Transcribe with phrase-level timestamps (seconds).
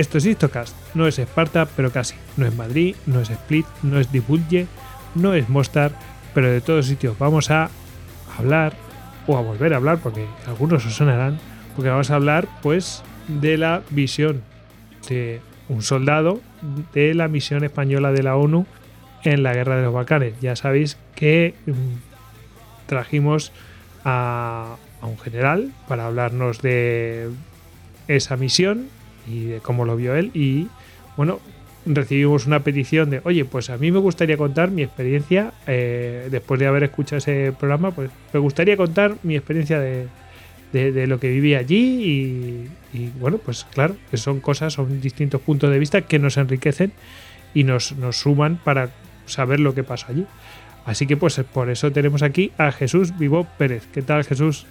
[0.00, 2.14] Esto es Histocast, no es Esparta, pero casi.
[2.38, 4.66] No es Madrid, no es Split, no es Dibulje,
[5.14, 5.92] no es Mostar,
[6.32, 7.68] pero de todos sitios vamos a
[8.38, 8.72] hablar,
[9.26, 11.38] o a volver a hablar, porque algunos os sonarán,
[11.76, 14.40] porque vamos a hablar pues de la visión
[15.06, 16.40] de un soldado
[16.94, 18.64] de la misión española de la ONU
[19.22, 20.32] en la guerra de los Balcanes.
[20.40, 23.52] Ya sabéis que mm, trajimos
[24.06, 27.28] a un general para hablarnos de
[28.08, 28.88] esa misión
[29.26, 30.68] y de cómo lo vio él y
[31.16, 31.40] bueno
[31.86, 36.60] recibimos una petición de oye pues a mí me gustaría contar mi experiencia eh, después
[36.60, 40.08] de haber escuchado ese programa pues me gustaría contar mi experiencia de,
[40.72, 45.70] de, lo que viví allí y, bueno pues claro que son cosas son distintos puntos
[45.70, 46.92] de vista que nos enriquecen
[47.54, 48.90] y nos, nos suman para
[49.26, 50.26] saber lo que pasó allí
[50.84, 54.66] así que pues por eso tenemos aquí a Jesús Vivo Pérez ¿qué tal Jesús?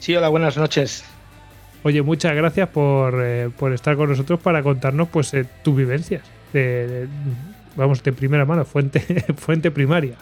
[0.00, 1.04] Sí, hola, buenas noches.
[1.82, 6.22] Oye, muchas gracias por, eh, estar con nosotros para contarnos pues eh, tus vivencias.
[7.76, 9.00] Vamos, de primera mano, fuente,
[9.36, 10.16] fuente primaria.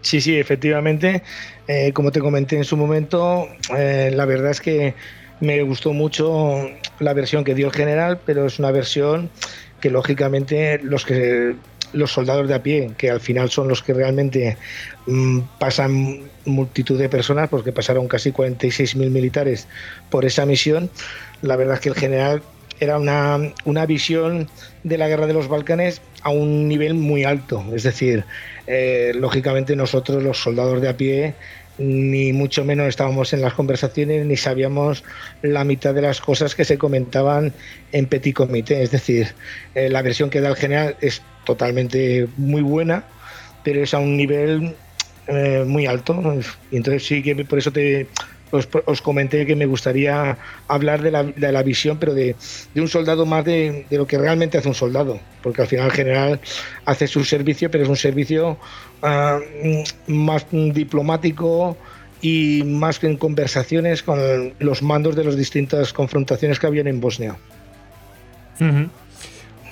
[0.00, 1.22] Sí, sí, efectivamente.
[1.68, 4.94] Eh, como te comenté en su momento, la verdad es que
[5.40, 9.30] me gustó mucho la versión que dio el general, pero es una versión
[9.80, 11.54] que lógicamente los que
[11.92, 14.56] los soldados de a pie, que al final son los que realmente
[15.06, 19.68] mm, pasan multitud de personas, porque pasaron casi 46.000 militares
[20.10, 20.90] por esa misión,
[21.42, 22.42] la verdad es que el general
[22.80, 24.48] era una, una, visión
[24.82, 27.64] de la guerra de los Balcanes a un nivel muy alto.
[27.72, 28.24] Es decir,
[28.66, 31.34] eh, lógicamente nosotros los soldados de a pie
[31.82, 35.04] ni mucho menos estábamos en las conversaciones ni sabíamos
[35.42, 37.52] la mitad de las cosas que se comentaban
[37.92, 38.82] en petit comité.
[38.82, 39.28] Es decir,
[39.74, 43.04] eh, la versión que da el general es totalmente muy buena,
[43.64, 44.74] pero es a un nivel
[45.26, 46.20] eh, muy alto.
[46.70, 48.06] Y entonces sí que por eso te,
[48.52, 50.36] os, comenté que me gustaría
[50.68, 52.36] hablar de la, de la visión, pero de,
[52.74, 55.86] de, un soldado más de, de, lo que realmente hace un soldado, porque al final
[55.86, 56.40] el general
[56.84, 58.58] hace su servicio, pero es un servicio
[59.02, 61.76] uh, más diplomático
[62.20, 64.18] y más que en conversaciones con
[64.58, 67.36] los mandos de las distintas confrontaciones que habían en Bosnia.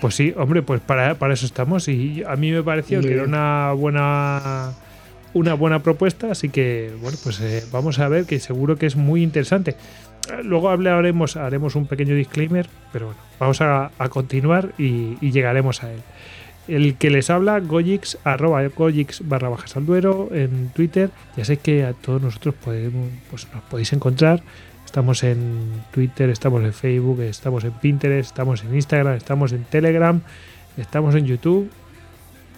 [0.00, 3.22] Pues sí, hombre, pues para, para, eso estamos y a mí me pareció que era
[3.22, 4.72] una buena
[5.32, 8.96] una buena propuesta, así que bueno, pues eh, vamos a ver que seguro que es
[8.96, 9.76] muy interesante.
[10.42, 16.00] Luego hablaremos, haremos un pequeño disclaimer, pero bueno, vamos a, continuar y, llegaremos a él.
[16.68, 21.10] El que les habla, Gojix, arroba Gojix barra bajas al duero en Twitter.
[21.36, 24.42] Ya sé que a todos nosotros podemos, pues nos podéis encontrar.
[24.84, 30.20] Estamos en Twitter, estamos en Facebook, estamos en Pinterest, estamos en Instagram, estamos en Telegram,
[30.76, 31.70] estamos en YouTube.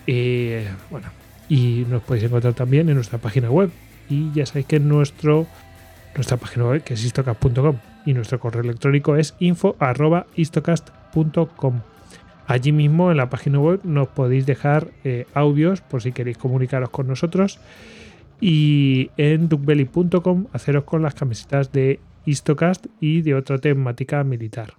[0.06, 0.52] Y
[0.90, 1.08] bueno,
[1.48, 3.70] y nos podéis encontrar también en nuestra página web.
[4.08, 5.46] Y ya sabéis que nuestro,
[6.14, 7.76] nuestra página web que es istocast.com
[8.06, 11.91] y nuestro correo electrónico es info.istocast.com.
[12.52, 16.90] Allí mismo en la página web nos podéis dejar eh, audios por si queréis comunicaros
[16.90, 17.58] con nosotros.
[18.42, 24.74] Y en duckbelly.com haceros con las camisetas de Istocast y de otra temática militar.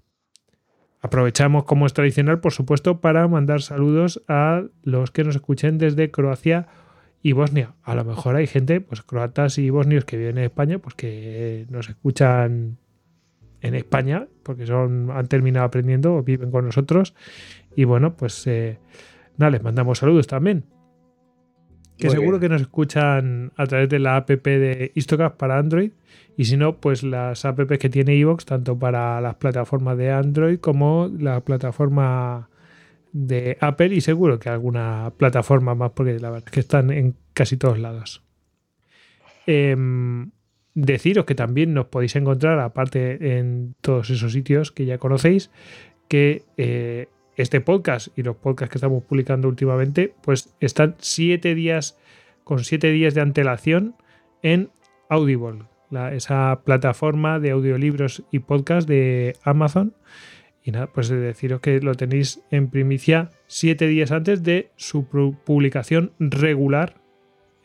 [1.02, 6.12] Aprovechamos, como es tradicional, por supuesto, para mandar saludos a los que nos escuchen desde
[6.12, 6.68] Croacia
[7.24, 7.74] y Bosnia.
[7.82, 11.66] A lo mejor hay gente, pues croatas y bosnios que viven en España, pues que
[11.72, 12.78] nos escuchan
[13.64, 17.16] en España, porque son, han terminado aprendiendo o viven con nosotros.
[17.76, 18.80] Y bueno, pues eh,
[19.38, 20.66] nada, les mandamos saludos también.
[21.98, 25.92] Que seguro que nos escuchan a través de la app de Istocast para Android
[26.36, 30.60] y si no, pues las apps que tiene Evox, tanto para las plataformas de Android
[30.60, 32.50] como la plataforma
[33.12, 37.16] de Apple y seguro que alguna plataforma más, porque la verdad es que están en
[37.34, 38.24] casi todos lados.
[39.46, 40.32] Em,
[40.74, 45.52] deciros que también nos podéis encontrar, aparte en todos esos sitios que ya conocéis,
[46.08, 51.98] que eh, este podcast y los podcasts que estamos publicando últimamente, pues están siete días,
[52.44, 53.96] con siete días de antelación
[54.42, 54.70] en
[55.10, 55.64] Audible,
[56.12, 59.94] esa plataforma de audiolibros y podcast de Amazon.
[60.64, 65.06] Y nada, pues de deciros que lo tenéis en primicia siete días antes de su
[65.06, 67.02] publicación regular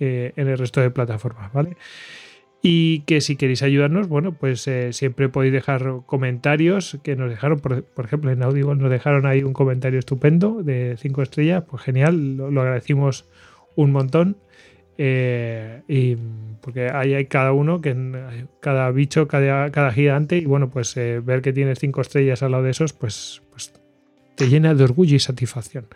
[0.00, 1.76] eh, en el resto de plataformas, ¿vale?
[2.60, 7.60] Y que si queréis ayudarnos, bueno, pues eh, siempre podéis dejar comentarios que nos dejaron,
[7.60, 12.36] por, ejemplo, en Audible nos dejaron ahí un comentario estupendo de cinco estrellas, pues genial,
[12.36, 13.26] lo agradecimos
[13.76, 14.36] un montón.
[15.00, 16.16] Eh, y
[16.60, 17.94] porque ahí hay cada uno, que
[18.58, 22.50] cada bicho, cada, cada gigante, y bueno, pues eh, ver que tienes cinco estrellas al
[22.50, 23.72] lado de esos, pues, pues
[24.34, 25.86] te llena de orgullo y satisfacción.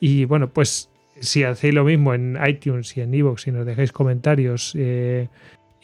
[0.00, 0.90] Y bueno, pues
[1.20, 4.74] si hacéis lo mismo en iTunes y en Evox, si nos dejáis comentarios,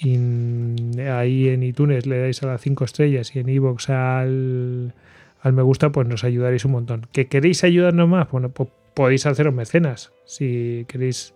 [0.02, 4.94] y ahí en iTunes le dais a las cinco estrellas y en Evox al,
[5.40, 7.06] al me gusta, pues nos ayudaréis un montón.
[7.12, 8.30] ¿Que queréis ayudarnos más?
[8.30, 10.12] Bueno, pues podéis haceros mecenas.
[10.24, 11.34] Si queréis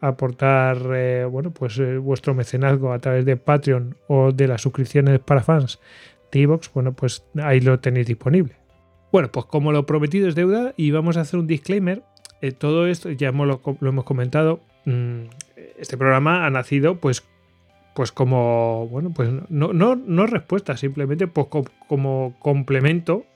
[0.00, 5.20] aportar eh, bueno, pues eh, vuestro mecenazgo a través de Patreon o de las suscripciones
[5.20, 5.78] para fans
[6.32, 8.54] de Evox, bueno, pues ahí lo tenéis disponible.
[9.12, 12.02] Bueno, pues como lo prometido es deuda y vamos a hacer un disclaimer.
[12.40, 14.60] Eh, todo esto ya lo, hemos comentado.
[14.84, 15.24] Mm,
[15.78, 17.22] este programa ha nacido pues
[18.00, 21.48] pues como bueno pues no, no, no respuesta simplemente pues
[21.86, 23.26] como complemento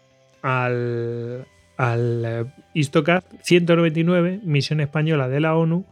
[0.41, 1.47] al,
[1.77, 5.85] al Istocast 199 misión española de la ONU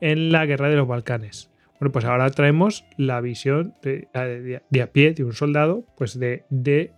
[0.00, 1.50] en la guerra de los Balcanes.
[1.80, 6.92] Bueno, pues ahora traemos la visión de, a pie de un soldado, pues de, de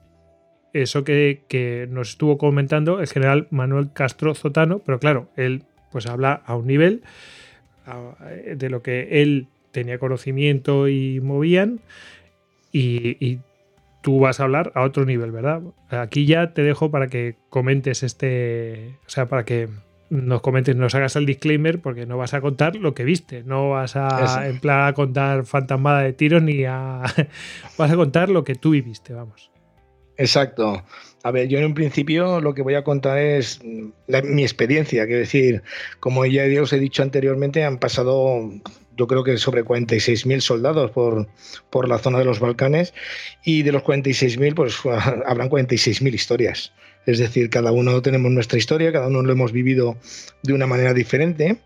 [0.74, 6.42] eso que, nos estuvo comentando el general Manuel Castro Zotano, pero claro, él pues habla
[6.44, 7.02] a un nivel
[8.54, 11.80] de lo que él tenía conocimiento y movían
[12.72, 13.40] y, y,
[14.00, 15.60] tú vas a hablar a otro nivel, ¿verdad?
[15.90, 19.68] Aquí ya te dejo para que comentes este, o sea, para que
[20.10, 23.70] nos comentes, nos hagas el disclaimer porque no vas a contar lo que viste, no
[23.70, 27.02] vas a en plan a contar fantasmada de tiros ni a
[27.78, 29.50] vas a contar lo que tú viviste, vamos.
[30.16, 30.82] Exacto.
[31.22, 35.20] A ver, yo en un principio lo que voy a contar es mi experiencia, quiero
[35.20, 35.62] decir,
[36.00, 38.50] como ya os he dicho anteriormente, han pasado
[38.98, 41.28] yo creo que sobre 46.000 soldados por,
[41.70, 42.92] por la zona de los Balcanes
[43.44, 44.80] y de los 46.000 pues
[45.26, 46.72] habrán 46.000 historias.
[47.06, 49.96] Es decir, cada uno tenemos nuestra historia, cada uno lo hemos vivido
[50.42, 51.58] de una manera diferente.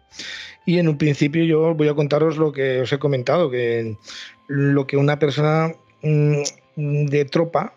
[0.67, 3.97] Y en un principio yo voy a contaros lo que os he comentado, que
[4.47, 6.43] lo que una persona mm,
[7.07, 7.75] de tropa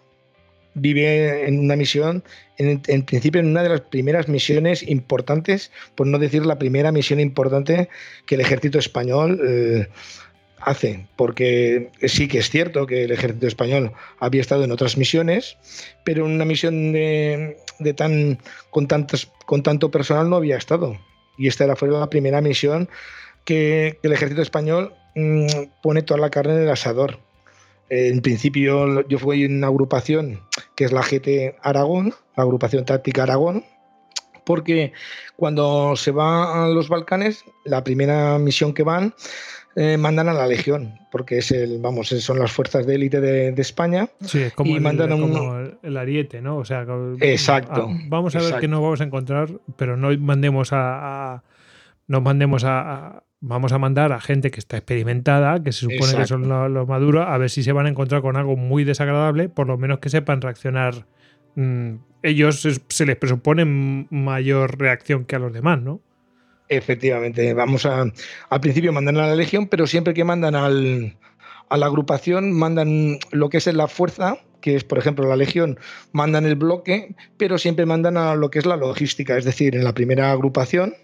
[0.75, 2.23] vive en una misión,
[2.57, 7.19] en, principio en una de las primeras misiones importantes, por no decir la primera misión
[7.19, 7.89] importante
[8.25, 9.87] que el ejército español eh,
[10.59, 15.57] hace, porque sí que es cierto que el ejército español había estado en otras misiones,
[16.03, 17.57] pero en una misión de,
[17.95, 18.39] tan
[18.69, 20.99] con tantos, con tanto personal no había estado.
[21.37, 22.89] Y esta era, fue la primera misión
[23.45, 25.47] que, el ejército español mm,
[25.81, 27.19] pone toda la carne en el asador.
[27.89, 30.41] En principio yo fui en una agrupación
[30.75, 33.63] que es la GT Aragón, la agrupación táctica Aragón,
[34.45, 34.93] porque
[35.35, 39.13] cuando se va a los Balcanes, la primera misión que van
[39.75, 43.61] eh, mandan a la Legión, porque es el, vamos, son las fuerzas de élite de,
[43.61, 44.07] España.
[44.21, 46.57] Sí, es como, el, ariete, ¿no?
[46.57, 46.85] O sea,
[47.19, 47.89] exacto.
[48.07, 51.43] vamos a ver qué nos vamos a encontrar, pero no mandemos a,
[52.07, 56.25] no mandemos a, vamos a mandar a gente que está experimentada, que se supone que
[56.25, 59.67] son los, maduros, a ver si se van a encontrar con algo muy desagradable, por
[59.67, 61.05] lo menos que sepan reaccionar.
[61.55, 66.01] Mm, ellos se les presupone mayor reacción que a los demás, ¿no?
[66.67, 68.05] Efectivamente, vamos a.
[68.49, 71.15] Al principio mandan a la legión, pero siempre que mandan al,
[71.69, 75.79] a la agrupación, mandan lo que es la fuerza, que es, por ejemplo, la legión,
[76.11, 79.83] mandan el bloque, pero siempre mandan a lo que es la logística, es decir, en
[79.83, 80.95] la primera agrupación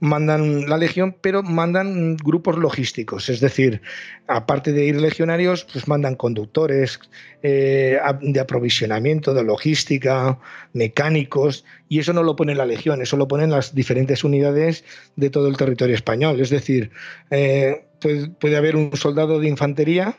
[0.00, 3.82] mandan la legión, pero mandan grupos logísticos, es decir,
[4.26, 7.00] aparte de ir legionarios, pues mandan conductores
[7.42, 10.38] eh, de aprovisionamiento, de logística,
[10.72, 14.84] mecánicos, y eso no lo pone la legión, eso lo ponen las diferentes unidades
[15.16, 16.90] de todo el territorio español, es decir,
[17.30, 20.16] eh, puede, haber un soldado de infantería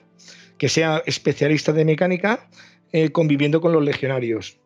[0.58, 2.48] que sea especialista de mecánica
[2.92, 4.58] eh, conviviendo con los legionarios.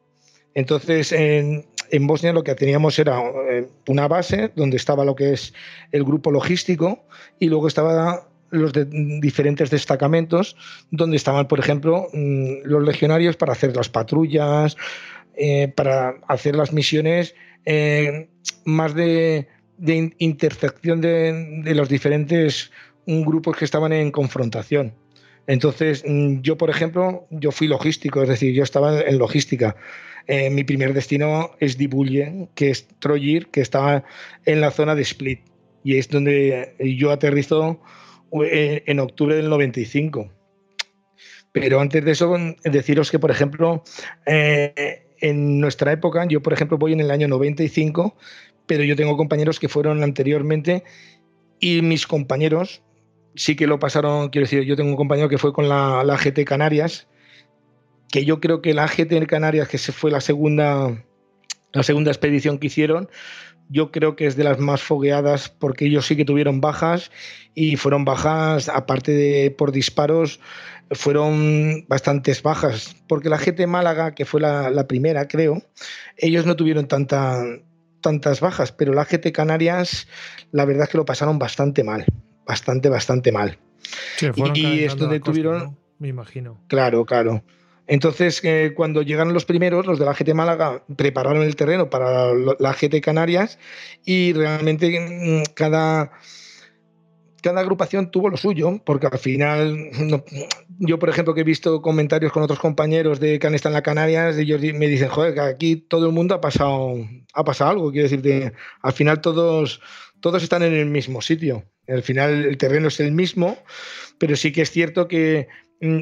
[0.56, 1.66] Entonces, en,
[2.02, 5.54] Bosnia lo que teníamos era eh, una base donde estaba lo que es
[5.92, 7.04] el grupo logístico
[7.40, 8.72] y luego estaban los
[9.20, 10.56] diferentes destacamentos
[10.92, 14.78] donde estaban, por ejemplo, mm, los legionarios para hacer las patrullas,
[15.36, 17.36] eh, para hacer las misiones
[18.66, 20.14] más de, de,
[21.64, 22.72] de, los diferentes
[23.06, 24.94] grupos que estaban en confrontación.
[25.48, 29.76] Entonces, mm, yo, por ejemplo, yo fui logístico, es decir, yo estaba en logística.
[30.28, 34.04] Eh, mi primer destino es Dibulje, que es Troyir, que estaba
[34.46, 35.42] en la zona de Split.
[35.84, 37.82] Y es donde yo aterrizo
[38.42, 40.32] eh, en octubre del 95.
[41.52, 43.84] Pero antes de eso, deciros que, por ejemplo,
[44.26, 48.18] eh, en nuestra época, yo, por ejemplo, voy en el año 95,
[48.66, 50.84] pero yo tengo compañeros que fueron anteriormente
[51.60, 52.82] y mis compañeros
[53.36, 56.46] sí que lo pasaron, quiero decir, yo tengo un compañero que fue con la, GT
[56.46, 57.08] Canarias
[58.10, 61.04] que yo creo que la GT Canarias, que fue la segunda,
[61.72, 63.10] la segunda expedición que hicieron,
[63.70, 67.12] yo creo que es de las más fogueadas porque ellos sí que tuvieron bajas
[67.56, 70.40] y fueron bajas, aparte de por disparos,
[70.92, 72.96] fueron bastantes bajas.
[73.08, 75.64] Porque la GT Málaga, que fue la, primera, creo,
[76.18, 77.42] ellos no tuvieron tanta,
[78.02, 80.08] tantas bajas, pero la GT Canarias,
[80.52, 82.06] la verdad es que lo pasaron bastante mal,
[82.46, 83.58] bastante, bastante mal.
[84.54, 85.78] y, esto de tuvieron...
[86.00, 86.60] Me imagino.
[86.68, 87.44] Claro, claro.
[87.88, 92.34] Entonces, eh, cuando llegaron los primeros, los de la GT Málaga prepararon el terreno para
[92.34, 93.60] la GT Canarias
[94.06, 96.12] y realmente mm, cada,
[97.42, 99.92] cada agrupación tuvo lo suyo, porque al final,
[100.80, 103.80] yo por ejemplo que he visto comentarios con otros compañeros de que han estado en
[103.80, 106.96] la Canarias, ellos me dicen, joder, que aquí todo el mundo ha pasado,
[107.34, 109.82] ha pasado algo, quiero decir, al final todos,
[110.24, 111.66] todos están en el mismo sitio.
[111.86, 113.58] Al final el terreno es el mismo,
[114.18, 115.50] pero sí que es cierto que
[115.82, 116.00] mm,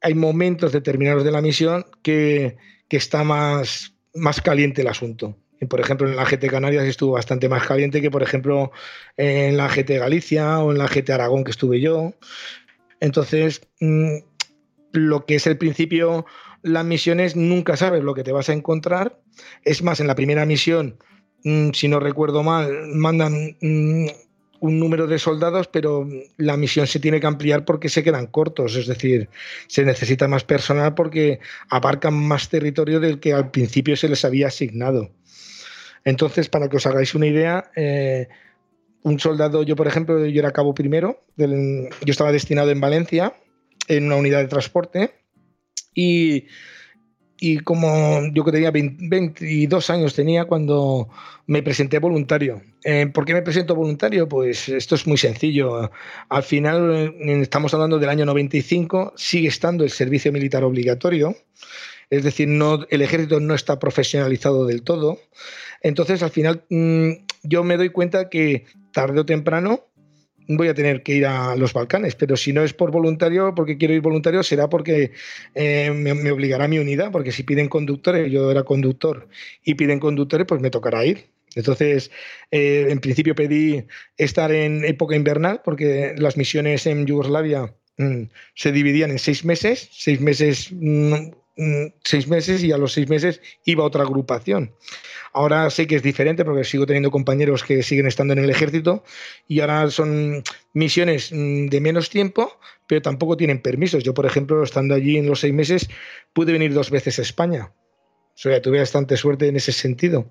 [0.00, 2.56] hay momentos determinados de la misión que,
[2.90, 5.38] está más, más caliente el asunto.
[5.70, 8.72] Por ejemplo, en la GT Canarias estuvo bastante más caliente que, por ejemplo,
[9.16, 12.14] en la GT Galicia o en la GT Aragón que estuve yo.
[12.98, 14.16] Entonces, mm,
[14.90, 16.26] lo que es el principio,
[16.62, 19.20] las misiones nunca sabes lo que te vas a encontrar.
[19.64, 20.98] Es más, en la primera misión,
[21.44, 23.56] si no recuerdo mal, mandan
[24.62, 28.76] un número de soldados, pero la misión se tiene que ampliar porque se quedan cortos,
[28.76, 29.28] es decir,
[29.66, 34.46] se necesita más personal porque abarcan más territorio del que al principio se les había
[34.46, 35.10] asignado.
[36.04, 38.28] Entonces, para que os hagáis una idea, eh,
[39.02, 43.34] un soldado, yo por ejemplo, yo era cabo primero, yo estaba destinado en Valencia,
[43.88, 45.14] en una unidad de transporte,
[45.92, 46.46] y
[47.44, 51.08] y como yo que tenía 22 años tenía cuando
[51.48, 52.62] me presenté voluntario.
[52.84, 54.28] Eh, ¿Por qué me presento voluntario?
[54.28, 55.90] Pues esto es muy sencillo.
[56.28, 61.34] Al final, estamos hablando del año 95, sigue estando el servicio militar obligatorio,
[62.10, 65.18] es decir, no, el ejército no está profesionalizado del todo.
[65.80, 67.10] Entonces, al final, mm,
[67.42, 69.88] yo me doy cuenta que tarde o temprano
[70.48, 73.78] voy a tener que ir a los Balcanes, pero si no es por voluntario, porque
[73.78, 75.12] quiero ir voluntario, será porque
[75.54, 79.28] eh, me, obligará mi unidad, porque si piden conductores, yo era conductor,
[79.64, 81.26] y piden conductores, pues me tocará ir.
[81.54, 82.10] Entonces,
[82.50, 83.84] eh, en principio pedí
[84.16, 88.22] estar en época invernal, porque las misiones en Yugoslavia mm,
[88.54, 91.30] se dividían en seis meses, seis meses, mm,
[92.04, 94.74] seis meses, y a los seis meses iba otra agrupación.
[95.32, 99.02] Ahora sé que es diferente porque sigo teniendo compañeros que siguen estando en el ejército
[99.48, 100.42] y ahora son
[100.74, 104.04] misiones mm, de menos tiempo, pero tampoco tienen permisos.
[104.04, 105.88] Yo, por ejemplo, estando allí en los seis meses,
[106.34, 107.72] pude venir dos veces a España.
[108.34, 110.30] O sea, tuve bastante suerte en ese sentido.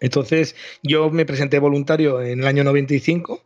[0.00, 3.44] Entonces, yo me presenté voluntario en el año 95.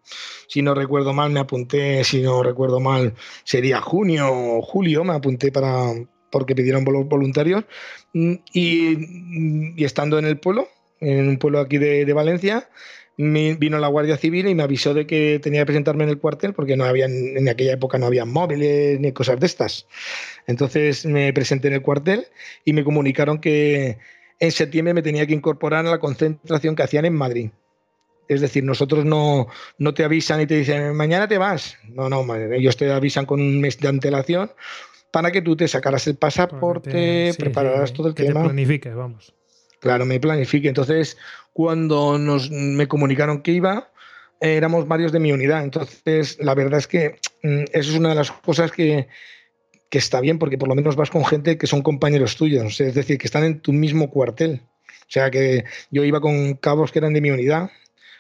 [0.49, 3.15] Si no recuerdo mal, me apunté, si no recuerdo mal,
[3.45, 5.93] sería junio o julio, me apunté para,
[6.31, 7.65] porque pidieron voluntarios.
[8.13, 10.69] Mm, y, estando en el pueblo,
[11.01, 12.69] en un pueblo aquí de, Valencia,
[13.17, 16.55] vino la Guardia Civil y me avisó de que tenía que presentarme en el cuartel
[16.55, 19.87] porque no había, en aquella época no había móviles ni cosas de estas.
[20.47, 22.27] Entonces me presenté en el cuartel
[22.65, 23.99] y me comunicaron que
[24.41, 27.51] en septiembre me tenía que incorporar a la concentración que hacían en Madrid.
[28.29, 31.79] Es decir, nosotros no, no te avisan y te dicen, mañana te vas.
[31.89, 34.51] No, no, ellos te avisan con un mes de antelación
[35.11, 38.43] para que tú te sacaras el pasaporte, prepararas todo el que tema.
[38.43, 39.35] Te planifique, vamos.
[39.81, 40.69] Claro, me planifique.
[40.69, 41.17] Entonces,
[41.53, 43.91] cuando nos, me comunicaron que iba,
[44.41, 45.63] éramos varios de mi unidad.
[45.63, 49.09] Entonces, la verdad es que mm, eso es una de las cosas que,
[49.89, 52.95] que está bien, porque por lo menos vas con gente que son compañeros tuyos, es
[52.95, 54.63] decir, que están en tu mismo cuartel.
[55.03, 57.71] O sea que yo iba con cabos que eran de mi unidad,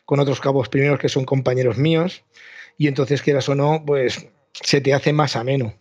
[0.05, 2.25] con otros cabos primeros que son compañeros míos,
[2.79, 5.75] y entonces, quieras o no, pues se te hace más ameno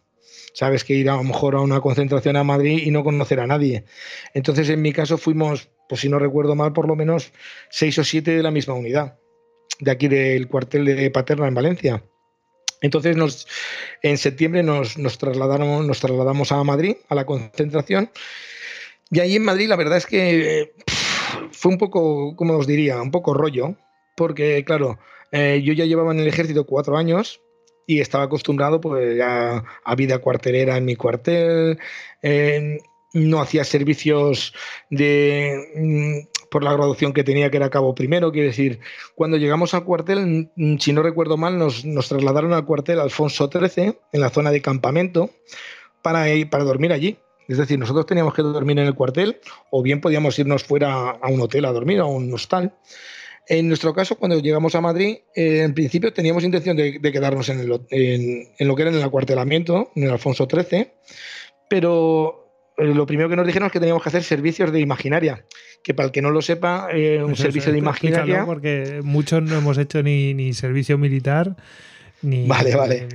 [0.58, 3.46] sabes que ir a lo mejor a una concentración a Madrid y no conocer a
[3.46, 3.84] nadie.
[4.34, 7.32] Entonces, en mi caso fuimos, pues si no recuerdo mal, por lo menos
[7.70, 9.20] seis o siete de la misma unidad,
[9.80, 12.04] de aquí del cuartel de Paterna en Valencia.
[12.82, 13.46] Entonces,
[14.02, 18.10] en septiembre nos, nos trasladamos a Madrid, a la concentración,
[19.12, 20.74] y ahí en Madrid la verdad es que
[21.52, 23.76] fue un poco, como os diría, un poco rollo,
[24.16, 24.98] porque claro,
[25.32, 27.42] eh, yo ya llevaba en el ejército cuatro años,
[27.88, 29.64] y estaba acostumbrado pues a,
[29.96, 31.80] vida cuartelera en mi cuartel,
[33.14, 34.54] no hacía servicios
[34.90, 38.80] de mm, por la graduación que tenía que era cabo primero, quiero decir,
[39.16, 43.98] cuando llegamos al cuartel, mm, si no recuerdo mal, nos, trasladaron al cuartel Alfonso XIII,
[44.12, 45.30] en la zona de campamento,
[46.02, 47.18] para, ir, para dormir allí.
[47.48, 49.40] Es decir, nosotros teníamos que dormir en el cuartel
[49.72, 52.74] o bien podíamos irnos fuera a un hotel a dormir, a un hostal.
[53.50, 57.68] En nuestro caso, cuando llegamos a Madrid, eh, en principio teníamos intención de, quedarnos en,
[57.68, 60.90] lo que era en el acuartelamiento, en el Alfonso XIII,
[61.70, 65.46] pero eh, lo primero que nos dijeron es que teníamos que hacer servicios de imaginaria,
[65.82, 68.46] que para el que no lo sepa, eh, un pues servicio de imaginaria...
[68.46, 71.56] Porque muchos no hemos hecho ni, ni servicio militar
[72.22, 73.08] vale, vale.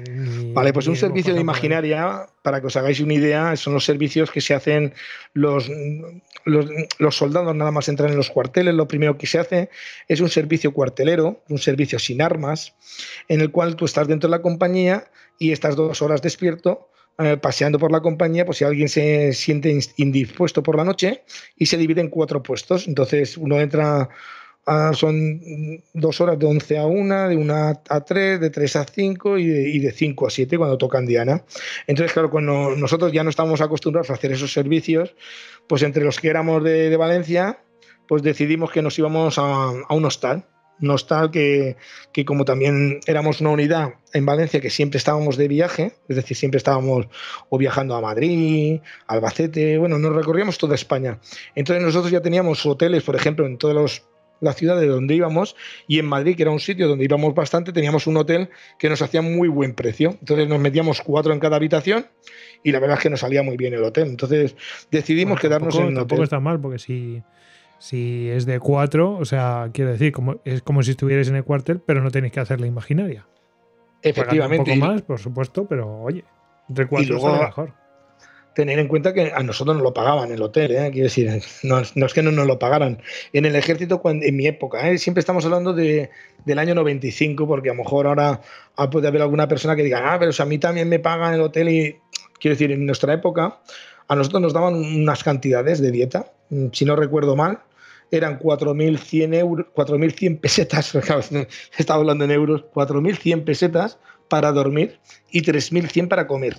[0.52, 4.30] vale, pues un servicio de imaginaria, para que os hagáis una idea, son los servicios
[4.30, 4.94] que se hacen
[5.32, 5.70] los,
[6.44, 9.70] los, soldados, nada más entran en los cuarteles, lo primero que se hace
[10.08, 12.74] es un servicio cuartelero, un servicio sin armas,
[13.28, 17.36] en el cual tú estás dentro de la compañía y estás dos horas despierto eh,
[17.36, 21.24] paseando por la compañía, pues si alguien se siente indispuesto por la noche
[21.56, 22.88] y se divide en cuatro puestos.
[22.88, 24.08] Entonces uno entra,
[24.94, 25.40] son
[25.92, 27.54] dos horas de 11 a 1, de 1
[27.86, 31.44] a 3, de 3 a 5 y de, 5 a 7 cuando tocan Diana.
[31.86, 35.14] Entonces, claro, cuando nosotros ya no estamos acostumbrados a hacer esos servicios,
[35.72, 37.64] pues entre los que éramos de, Valencia,
[38.06, 40.44] pues decidimos que nos íbamos a, un hostal
[40.80, 41.78] no hostal que,
[42.12, 46.36] que, como también éramos una unidad en Valencia que siempre estábamos de viaje, es decir,
[46.36, 47.06] siempre estábamos
[47.48, 51.20] o viajando a Madrid, Albacete, bueno, nos recorríamos toda España.
[51.54, 54.02] Entonces nosotros ya teníamos hoteles, por ejemplo, en todas
[54.42, 55.56] las ciudades donde íbamos
[55.88, 59.00] y en Madrid, que era un sitio donde íbamos bastante, teníamos un hotel que nos
[59.00, 60.18] hacía muy buen precio.
[60.20, 62.04] Entonces nos metíamos cuatro en cada habitación
[62.62, 64.08] y la verdad es que nos salía muy bien el hotel.
[64.08, 64.56] Entonces
[64.90, 65.96] decidimos quedarnos en un hotel.
[65.96, 67.22] Tampoco está mal, porque si
[67.82, 71.42] si es de cuatro, o sea, quiero decir, como, es como si estuvierais en el
[71.42, 73.26] cuartel, pero no tenéis que hacer la imaginaria.
[74.02, 74.70] Efectivamente.
[74.70, 76.22] un poco más, por supuesto, pero oye,
[76.68, 77.72] entre cuatro es mejor.
[78.54, 80.90] Tener en cuenta que a nosotros nos lo pagaban el hotel, ¿eh?
[80.92, 81.28] quiero decir,
[81.64, 83.02] no, es que no nos lo pagaran.
[83.32, 84.96] En el ejército, cuando, en mi época, ¿eh?
[84.98, 86.10] siempre estamos hablando de,
[86.44, 88.42] del año 95, porque a lo mejor ahora
[88.92, 91.68] puede haber alguna persona que diga, ah, pero a mí también me pagan el hotel
[91.68, 91.96] y
[92.42, 93.60] quiero decir, en nuestra época
[94.08, 96.32] a nosotros nos daban unas cantidades de dieta,
[96.72, 97.60] si no recuerdo mal,
[98.10, 100.92] eran 4.100 euros, 4.100 pesetas,
[101.78, 104.98] estaba hablando en euros, 4.100 pesetas para dormir
[105.30, 106.56] y 3.100 para comer.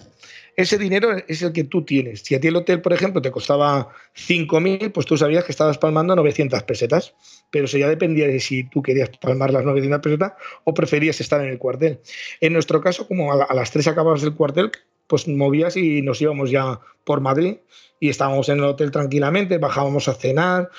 [0.55, 2.21] Ese dinero es el que tú tienes.
[2.21, 5.79] Si a ti el hotel, por ejemplo, te costaba 5.000, pues tú sabías que estabas
[5.79, 7.15] palmando 900 pesetas.
[7.49, 11.41] Pero eso ya dependía de si tú querías palmar las 900 pesetas o preferías estar
[11.41, 11.99] en el cuartel.
[12.39, 14.71] En nuestro caso, como a, las 3 acababas del cuartel,
[15.07, 17.57] pues movías y nos íbamos ya por Madrid
[17.99, 20.69] y estábamos en el hotel tranquilamente, bajábamos a cenar,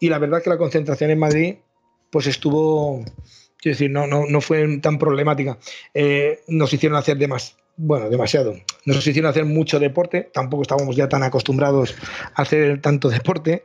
[0.00, 1.54] y la verdad que la concentración en Madrid
[2.10, 3.04] pues estuvo,
[3.58, 5.58] quiero decir, no, no, no fue tan problemática.
[5.94, 8.54] Eh, nos hicieron hacer demás, bueno, demasiado.
[8.84, 11.96] Nos hicieron hacer mucho deporte, tampoco estábamos ya tan acostumbrados
[12.34, 13.64] a hacer tanto deporte.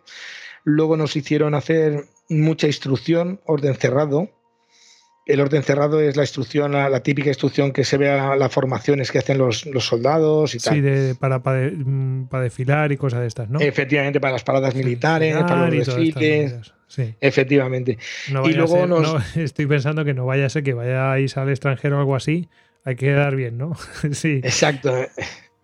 [0.63, 4.29] Luego nos hicieron hacer mucha instrucción, orden cerrado,
[5.29, 9.11] el orden cerrado es la instrucción, la, típica instrucción que se ve a las formaciones
[9.11, 10.73] que hacen los, soldados y tal.
[10.73, 13.59] Sí, para, mm, para, desfilar y cosas de estas, ¿no?
[13.59, 16.73] Efectivamente, para las paradas militares, para los desfiles.
[16.87, 17.13] Sí.
[17.21, 17.99] Efectivamente.
[18.27, 22.15] y luego estoy pensando que no vaya a ser que vayáis al extranjero o algo
[22.15, 22.49] así.
[22.83, 23.77] Hay que dar bien, ¿no?
[24.11, 24.41] sí.
[24.43, 24.91] Exacto,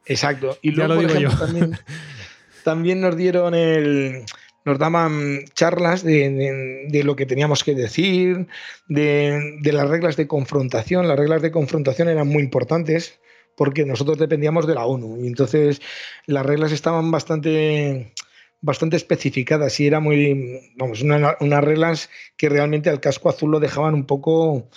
[0.06, 0.60] exacto.
[0.62, 1.80] Y luego, por ejemplo, también,
[2.64, 4.26] también nos dieron el
[4.66, 8.48] nos daban charlas de, lo que teníamos que decir,
[8.90, 11.08] de, las reglas de confrontación.
[11.08, 13.20] Las reglas de confrontación eran muy importantes
[13.56, 15.82] porque nosotros dependíamos de la ONU y entonces
[16.26, 18.12] las reglas estaban bastante
[18.60, 23.94] bastante especificadas y era muy, vamos, unas reglas que realmente al casco azul lo dejaban
[23.94, 24.70] un poco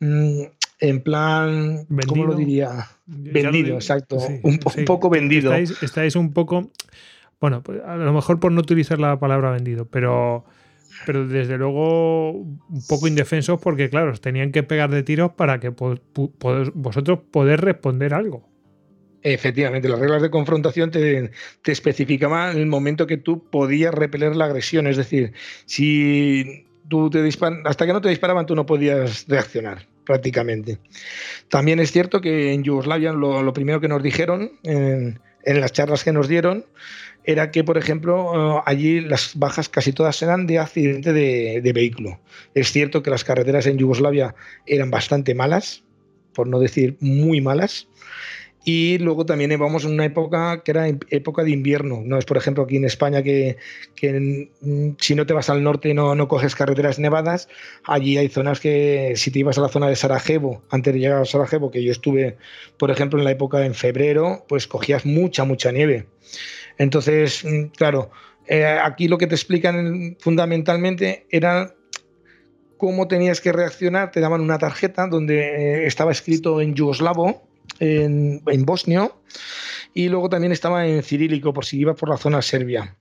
[0.00, 0.42] mm,
[0.80, 2.88] en plan, ¿cómo lo diría?
[3.06, 5.54] Vendido, exacto, un, poco vendido.
[5.54, 6.70] estáis, un poco,
[7.46, 10.44] bueno, pues a lo mejor por no utilizar la palabra vendido, pero,
[11.06, 15.68] pero desde luego un poco indefensos porque, claro, tenían que pegar de tiros para que
[15.68, 18.48] vosotros poder responder algo.
[19.22, 21.30] Efectivamente, las reglas de confrontación te,
[21.64, 24.88] especificaban el momento que tú podías repeler la agresión.
[24.88, 25.32] Es decir,
[25.66, 27.24] si tú te
[27.64, 30.78] hasta que no te disparaban, tú no podías reaccionar prácticamente.
[31.48, 36.04] También es cierto que en Yugoslavia lo, primero que nos dijeron en, en las charlas
[36.04, 36.66] que nos dieron
[37.24, 42.20] era que, por ejemplo, eh, allí las bajas casi todas eran de accidente de, vehículo.
[42.54, 44.34] Es cierto que las carreteras en Yugoslavia
[44.66, 45.82] eran bastante malas,
[46.34, 47.88] por no decir muy malas.
[48.68, 52.02] Y luego también vamos en una época que era época de invierno.
[52.04, 53.58] No es, por ejemplo, aquí en España que,
[54.98, 57.48] si no te vas al norte no, no, coges carreteras nevadas.
[57.84, 61.22] Allí hay zonas que si te ibas a la zona de Sarajevo, antes de llegar
[61.22, 62.38] a Sarajevo, que yo estuve,
[62.76, 66.06] por ejemplo, en la época en febrero, pues cogías mucha, mucha nieve.
[66.76, 68.10] Entonces, mm, claro,
[68.48, 71.72] eh, aquí lo que te explican fundamentalmente era
[72.78, 74.10] cómo tenías que reaccionar.
[74.10, 77.46] Te daban una tarjeta donde eh, estaba escrito en yugoslavo,
[77.80, 79.20] en, bosnio,
[79.94, 82.96] y luego también estaba en cirílico por si ibas por la zona serbia.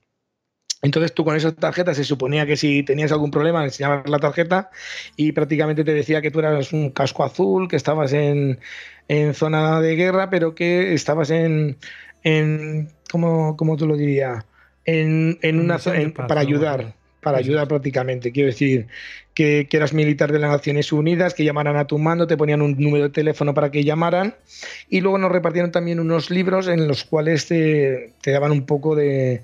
[0.82, 4.70] Entonces tú con esa tarjeta se suponía que si tenías algún problema enseñabas la tarjeta
[5.16, 8.60] y prácticamente te decía que tú eras un casco azul, que estabas en,
[9.08, 11.78] en zona de guerra, pero que estabas en,
[12.24, 14.46] en ¿cómo, cómo tú lo dirías?
[14.86, 15.80] En, una
[16.28, 16.94] para ayudar,
[17.26, 18.32] para ayudar prácticamente.
[18.32, 18.86] Quiero decir
[19.34, 22.76] que, eras militar de las Naciones Unidas, que llamaran a tu mando, te ponían un
[22.78, 24.36] número de teléfono para que llamaran
[24.92, 29.42] y luego nos repartieron también unos libros en los cuales te, daban un poco de,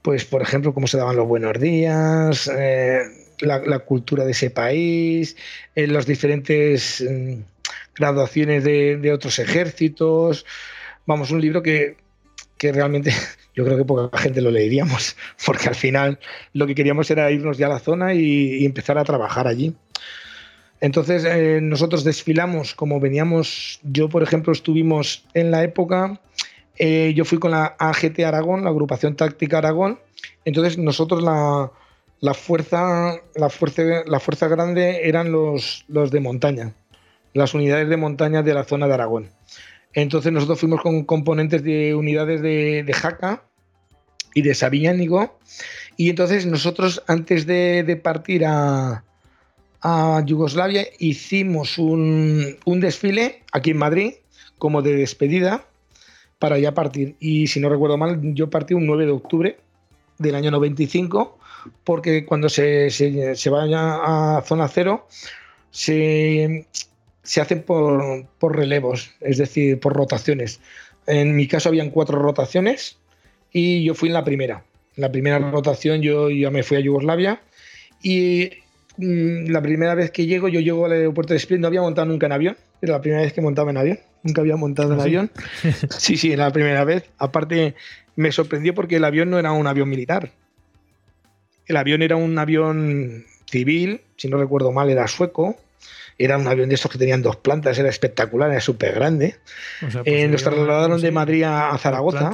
[0.00, 3.02] pues por ejemplo, cómo se daban los buenos días, eh,
[3.40, 5.36] la, cultura de ese país,
[5.74, 7.42] en las diferentes mm,
[7.94, 10.46] graduaciones de, de otros ejércitos
[11.06, 11.96] vamos, un libro que,
[12.58, 13.12] que realmente
[13.54, 16.18] yo creo que poca gente lo leeríamos, porque al final
[16.52, 19.74] lo que queríamos era irnos ya a la zona y, empezar a trabajar allí.
[20.80, 26.20] Entonces eh, nosotros desfilamos como veníamos, yo por ejemplo estuvimos en la época,
[26.76, 30.00] eh, yo fui con la AGT Aragón, la agrupación táctica Aragón,
[30.44, 31.70] entonces nosotros la,
[32.20, 36.72] la fuerza, la fuerza, la fuerza grande eran los, los de montaña,
[37.34, 39.30] las unidades de montaña de la zona de Aragón.
[39.94, 43.44] Entonces nosotros fuimos con componentes de unidades de, Jaca
[44.34, 45.38] y de Sabiñánigo.
[45.96, 49.04] Y entonces nosotros antes de, partir a,
[49.82, 54.14] a, Yugoslavia hicimos un, un, desfile aquí en Madrid
[54.58, 55.66] como de despedida
[56.38, 57.16] para ya partir.
[57.20, 59.58] Y si no recuerdo mal, yo partí un 9 de octubre
[60.18, 61.38] del año 95
[61.84, 65.06] porque cuando se, se, se vaya a zona cero
[65.70, 66.66] se,
[67.22, 70.60] se hacen por, por, relevos, es decir, por rotaciones.
[71.06, 72.98] En mi caso habían cuatro rotaciones
[73.52, 74.64] y yo fui en la primera.
[74.96, 77.40] En la primera rotación yo ya me fui a Yugoslavia
[78.02, 78.50] y
[78.96, 82.06] mm, la primera vez que llego, yo llego al aeropuerto de Split, no había montado
[82.06, 85.00] nunca en avión, era la primera vez que montaba en avión, nunca había montado en
[85.00, 85.30] ¿Ah, avión.
[85.98, 87.04] Sí, sí, era la primera vez.
[87.18, 87.74] Aparte,
[88.16, 90.32] me sorprendió porque el avión no era un avión militar.
[91.66, 95.56] El avión era un avión civil, si no recuerdo mal, era sueco,
[96.18, 99.36] era un avión de estos que tenían dos plantas, era espectacular, era súper grande.
[99.80, 102.30] Pues eh, nos trasladaron de Madrid a Zaragoza.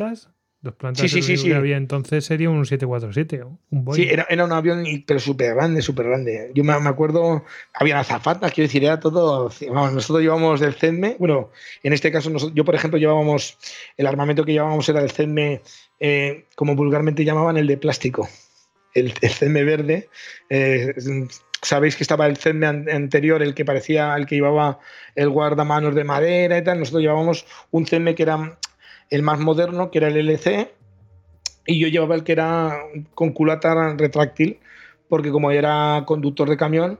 [0.60, 1.08] Dos plantas.
[1.08, 4.02] Sí, sí, sí, Había, entonces sería un 747, un Boeing.
[4.02, 6.50] Sí, era, era un avión, pero súper grande, súper grande.
[6.52, 9.50] Yo me, acuerdo, había azafatas, quiero decir, era todo.
[9.70, 11.50] nosotros llevábamos del CEDME, bueno,
[11.84, 13.56] en este caso, yo por ejemplo llevábamos,
[13.96, 15.62] el armamento que llevábamos era del CEDME,
[16.00, 18.28] eh, como vulgarmente llamaban, el de plástico.
[18.94, 20.08] El, el CEDME verde.
[20.50, 20.92] Eh,
[21.62, 24.78] sabéis que estaba el CEDME anterior, el que parecía el que llevaba
[25.14, 26.78] el guardamanos de madera y tal.
[26.78, 28.58] Nosotros llevábamos un CEDME que era
[29.10, 30.72] el más moderno, que era el LC,
[31.66, 32.78] y yo llevaba el que era
[33.14, 34.58] con culata retráctil,
[35.08, 36.98] porque como era conductor de camión,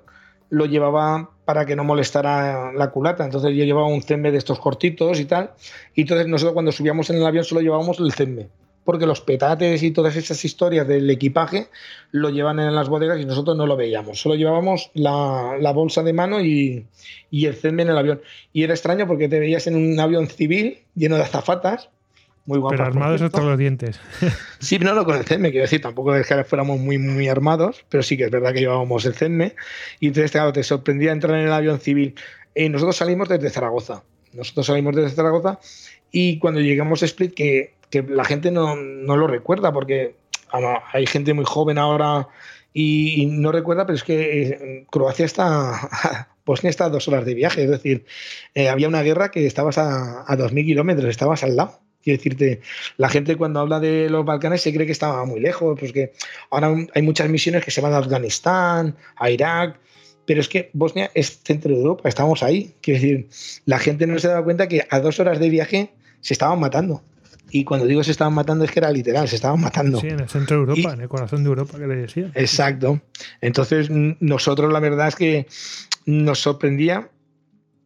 [0.50, 3.24] lo llevaba para que no molestara la culata.
[3.24, 5.52] Entonces yo llevaba un CEME de estos cortitos y tal.
[5.94, 8.48] Y entonces nosotros cuando subíamos en el avión solo llevábamos el CEME
[8.88, 11.68] porque los petates y todas esas historias del equipaje
[12.10, 14.18] lo llevan en las bodegas y nosotros no lo veíamos.
[14.18, 16.86] Solo llevábamos la, bolsa de mano y,
[17.30, 18.22] el CEME en el avión.
[18.54, 21.90] Y era extraño porque te veías en un avión civil lleno de azafatas
[22.46, 24.00] muy Pero armados hasta los dientes.
[24.58, 27.84] Sí, no, lo con el CEDME, quiero decir, tampoco es que fuéramos muy, muy armados,
[27.90, 29.54] pero sí que es verdad que llevábamos el CEDME.
[30.00, 32.14] Y entonces, claro, te sorprendía entrar en el avión civil.
[32.54, 34.02] Y nosotros salimos desde Zaragoza.
[34.32, 35.58] Nosotros salimos desde Zaragoza
[36.10, 40.16] y cuando llegamos a Split, que, que la gente no, no, lo recuerda, porque
[40.92, 42.28] hay gente muy joven ahora
[42.72, 46.28] y, no recuerda, pero es que eh, Croacia está.
[46.46, 48.06] Bosnia está a dos horas de viaje, es decir,
[48.54, 51.80] eh, había una guerra que estabas a, a 2.000 kilómetros, estabas al lado.
[52.02, 52.62] Quiero decirte,
[52.96, 56.12] la gente cuando habla de los Balcanes se cree que estaba muy lejos, pues que
[56.50, 59.78] ahora hay muchas misiones que se van a Afganistán, a Irak,
[60.28, 62.74] pero es que Bosnia es centro de Europa, estamos ahí.
[62.80, 63.28] Quiero decir,
[63.64, 67.02] la gente no se da cuenta que a dos horas de viaje se estaban matando.
[67.50, 70.00] Y cuando digo se estaban matando es que era literal, se estaban matando.
[70.00, 72.30] Sí, en el centro de Europa, en el corazón de Europa, que le decía.
[72.34, 73.00] Exacto.
[73.40, 75.46] Entonces, nosotros la verdad es que
[76.06, 77.10] nos sorprendía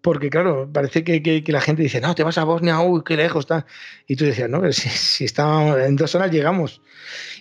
[0.02, 3.44] porque claro, parece que, la gente dice, no, te vas a Bosnia, uy, qué lejos
[3.44, 3.66] está.
[4.08, 6.82] Y tú decías, no, pero si, si está, en dos horas llegamos.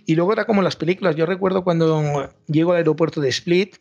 [0.05, 1.15] Y luego era como las películas.
[1.15, 3.77] Yo recuerdo cuando llego al aeropuerto de Split,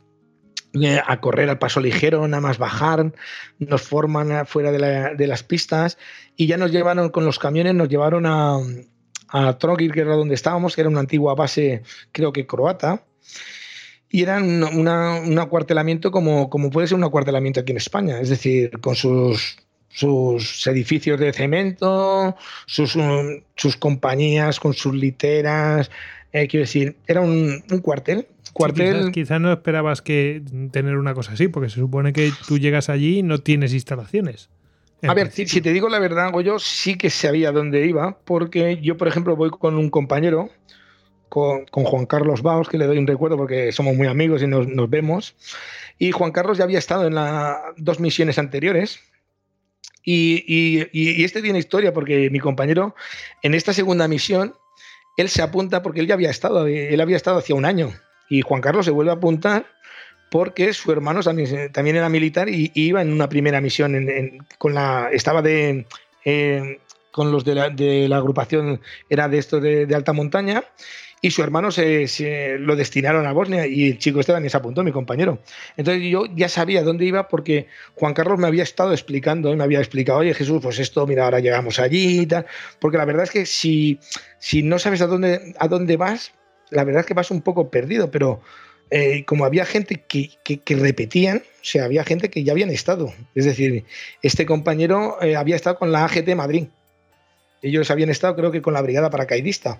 [0.75, 3.13] eh, a correr al paso ligero, nada más bajar,
[3.59, 5.99] nos forman fuera de, las pistas
[6.37, 8.59] y ya nos llevaron con los camiones, nos llevaron a,
[9.29, 13.05] a Trogir, que era donde estábamos, que era una antigua base, creo que croata
[14.11, 18.81] y eran un acuartelamiento como, como puede ser un acuartelamiento aquí en España, es decir,
[18.81, 19.57] con sus,
[19.89, 22.99] sus edificios de cemento, sus,
[23.55, 25.91] sus compañías con sus literas,
[26.33, 28.27] eh, quiero decir, era un, cuartel.
[28.53, 29.13] Cuartel.
[29.13, 33.19] quizás, no esperabas que tener una cosa así, porque se supone que tú llegas allí
[33.19, 34.51] y no tienes instalaciones.
[35.03, 38.79] A ver, si, si, te digo la verdad, yo sí que sabía dónde iba, porque
[38.83, 40.51] yo, por ejemplo, voy con un compañero
[41.31, 44.91] con, Juan Carlos Baos, que le doy un recuerdo porque somos muy amigos y nos,
[44.91, 45.35] vemos.
[45.99, 49.01] Y Juan Carlos ya había estado en las dos misiones anteriores.
[50.05, 52.95] Y, este tiene historia porque mi compañero
[53.43, 54.55] en esta segunda misión,
[55.17, 57.93] él se apunta porque él ya había estado, él había estado hacía un año.
[58.31, 59.67] Y Juan Carlos se vuelve a apuntar
[60.31, 64.07] porque su hermano también, era militar y, iba en una primera misión
[64.57, 65.87] con la estaba de
[67.11, 70.65] con los de la, agrupación, era de esto de, alta montaña,
[71.23, 74.91] y su hermano se, lo destinaron a Bosnia y el chico Esteban se apuntó, mi
[74.91, 75.41] compañero.
[75.77, 79.81] Entonces yo ya sabía dónde iba porque Juan Carlos me había estado explicando, me había
[79.81, 82.47] explicado, oye Jesús, pues esto, mira, ahora llegamos allí y tal,
[82.79, 83.99] porque la verdad es que si,
[84.39, 86.33] si no sabes a dónde, a dónde vas,
[86.71, 88.41] la verdad es que vas un poco perdido, pero
[88.91, 93.13] eh, como había gente que, repetían, o sea, había gente que ya habían estado.
[93.35, 93.85] Es decir,
[94.23, 96.67] este compañero eh, había estado con la AGT Madrid.
[97.63, 99.79] Ellos habían estado, creo que, con la brigada paracaidista.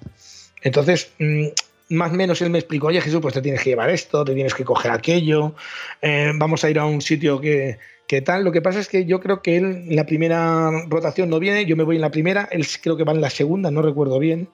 [0.63, 1.49] Entonces, mm,
[1.91, 4.35] más o menos él me explicó, oye Jesús, pues te tienes que llevar esto, te
[4.35, 5.55] tienes que coger aquello,
[6.01, 7.79] eh, vamos a ir a un sitio que,
[8.11, 8.43] que, tal.
[8.43, 11.65] Lo que pasa es que yo creo que él en la primera rotación no viene,
[11.65, 14.19] yo me voy en la primera, él creo que va en la segunda, no recuerdo
[14.19, 14.49] bien.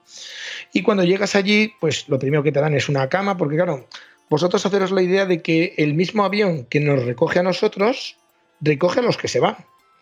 [0.73, 3.87] Y cuando llegas allí, pues lo primero que te dan es una cama, porque claro,
[4.29, 8.17] vosotros haceros la idea de que el mismo avión que nos recoge a nosotros,
[8.61, 9.57] recoge a los que se van.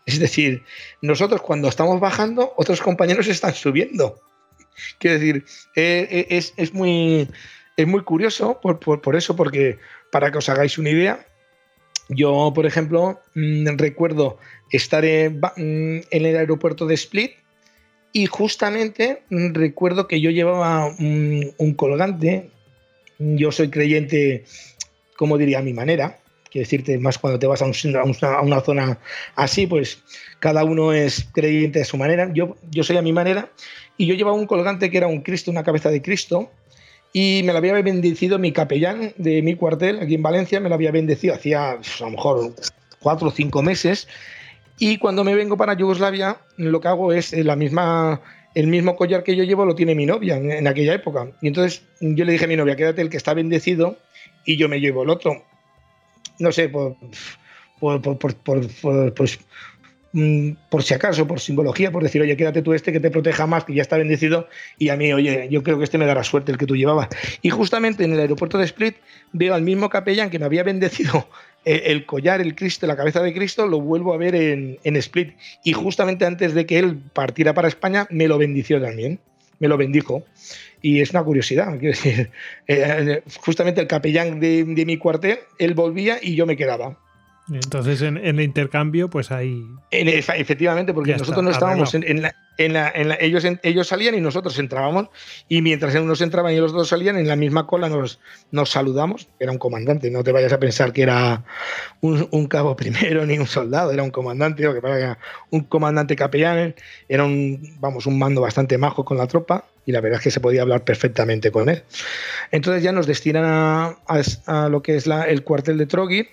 [0.05, 0.63] Es decir,
[1.01, 4.19] nosotros cuando estamos bajando, otros compañeros están subiendo.
[4.99, 5.45] Quiero decir,
[5.77, 7.29] eh, eh, es, muy,
[7.77, 9.79] es muy curioso por, eso, porque
[10.11, 11.25] para que os hagáis una idea,
[12.09, 14.37] yo, por ejemplo, mm, recuerdo
[14.71, 15.41] estar en,
[16.11, 17.31] el aeropuerto de Split
[18.13, 22.51] y justamente mm, recuerdo que yo llevaba un colgante
[23.17, 24.45] yo soy creyente,
[25.17, 26.19] como diría, a mi manera.
[26.49, 28.99] Quiero decirte, más cuando te vas a, una, zona
[29.35, 30.03] así, pues
[30.39, 32.31] cada uno es creyente a su manera.
[32.33, 33.51] Yo, yo soy a mi manera.
[33.97, 36.51] Y yo llevaba un colgante que era un Cristo, una cabeza de Cristo.
[37.17, 40.75] Y me lo había bendecido mi capellán de mi cuartel aquí en Valencia, me lo
[40.75, 42.53] había bendecido hacía pues, a lo mejor
[42.99, 44.09] cuatro o cinco meses.
[44.79, 48.19] Y cuando me vengo para Yugoslavia, lo que hago es la misma
[48.53, 51.31] el mismo collar que yo llevo lo tiene mi novia en, aquella época.
[51.41, 53.97] Y entonces yo le dije a mi novia, quédate el que está bendecido
[54.43, 55.41] y yo me llevo el otro.
[56.39, 56.97] No sé, por,
[57.79, 59.11] por, pues, mm,
[60.69, 63.65] por, si acaso, por simbología, por decir, oye, quédate tú este que te proteja más,
[63.65, 64.47] que ya está bendecido,
[64.77, 67.09] y a mí, oye, yo creo que este me dará suerte el que tú llevabas.
[67.41, 68.95] Y justamente en el aeropuerto de Split
[69.33, 71.27] veo al mismo capellán que me había bendecido
[71.65, 75.35] el collar, el Cristo, la cabeza de Cristo, lo vuelvo a ver en, Split.
[75.63, 79.19] Y justamente antes de que él partiera para España, me lo bendició también,
[79.59, 80.23] me lo bendijo.
[80.81, 82.29] Y es una curiosidad, quiero decir,
[82.67, 86.97] eh, justamente el capellán de, mi cuartel, él volvía y yo me quedaba.
[87.51, 89.63] Entonces en, el intercambio, pues ahí.
[89.91, 92.21] efectivamente, porque nosotros no estábamos en,
[92.73, 95.09] la, ellos, ellos salían y nosotros entrábamos,
[95.47, 98.19] y mientras unos entraban y los dos salían, en la misma cola nos,
[98.51, 99.27] nos saludamos.
[99.39, 101.43] Era un comandante, no te vayas a pensar que era
[102.01, 105.15] un, cabo primero ni un soldado, era un comandante, que
[105.51, 106.73] un comandante capellán,
[107.07, 110.31] era un, vamos, un mando bastante majo con la tropa, y la verdad es que
[110.31, 111.83] se podía hablar perfectamente con él.
[112.51, 116.27] Entonces ya nos destinan a, lo que es la, el cuartel de Trogi,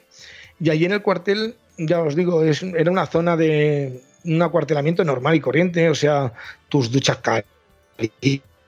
[0.62, 5.03] y allí en el cuartel, ya os digo, es, era una zona de un acuartelamiento
[5.05, 6.33] normal y corriente, o sea,
[6.68, 7.18] tus duchas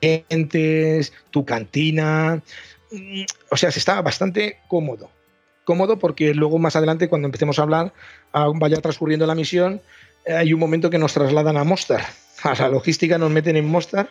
[0.01, 2.41] calientes, tu cantina,
[2.91, 5.09] mm, o sea, se estaba bastante cómodo.
[5.63, 7.93] Cómodo porque luego más adelante, cuando empecemos a hablar,
[8.55, 9.81] vaya transcurriendo la misión,
[10.27, 12.05] hay un momento que nos trasladan a Mostar.
[12.43, 14.09] A la logística nos meten en Mostar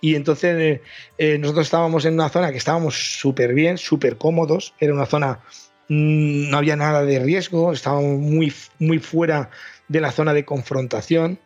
[0.00, 0.82] y entonces eh,
[1.18, 4.74] eh, nosotros estábamos en una zona que estábamos súper bien, súper cómodos.
[4.80, 5.40] Era una zona,
[5.88, 9.50] no había nada de riesgo, estábamos muy, muy fuera
[9.88, 11.38] de la zona de confrontación.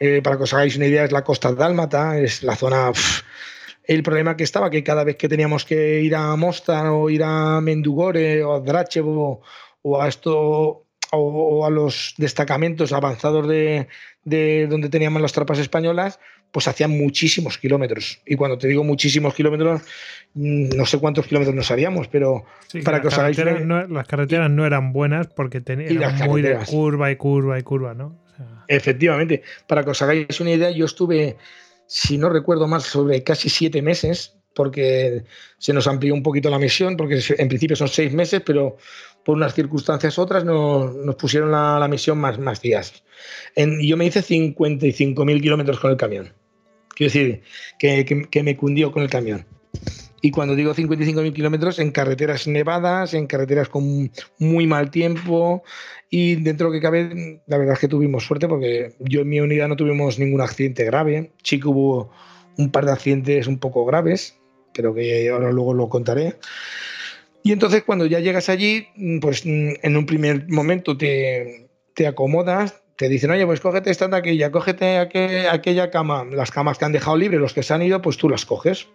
[0.00, 2.92] Eh, para que os hagáis una idea, es la costa dálmata, es la zona.
[3.84, 7.22] el problema que estaba que cada vez que teníamos que ir a Mostar o ir
[7.22, 9.42] a Mendugore o a Drachevo
[9.82, 13.88] o a esto o, a los destacamentos avanzados de,
[14.24, 16.18] de, donde teníamos las tropas españolas,
[16.54, 18.20] pues hacían muchísimos kilómetros.
[18.24, 19.82] Y cuando te digo muchísimos kilómetros,
[20.34, 22.44] mm, no sé cuántos kilómetros nos haríamos, pero
[22.84, 27.16] para que os hagáis Las carreteras no eran buenas porque tenían muy de curva y
[27.16, 28.16] curva y curva, ¿no?
[28.68, 29.42] Efectivamente.
[29.66, 31.36] Para que os hagáis una idea, yo estuve,
[31.88, 35.24] si no recuerdo mal, sobre casi siete meses, porque
[35.58, 38.76] se nos amplió un poquito la misión, porque en principio son seis meses, pero
[39.24, 43.02] por unas circunstancias otras nos, nos pusieron la, misión más, más días.
[43.56, 46.32] y yo me hice 55.000 kilómetros con el camión.
[46.94, 47.42] Quiero decir,
[47.78, 49.46] que, que, me cundió con el camión.
[50.20, 55.62] Y cuando digo 55.000 kilómetros, en carreteras nevadas, en carreteras con muy mal tiempo.
[56.08, 59.28] Y dentro de lo que cabe, la verdad es que tuvimos suerte porque yo en
[59.28, 61.32] mi unidad no tuvimos ningún accidente grave.
[61.42, 62.10] Sí que hubo
[62.56, 64.38] un par de accidentes un poco graves,
[64.72, 66.36] pero que ahora luego lo contaré.
[67.42, 68.86] Y entonces cuando ya llegas allí,
[69.20, 74.16] pues en un primer momento te, te acomodas, te dicen, oye, pues cógete esta de
[74.16, 78.00] aquella, cógete aquella cama, las camas que han dejado libres, los que se han ido,
[78.00, 78.88] pues tú las coges.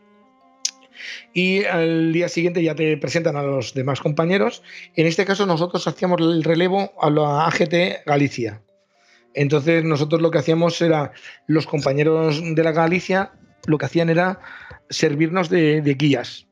[1.34, 4.64] Y al día siguiente ya te presentan a los demás compañeros.
[4.96, 8.62] En este caso nosotros hacíamos el relevo a la AGT Galicia.
[9.34, 11.12] Entonces nosotros lo que hacíamos era,
[11.48, 13.32] los compañeros de la Galicia,
[13.68, 14.40] lo que hacían era
[14.90, 16.49] servirnos de, guías.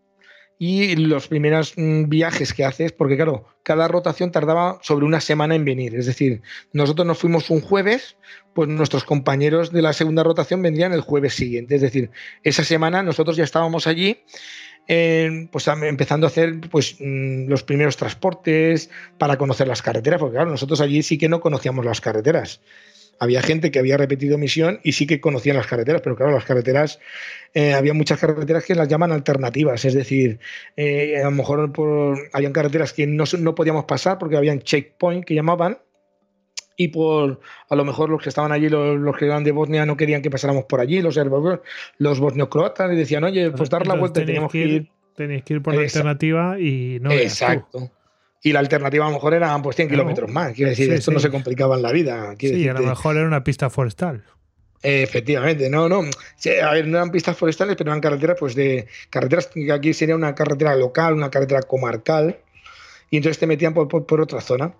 [0.59, 5.55] Y los primeros mm, viajes que haces, porque claro, cada rotación tardaba sobre una semana
[5.55, 5.95] en venir.
[5.95, 6.41] Es decir,
[6.73, 8.17] nosotros nos fuimos un jueves,
[8.53, 11.75] pues nuestros compañeros de la segunda rotación vendrían el jueves siguiente.
[11.75, 12.09] Es decir,
[12.43, 14.23] esa semana nosotros ya estábamos allí
[15.51, 20.49] pues empezando a hacer pues mm, los primeros transportes para conocer las carreteras, porque claro,
[20.49, 22.61] nosotros allí sí que no conocíamos las carreteras.
[23.19, 26.45] Había gente que había repetido misión y sí que conocían las carreteras, pero claro, las
[26.45, 26.99] carreteras,
[27.53, 30.39] eh, había muchas carreteras que las llaman alternativas, es decir,
[30.75, 35.25] eh, a lo mejor por, habían carreteras que no, no podíamos pasar porque habían checkpoint
[35.25, 35.79] que llamaban,
[36.77, 39.97] y por a lo mejor los que estaban allí, los, que eran de Bosnia, no
[39.97, 41.19] querían que pasáramos por allí, los
[41.97, 44.89] los bosnio-croatas, y decían, oye, pues dar la vuelta, teníamos que ir.
[45.15, 47.11] Tenéis que ir por la alternativa y no.
[47.11, 47.91] Exacto.
[48.43, 50.53] Y la alternativa a lo mejor eran pues 100 kilómetros más.
[50.53, 52.35] Quiero decir, esto no se complicaba en la vida.
[52.39, 54.23] sí, a lo mejor era una pista forestal.
[54.83, 56.01] Efectivamente, no, no.
[56.01, 60.15] a ver, no eran pistas forestales, pero eran carreteras, pues de carreteras que aquí sería
[60.15, 62.37] una carretera local, una carretera comarcal,
[63.09, 64.73] y entonces te metían por, por otra zona.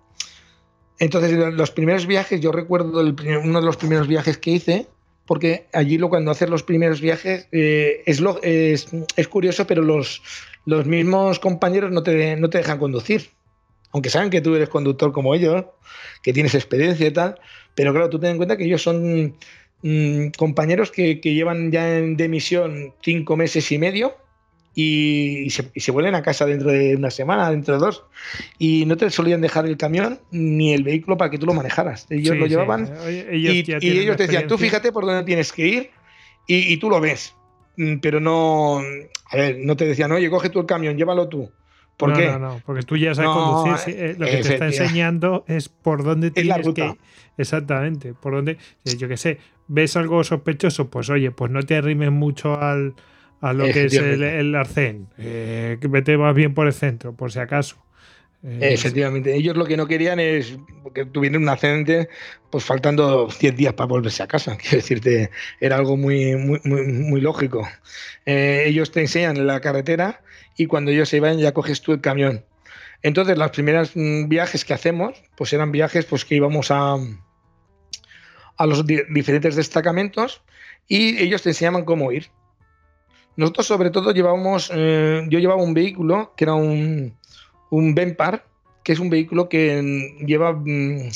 [1.00, 4.86] Entonces, los primeros viajes, yo recuerdo uno de los primeros viajes que hice,
[5.26, 8.88] porque allí lo, cuando haces los primeros viajes eh, es, lo, es,
[9.28, 10.22] curioso, pero los,
[10.64, 13.30] los mismos compañeros no te, no te dejan conducir.
[13.92, 15.64] Aunque saben que tú eres conductor como ellos,
[16.22, 17.40] que tienes experiencia y tal,
[17.74, 19.36] pero claro, tú ten en cuenta que ellos son
[19.82, 24.14] mm, compañeros que, que, llevan ya en, de misión cinco meses y medio
[24.80, 28.04] y se, vuelven a casa dentro de una semana, dentro de dos.
[28.58, 32.06] Y no te solían dejar el camión ni el vehículo para que tú lo manejaras.
[32.10, 32.88] Ellos lo llevaban
[33.32, 35.90] y, ellos te decían, tú fíjate por dónde tienes que ir
[36.46, 37.34] y, tú lo ves.
[37.76, 41.50] Mm, pero no, a ver, no te decían, oye, coge tú el camión, llévalo tú.
[41.98, 42.26] ¿Por qué?
[42.26, 43.94] No, no, porque tú ya sabes conducir.
[43.98, 46.96] Eh, lo que te está enseñando es por dónde tienes que.
[47.36, 48.56] Exactamente, por dónde.
[48.84, 52.94] Yo qué sé, ves algo sospechoso, pues oye, pues no te arrimes mucho al,
[53.40, 55.08] a lo que es el, arcén.
[55.18, 57.76] Eh, que vete más bien por el centro, por si acaso.
[58.44, 60.56] Eh, Efectivamente, ellos lo que no querían es
[60.94, 62.08] que tuvieran un accidente
[62.50, 64.56] pues faltando 100 días para volverse a casa.
[64.60, 65.30] Quiero decirte,
[65.60, 67.68] era algo muy, muy, muy, lógico.
[68.24, 70.20] Eh, ellos te enseñan la carretera
[70.58, 72.44] y cuando ellos se van ya coges tú el camión.
[73.02, 76.96] Entonces, los primeros mm, viajes que hacemos, pues eran viajes pues, que íbamos a,
[78.56, 80.42] a los diferentes destacamentos
[80.88, 82.26] y ellos te enseñaban cómo ir.
[83.36, 87.16] Nosotros sobre todo llevábamos, eh, yo llevaba un vehículo que era un,
[87.70, 88.44] un Benpar,
[88.82, 91.08] que es un vehículo que lleva mm,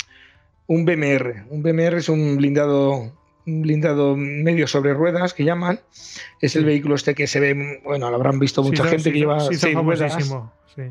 [0.68, 1.46] un BMR.
[1.50, 3.12] Un BMR es un blindado,
[3.46, 5.80] un blindado medio sobre ruedas que llaman.
[6.40, 9.40] Es el vehículo este que se ve, bueno, lo habrán visto mucha gente que lleva
[9.40, 10.16] seis ruedas.
[10.74, 10.82] Sí.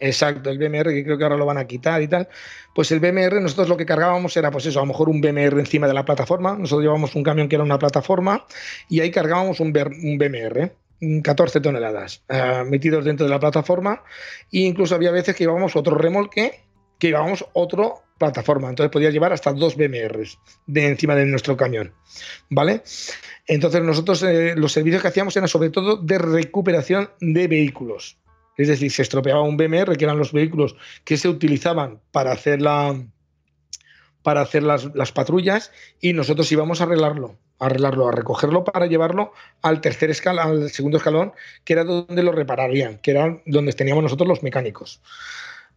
[0.00, 2.28] Exacto, el BMR, que creo que ahora lo van a quitar y tal.
[2.74, 5.58] Pues el BMR, nosotros lo que cargábamos era, pues eso, a lo mejor un BMR
[5.58, 6.56] encima de la plataforma.
[6.56, 8.44] Nosotros llevábamos un camión que era una plataforma
[8.88, 10.72] y ahí cargábamos un, BMR.
[11.22, 14.02] 14 toneladas eh, metidos dentro de la plataforma
[14.50, 16.63] e incluso había veces que llevábamos otro remolque
[17.04, 18.70] que llevábamos otra plataforma.
[18.70, 21.92] Entonces podías llevar hasta dos BMRs de encima de nuestro camión
[22.48, 22.82] vale
[23.46, 28.16] entonces nosotros eh, los servicios que hacíamos eran sobre todo de recuperación de vehículos.
[28.56, 32.62] Es decir, se estropeaba un BMR, que eran los vehículos que se utilizaban para hacer,
[32.62, 33.04] la,
[34.22, 39.32] para hacer las, patrullas, y nosotros íbamos a arreglarlo, a arreglarlo, a recogerlo para llevarlo
[39.60, 41.32] al tercer escalón, al segundo escalón,
[41.64, 45.02] que era donde lo repararían, que era donde teníamos nosotros los mecánicos.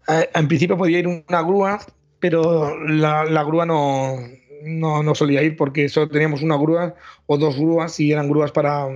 [0.08, 1.79] En principio podía ir una grúa,
[2.19, 4.15] pero la, grúa no,
[4.63, 8.52] no, no, solía ir porque solo teníamos una grúa o dos grúas y eran grúas
[8.52, 8.88] para,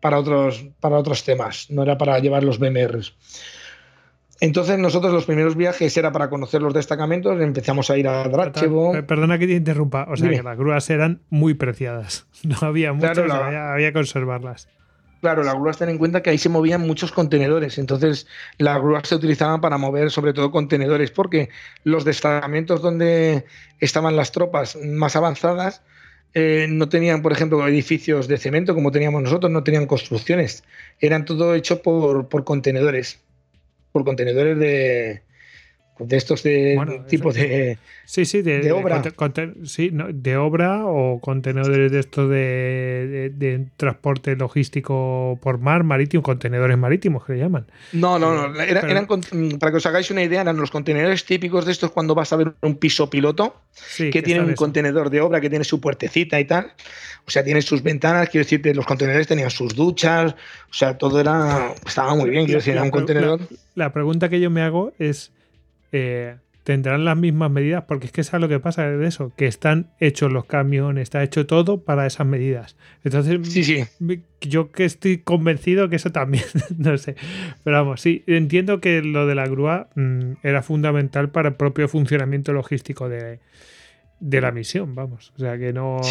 [0.00, 3.14] para otros, para otros temas, no era para llevar los BMRs.
[4.40, 8.92] Entonces nosotros los primeros viajes era para conocer los destacamentos, empezamos a ir a Drachevo.
[9.06, 13.18] Perdona que te interrumpa, o sea que las grúas eran muy preciadas, no había muchas,
[13.18, 14.68] había, que conservarlas.
[15.20, 19.08] Claro, las grúas ten en cuenta que ahí se movían muchos contenedores, entonces las grúas
[19.08, 21.48] se utilizaban para mover sobre todo contenedores, porque
[21.82, 23.44] los destacamentos donde
[23.80, 25.82] estaban las tropas más avanzadas
[26.34, 30.62] eh, no tenían, por ejemplo, edificios de cemento como teníamos nosotros, no tenían construcciones,
[31.00, 33.20] eran todo hecho por, por contenedores,
[33.90, 35.22] por contenedores de,
[35.98, 38.24] de estos de tipo de sí.
[38.24, 39.02] Sí de, obra.
[39.64, 47.24] sí de obra o contenedores de estos de, transporte logístico por mar marítimo contenedores marítimos
[47.24, 47.66] que le llaman.
[47.92, 49.06] No no no eran,
[49.58, 52.36] para que os hagáis una idea eran los contenedores típicos de estos cuando vas a
[52.36, 53.56] ver un piso piloto
[53.96, 56.72] que, tiene un contenedor de obra que tiene su puertecita y tal.
[57.26, 60.34] O sea tiene sus ventanas quiero decir los contenedores tenían sus duchas
[60.70, 63.40] o sea todo era estaba muy bien quiero decir era un contenedor.
[63.74, 65.30] la pregunta que yo me hago es
[65.92, 66.36] eh,
[66.68, 69.86] tendrán las mismas medidas, porque es que es lo que pasa de eso, que están
[70.00, 72.76] hechos los camiones, está hecho todo para esas medidas.
[73.04, 73.86] Entonces, sí, sí.
[74.42, 76.44] yo que estoy convencido que eso también,
[76.76, 77.16] no sé.
[77.64, 81.88] Pero vamos, sí, entiendo que lo de la grúa mm, era fundamental para el propio
[81.88, 83.40] funcionamiento logístico de,
[84.20, 85.32] la misión, vamos.
[85.36, 86.02] O sea, que no,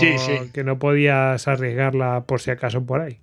[0.53, 3.19] que no podías arriesgarla por si acaso por ahí.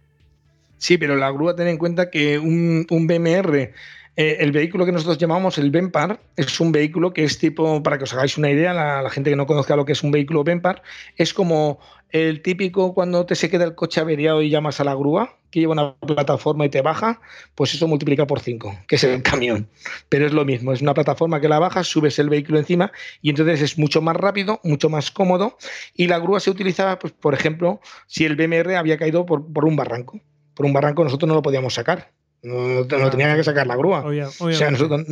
[0.79, 3.73] Sí, pero la grúa, ten en cuenta que un, un BMR
[4.17, 7.99] eh, el vehículo que nosotros llamamos el Benpar es un vehículo que es tipo, para
[7.99, 10.45] que os hagáis una idea, la, gente que no conozca lo que es un vehículo
[10.45, 10.83] Benpar,
[11.17, 14.95] es como el típico cuando te se queda el coche averiado y llamas a la
[14.95, 17.21] grúa, que lleva una plataforma y te baja,
[17.57, 19.69] pues eso multiplica por 5, que es el camión.
[20.09, 23.31] Pero es lo mismo, es una plataforma que la bajas, subes el vehículo encima y
[23.31, 25.59] entonces es mucho más rápido, mucho más cómodo.
[25.93, 29.65] Y la grúa se utilizaba, pues, por ejemplo, si el BMR había caído por, por
[29.65, 30.21] un barranco.
[30.55, 32.14] Por un barranco nosotros no lo podíamos sacar
[32.45, 34.05] no, tenía que sacar la grúa.
[34.05, 35.07] o sea, nosotros...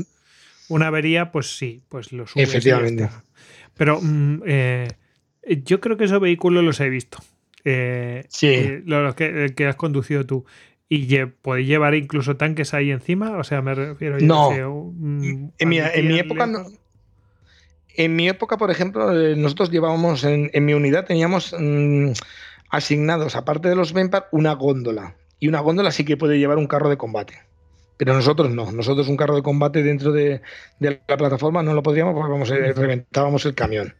[0.69, 3.11] Una avería, pues sí, pues lo Efectivamente.
[3.77, 4.89] Pero mm, eh,
[5.65, 7.19] yo creo que esos vehículos los he visto.
[7.65, 8.47] Eh, sí.
[8.49, 10.45] Eh, los que, has conducido tú.
[10.89, 13.39] ¿Y podéis llevar incluso tanques ahí encima?
[13.39, 14.53] O sea, me refiero no.
[14.53, 15.79] en, mi,
[16.19, 16.67] época no.
[17.97, 22.11] En mi época, por ejemplo, nosotros llevábamos en, mi unidad, teníamos mm,
[22.69, 26.69] asignados, aparte de los Benpar, una góndola y una góndola sí que puede llevar un
[26.69, 27.35] carro de combate.
[27.97, 28.71] Pero nosotros no.
[28.71, 30.41] Nosotros un carro de combate dentro de,
[30.79, 33.93] la plataforma no lo podríamos porque vamos, eh, reventábamos el camión.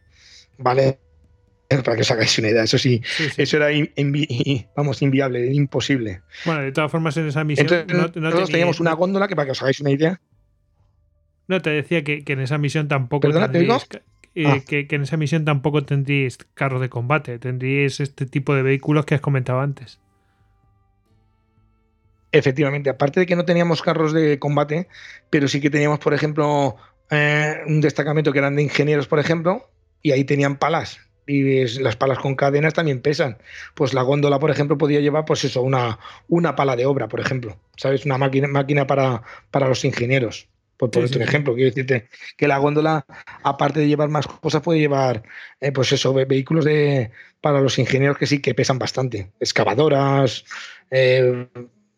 [0.57, 0.99] ¿Vale?
[1.83, 2.63] Para que os hagáis una idea.
[2.63, 3.01] Eso sí,
[3.35, 3.67] eso era
[4.77, 6.21] vamos, inviable, imposible.
[6.45, 7.67] Bueno, de todas formas, en esa misión.
[8.15, 10.21] nosotros teníamos una góndola que, para que os hagáis una idea.
[11.49, 13.27] No, te decía que, en esa misión tampoco.
[13.27, 13.85] ¿Perdona, tendríais,
[14.35, 14.61] eh, ah.
[14.65, 17.37] que, que, en esa misión tampoco tendríais carros de combate.
[17.37, 19.99] Tendríais este tipo de vehículos que has comentado antes.
[22.33, 24.87] Efectivamente, aparte de que no teníamos carros de combate,
[25.29, 26.75] pero sí que teníamos, por ejemplo,
[27.11, 29.69] eh, un destacamento que eran de ingenieros, por ejemplo,
[30.01, 30.99] y ahí tenían palas.
[31.27, 33.37] Y las palas con cadenas también pesan.
[33.75, 37.19] Pues la góndola, por ejemplo, podía llevar, pues eso, una, una pala de obra, por
[37.19, 37.55] ejemplo.
[37.77, 38.03] ¿Sabes?
[38.03, 39.21] Una máquina, máquina para,
[39.51, 40.49] para los ingenieros.
[40.77, 43.05] Por ponerte un ejemplo, quiero decirte que la góndola,
[43.43, 45.21] aparte de llevar más cosas, puede llevar,
[45.61, 47.11] eh, pues eso, vehículos de,
[47.41, 49.31] para los ingenieros que sí que pesan bastante.
[49.39, 50.45] Excavadoras,
[50.89, 51.47] eh,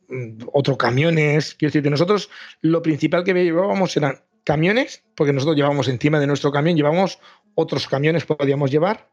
[0.07, 1.55] Mm, otros camiones.
[1.55, 2.29] Quiero decir que nosotros
[2.61, 7.19] lo principal que llevábamos eran camiones, porque nosotros llevábamos encima de nuestro camión, llevábamos
[7.55, 9.09] otros camiones podíamos llevar,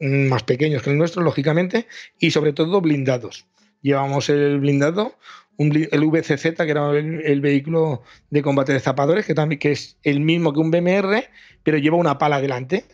[0.00, 1.86] mm, más pequeños que el nuestro, lógicamente,
[2.18, 3.46] y sobre todo blindados.
[3.80, 5.14] Llevábamos el blindado,
[5.58, 10.20] el VCZ, que era el, vehículo de combate de zapadores, que, también, que es el
[10.20, 11.28] mismo que un BMR,
[11.62, 12.84] pero lleva una pala delante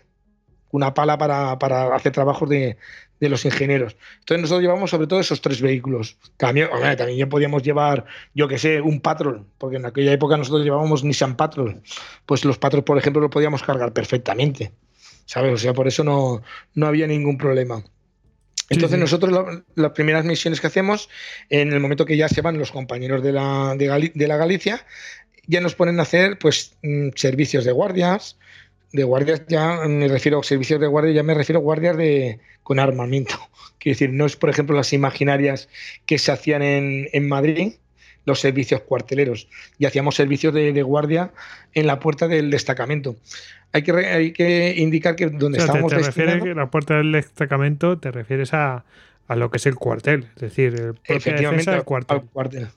[0.73, 2.77] una pala para, para hacer trabajos de,
[3.21, 3.97] de los ingenieros.
[4.21, 6.17] Entonces nosotros llevamos sobre todo esos tres vehículos.
[6.37, 10.65] También, también ya podíamos llevar, yo que sé, un Patrol, porque en aquella época nosotros
[10.65, 11.81] llevábamos Nissan Patrol.
[12.27, 14.73] Pues los Patrol, por ejemplo, los podíamos cargar perfectamente.
[15.27, 15.53] ¿Sabes?
[15.53, 16.43] O sea, por eso no,
[16.75, 17.85] no había ningún problema.
[18.71, 21.09] Entonces nosotros las primeras misiones que hacemos,
[21.51, 24.87] en el momento que ya se van los compañeros de la, de, la Galicia,
[25.49, 28.39] ya nos ponen a hacer pues mm, servicios de guardias,
[28.93, 32.41] de guardias ya me refiero a servicios de guardia, ya me refiero a guardias de,
[32.63, 33.35] con armamento.
[33.79, 35.69] Quiero decir, no es, por ejemplo, las imaginarias
[36.07, 37.75] que se hacían en, en Madrid,
[38.27, 41.33] los servicios cuarteleros, y hacíamos servicios de, guardia
[41.73, 43.17] en la puerta del destacamento.
[43.73, 45.91] Hay que, hay que indicar que donde estábamos.
[45.91, 48.85] Te, te refieres a la puerta del destacamento, te refieres a,
[49.29, 52.69] a, lo que es el cuartel, es decir, el efectivamente al cuartel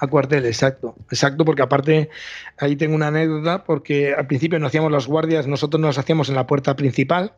[0.00, 0.96] a cuartel, exacto.
[1.10, 2.08] Exacto, porque aparte
[2.58, 6.30] ahí tengo una anécdota, porque al principio no hacíamos las guardias, nosotros no las hacíamos
[6.30, 7.34] en la puerta principal,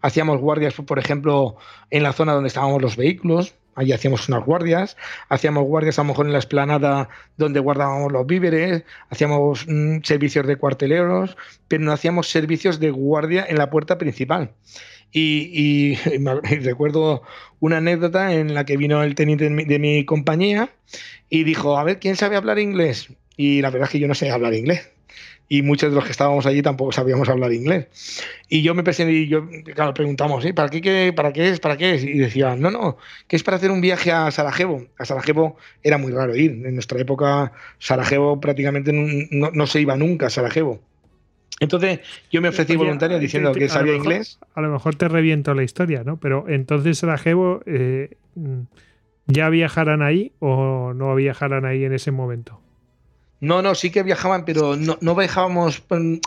[0.00, 1.56] hacíamos guardias, por ejemplo,
[1.90, 4.96] en la zona donde estábamos los vehículos, ahí hacíamos unas guardias,
[5.28, 10.46] hacíamos guardias a lo mejor en la esplanada donde guardábamos los víveres, hacíamos mm, servicios
[10.48, 11.36] de cuarteleros,
[11.68, 14.50] pero no hacíamos servicios de guardia en la puerta principal.
[15.12, 15.94] Y,
[16.62, 17.22] recuerdo
[17.60, 20.70] una anécdota en la que vino el teniente de mi, compañía
[21.28, 23.08] y dijo, a ver, ¿quién sabe hablar inglés?
[23.36, 24.90] Y la verdad es que yo no sé hablar inglés
[25.52, 27.88] y muchos de los que estábamos allí tampoco sabíamos hablar inglés.
[28.48, 30.54] Y yo me presenté y yo, claro, preguntamos, ¿eh?
[30.54, 31.58] ¿para, qué, ¿para qué es?
[31.58, 32.04] ¿Para qué es?
[32.04, 34.86] Y decía, no, no, que es para hacer un viaje a Sarajevo.
[34.96, 36.52] A Sarajevo era muy raro ir.
[36.52, 40.80] En nuestra época, Sarajevo prácticamente no, no se iba nunca a Sarajevo.
[41.58, 44.38] Entonces yo me ofrecí voluntario diciendo que sabía inglés.
[44.54, 46.18] A lo mejor te reviento la historia, ¿no?
[46.18, 48.16] Pero entonces Sarajevo, eh,
[49.26, 52.60] ¿ya viajarán ahí o no viajarán ahí en ese momento?
[53.40, 55.82] No, no, sí que viajaban, pero no, no viajábamos,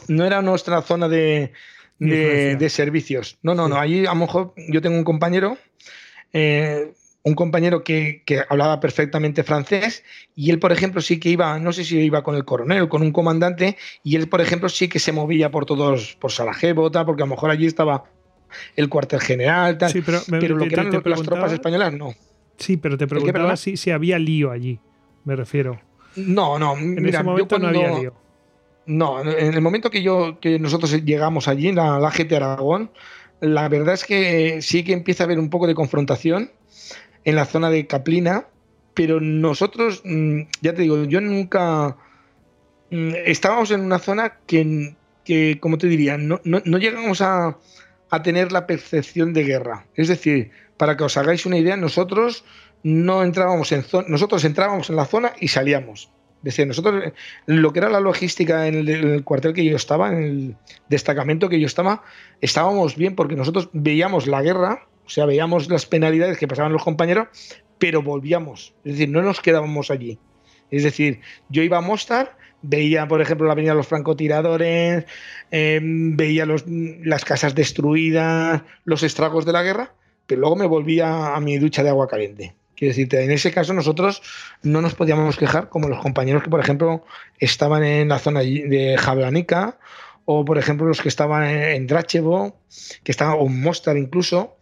[0.08, 1.54] no era nuestra zona de,
[2.00, 3.38] de, servicios.
[3.44, 5.58] No, no, no, allí a lo mejor yo tengo un compañero,
[6.34, 6.94] eh,
[7.24, 10.04] un compañero que, hablaba perfectamente francés
[10.36, 12.90] y él, por ejemplo, sí que iba, no sé si iba con el coronel o
[12.90, 16.92] con un comandante, y él, por ejemplo, sí que se movía por todos, por Sarajevo,
[16.92, 18.04] tal, porque a lo mejor allí estaba
[18.76, 22.14] el cuartel general, tal, pero, lo que eran las tropas españolas, no.
[22.58, 24.80] Sí, pero te preguntaba si, si había lío allí,
[25.24, 25.80] me refiero.
[26.16, 28.14] No, no, en ese momento no había lío.
[28.86, 32.92] No, en el momento que yo que nosotros llegamos allí, la, la GT Aragón,
[33.40, 36.52] la verdad es que sí que empieza a haber un poco de confrontación
[37.26, 38.48] en la zona de Caplina,
[38.94, 41.98] pero nosotros, mm, ya te digo, yo nunca
[42.92, 47.58] mm, estábamos en una zona que, que como te diría, no, no, llegamos a,
[48.10, 49.88] a, tener la percepción de guerra.
[49.96, 52.46] Es decir, para que os hagáis una idea, nosotros
[52.84, 56.10] no entrábamos en zona, nosotros entrábamos en la zona y salíamos.
[56.44, 57.14] Es decir, nosotros,
[57.46, 60.56] lo que era la logística en el, cuartel que yo estaba, en el
[60.90, 62.04] destacamento que yo estaba,
[62.42, 66.84] estábamos bien porque nosotros veíamos la guerra, o sea, veíamos las penalidades que pasaban los
[66.84, 67.28] compañeros,
[67.78, 68.74] pero volvíamos.
[68.84, 70.18] Es decir, no nos quedábamos allí.
[70.72, 75.06] Es decir, yo iba a Mostar, veía, por ejemplo, la avenida de los francotiradores,
[75.52, 79.94] em, veía las casas destruidas, los estragos de la guerra,
[80.26, 82.56] pero luego me volvía a mi ducha de agua caliente.
[82.76, 84.22] Quiero decirte, en ese caso nosotros
[84.64, 87.06] no nos podíamos quejar como los compañeros que, por ejemplo,
[87.38, 89.78] estaban en la zona de Jablanica
[90.26, 92.58] o, por ejemplo, los que estaban en Drachevo,
[93.04, 94.58] que estaban, o en Mostar incluso,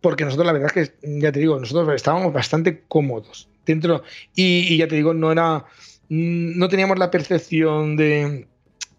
[0.00, 4.02] porque nosotros la verdad es que, ya te digo, nosotros estábamos bastante cómodos dentro
[4.34, 5.64] y, ya te digo, no era,
[6.08, 8.46] no teníamos la percepción de,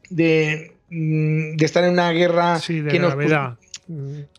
[0.09, 3.15] de, de estar en una guerra sí, de que nos...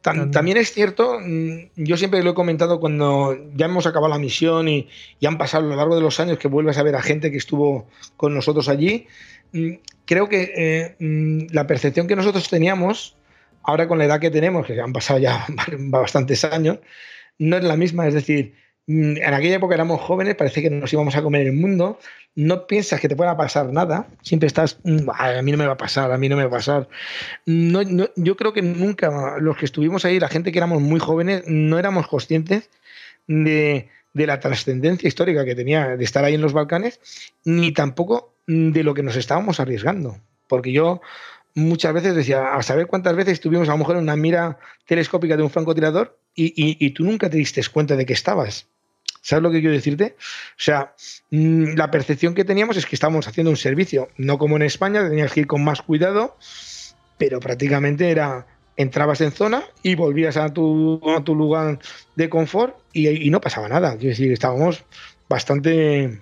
[0.02, 4.68] También es cierto, mm, yo siempre lo he comentado cuando ya hemos acabado la misión
[4.68, 4.88] y,
[5.24, 7.36] han pasado a lo largo de los años que vuelves a ver a gente que
[7.36, 7.86] estuvo
[8.16, 9.06] con nosotros allí.
[9.52, 9.72] Mm,
[10.04, 13.16] creo que eh, mm, la percepción que nosotros teníamos,
[13.64, 15.46] ahora con la edad que tenemos, que han pasado ya
[15.78, 16.78] bastantes años,
[17.38, 18.06] no es la misma.
[18.06, 18.54] Es decir,
[18.86, 21.98] Mm, en aquella época éramos jóvenes, parece que nos íbamos a comer el mundo,
[22.34, 25.74] no piensas que te pueda pasar nada, siempre estás, mm, a mí no me va
[25.74, 26.88] a pasar, a mí no me va a pasar.
[27.46, 27.82] No,
[28.16, 31.78] yo creo que nunca, los que estuvimos ahí, la gente que éramos muy jóvenes, no
[31.78, 32.70] éramos conscientes
[33.28, 37.00] de, de la trascendencia histórica que tenía de estar ahí en los Balcanes,
[37.44, 40.18] ni tampoco de lo que nos estábamos arriesgando.
[40.48, 41.00] Porque yo
[41.54, 45.42] muchas veces decía, a saber cuántas veces estuvimos a lo mejor una mira telescópica de
[45.42, 48.66] un francotirador y, y tú nunca te diste cuenta de que estabas.
[49.22, 50.16] ¿Sabes lo que quiero decirte?
[50.18, 50.94] O sea,
[51.30, 55.08] mm, la percepción que teníamos es que estábamos haciendo un servicio, no como en España,
[55.08, 56.36] tenías que ir con más cuidado,
[57.18, 58.46] pero prácticamente era
[58.76, 61.78] entrabas en zona y volvías a tu, tu lugar
[62.16, 63.92] de confort y, no pasaba nada.
[63.92, 64.82] Quiero decir, estábamos
[65.28, 66.20] bastante,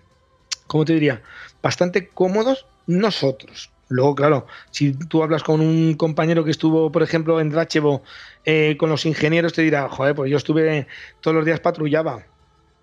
[0.66, 1.22] ¿cómo te diría?
[1.62, 3.70] Bastante cómodos nosotros.
[3.90, 8.04] Luego, claro, si tú hablas con un compañero que estuvo, por ejemplo, en Drachevo
[8.44, 10.86] eh, con los ingenieros, te dirá, joder, pues yo estuve
[11.20, 12.24] todos los días patrullaba.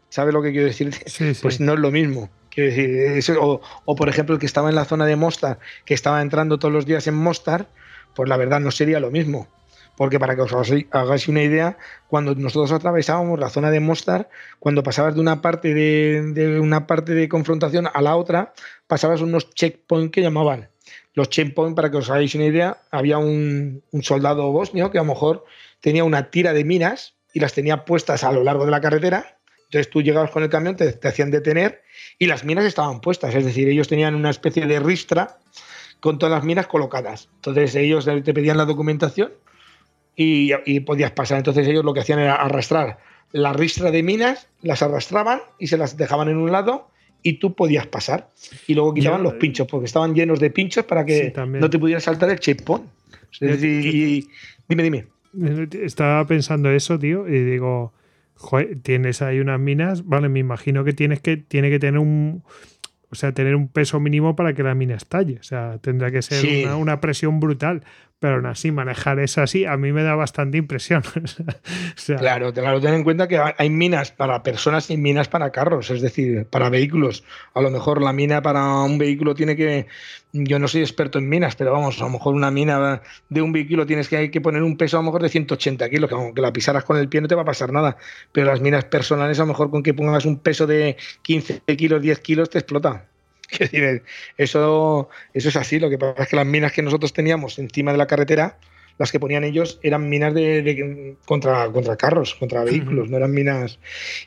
[0.10, 0.94] ¿Sabes lo que quiero decir?
[1.42, 2.30] Pues no es lo mismo.
[2.54, 3.62] decir, o,
[3.96, 6.86] por ejemplo, el que estaba en la zona de Mostar, que estaba entrando todos los
[6.86, 7.70] días en Mostar,
[8.14, 9.48] pues la verdad no sería lo mismo.
[9.96, 10.54] Porque para que os
[10.92, 11.78] hagáis una idea,
[12.10, 14.30] cuando nosotros atravesábamos la zona de Mostar,
[14.60, 18.54] cuando pasabas de una parte de, una parte de confrontación a la otra,
[18.88, 20.70] pasabas unos checkpoints que llamaban.
[21.18, 25.02] Los checkpoints, para que os hagáis una idea, había un, un soldado bosnio que a
[25.02, 25.46] lo mejor
[25.82, 29.38] tenía una tira de minas y las tenía puestas a lo largo de la carretera
[29.68, 31.84] entonces tú llegabas con el camión, te, hacían detener
[32.18, 35.40] y las minas estaban puestas, es decir, ellos tenían una especie de ristra
[36.00, 37.30] con todas las minas colocadas.
[37.36, 39.34] Entonces ellos te pedían la documentación
[40.16, 41.40] y, podías pasar.
[41.40, 43.00] Entonces ellos lo que hacían era arrastrar
[43.34, 46.90] la ristra de minas, las arrastraban y se las dejaban en un lado
[47.24, 48.30] y tú podías pasar.
[48.68, 52.04] Y luego quitaban los pinchos, porque estaban llenos de pinchos para que no te pudieras
[52.04, 52.86] saltar el checkpoint.
[53.40, 55.06] Dime, dime.
[55.82, 57.94] Estaba pensando eso, tío, y digo,
[58.82, 62.44] tienes ahí unas minas, vale, me imagino que tienes que, tiene que tener un,
[63.10, 65.38] o sea, tener un peso mínimo para que la mina estalle.
[65.40, 67.84] O sea, tendrá que ser una, una, presión brutal
[68.20, 71.04] pero aún así manejar eso así a mí me da bastante impresión.
[72.18, 76.02] claro, claro, ten en cuenta que hay minas para personas y minas para carros, es
[76.02, 77.24] decir, para vehículos.
[77.54, 79.86] A lo mejor la mina para un vehículo tiene que,
[80.34, 83.52] yo no soy experto en minas, pero vamos, a lo mejor una mina de un
[83.52, 86.16] vehículo tienes que, hay que poner un peso a lo mejor de 180 kilos, que
[86.16, 87.98] aunque la pisaras con el pie no te va a pasar nada,
[88.32, 92.02] pero las minas personales a lo mejor con que pongas un peso de 15 kilos,
[92.02, 93.06] 10 kilos te explota.
[94.38, 95.80] Eso, eso es así.
[95.80, 98.58] Lo que pasa es que las minas que nosotros teníamos encima de la carretera,
[98.98, 103.80] las que ponían ellos, eran minas de, contra, contra carros, contra vehículos, no eran minas.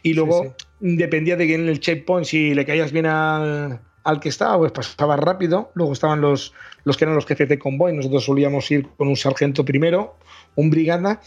[0.02, 4.28] Y luego dependía de que en el checkpoint, si le caías bien al, al que
[4.28, 5.70] estaba, pues pasaba rápido.
[5.74, 6.54] Luego estaban los,
[6.84, 7.92] los que eran los jefes de convoy.
[7.92, 10.16] Nosotros solíamos ir con un sargento primero,
[10.54, 11.20] un brigada,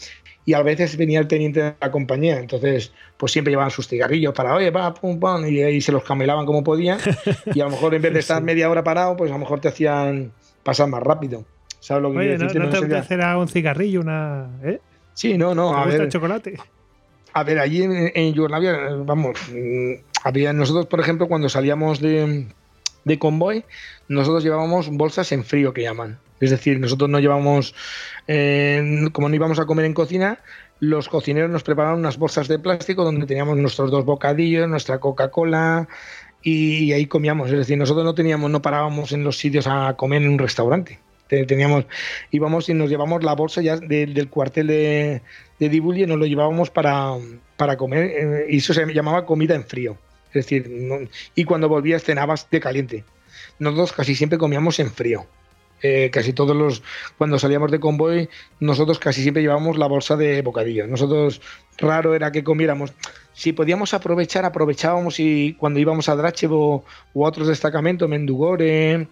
[0.46, 4.34] y a veces venía el teniente de la compañía, entonces pues siempre llevaban sus cigarrillos
[4.34, 6.98] para, oye, va, pum, pum, y ahí se los camelaban como podían
[7.54, 9.60] y a lo mejor en vez de estar media hora parado, pues a lo mmejor
[9.60, 10.32] te hacían
[10.62, 11.44] pasar más rápido.
[11.80, 14.48] ¿Sabes lo que Oye, ¿no, no te ofrecerá un cigarrillo, una...
[14.62, 14.80] ¿eh?
[15.12, 16.02] Sí, no, no, a ver...
[16.02, 16.54] el chocolate?
[17.32, 19.92] A ver, allí en, en Yugoslavia, vamos, mm,
[20.22, 22.46] había nosotros, por ejemplo, cuando salíamos de,
[23.04, 23.64] de convoy,
[24.08, 26.18] nosotros llevábamos bolsas en frío que llaman.
[26.44, 27.74] Es decir, nosotros no llevamos,
[28.26, 30.38] eh, como no íbamos a comer en cocina,
[30.80, 35.88] los cocineros nos preparaban unas bolsas de plástico donde teníamos nuestros dos bocadillos, nuestra Coca-Cola
[36.42, 37.50] y, ahí comíamos.
[37.50, 41.00] Es decir, nosotros no teníamos, no parábamos en los sitios a comer en un restaurante.
[41.26, 41.86] Teníamos,
[42.30, 45.22] íbamos y nos llevamos la bolsa ya del cuartel de,
[45.58, 47.14] de y nos lo llevábamos para,
[47.56, 49.96] para comer eh, y eso se llamaba comida en frío.
[50.28, 53.04] Es decir, y cuando volvías cenabas de caliente.
[53.58, 55.26] Nosotros casi siempre comíamos en frío.
[55.86, 56.82] Eh, casi todos los,
[57.18, 60.86] cuando salíamos de convoy, nosotros casi siempre llevábamos la bolsa de bocadillo.
[60.86, 61.42] Nosotros
[61.76, 62.94] raro era que comiéramos.
[63.34, 69.08] Si podíamos aprovechar, aprovechábamos y cuando íbamos a Drachevo u otros destacamentos, Mendugore,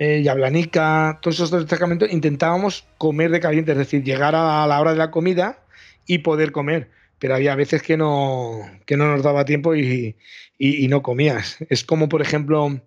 [0.00, 4.90] eh, Yablanica, todos esos destacamentos, intentábamos comer de caliente, es decir, llegar a la hora
[4.90, 5.60] de la comida
[6.06, 6.90] y poder comer.
[7.20, 10.16] Pero había veces que no, que no nos daba tiempo y,
[10.58, 11.58] y no comías.
[11.68, 12.80] Es como, por ejemplo,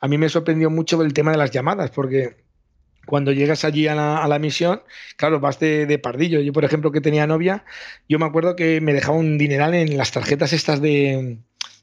[0.00, 2.40] a mí me sorprendió mucho el tema de las llamadas, porque
[3.06, 4.82] cuando llegas allí a la, misión,
[5.16, 6.40] claro, vas de, pardillo.
[6.40, 7.64] Yo, por ejemplo, que tenía novia,
[8.08, 11.38] yo me acuerdo que me dejaba un dineral en las tarjetas estas de,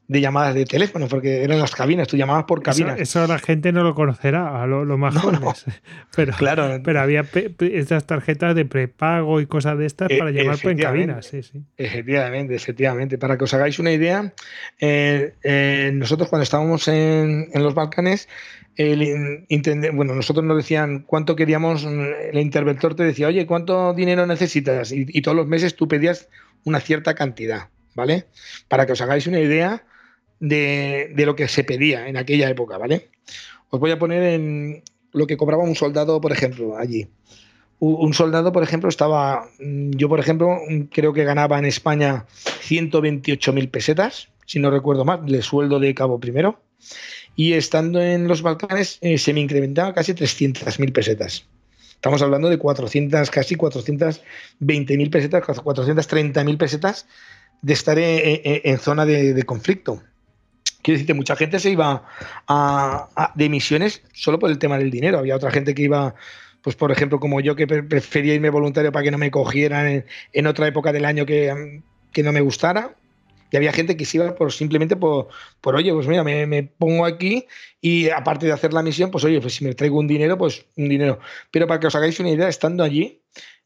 [0.08, 3.00] llamadas de teléfono, porque eran las cabinas, tú llamabas por cabinas.
[3.00, 5.66] Eso, la gente no lo conocerá, a lo, más jóvenes.
[6.16, 6.82] Pero, claro.
[6.84, 7.24] pero había
[7.60, 11.26] estas tarjetas de prepago y cosas de estas para llamar por en cabinas.
[11.28, 11.64] Sí, sí.
[11.78, 13.18] Efectivamente, efectivamente.
[13.18, 14.34] Para que os hagáis una idea,
[14.80, 18.28] eh, eh, nosotros cuando estábamos en, en los Balcanes,
[18.80, 19.46] el
[19.94, 24.94] bueno, nosotros nos decían cuánto queríamos, el interventor te decía, oye, ¿cuánto dinero necesitas?
[24.94, 26.30] Y, todos los meses tú pedías
[26.64, 28.28] una cierta cantidad, ¿vale?
[28.70, 29.84] Para que os hagáis una idea
[30.40, 33.10] de, lo que se pedía en aquella época, ¿vale?
[33.70, 37.10] Os voy a poner en lo que cobraba un soldado, por ejemplo, allí.
[37.80, 40.58] Un soldado, por ejemplo, estaba, yo por ejemplo,
[40.90, 42.28] creo que ganaba en España
[42.66, 46.62] 128.000 pesetas, si no recuerdo mal, de sueldo de cabo primero
[47.40, 51.46] y estando en los Balcanes eh, se me incrementaba casi 300.000 pesetas.
[51.90, 57.08] Estamos hablando de 400, casi 420.000 pesetas, 430.000 pesetas
[57.62, 60.04] de estar en, zona de, conflicto.
[60.82, 62.04] Quiero decirte, mucha gente se iba
[62.46, 65.20] a, de misiones solo por el tema del dinero.
[65.20, 66.16] Había otra gente que iba,
[66.62, 70.48] pues por ejemplo, como yo, que prefería irme voluntario para que no me cogieran en,
[70.48, 71.82] otra época del año que,
[72.12, 72.98] que no me gustara
[73.52, 75.28] y había gente que se iba por, simplemente por,
[75.62, 77.46] por oye, pues mira, me, pongo aquí
[77.82, 80.66] y aparte de hacer la misión, pues oye, pues si me traigo un dinero, pues
[80.76, 81.20] un dinero.
[81.52, 83.22] Pero para que os hagáis una idea, estando allí,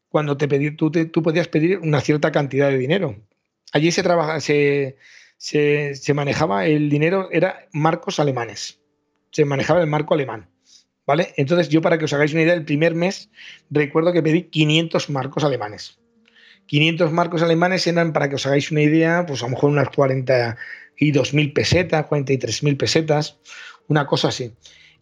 [0.08, 3.16] cuando te pedí, tú, tú podías pedir una cierta cantidad de dinero.
[3.72, 4.96] Allí se, trabaja, se,
[5.36, 8.80] se, se manejaba el dinero, era marcos alemanes.
[9.32, 10.48] Se manejaba el marco alemán.
[11.06, 11.34] ¿Vale?
[11.36, 13.28] Entonces, yo para que os hagáis una idea, el primer mes
[13.68, 15.98] recuerdo que pedí 500 marcos alemanes.
[16.66, 19.88] 500 marcos alemanes eran, para que os hagáis una idea, pues a lo mejor unas
[19.88, 23.38] 42.000 pesetas, 43.000 pesetas,
[23.88, 24.52] una cosa así.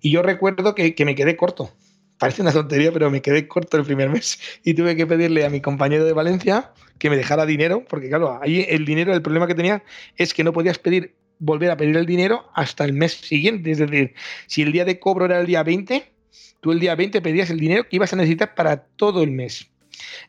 [0.00, 1.70] Y yo recuerdo que, me quedé corto.
[2.18, 5.50] Parece una tontería, pero me quedé corto el primer mes y tuve que pedirle a
[5.50, 9.46] mi compañero de Valencia que me dejara dinero, porque claro, ahí el dinero, el problema
[9.46, 9.82] que tenía
[10.16, 13.72] es que no podías pedir, volver a pedir el dinero hasta el mes siguiente.
[13.72, 14.14] Es decir,
[14.46, 16.12] si el día de cobro era el día 20,
[16.60, 19.71] tú el día 20 pedías el dinero que ibas a necesitar para todo el mes.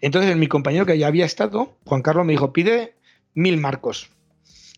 [0.02, 2.96] Entonces mi compañero que ya había estado, Juan Carlos, me dijo, pide
[3.34, 4.10] mil marcos.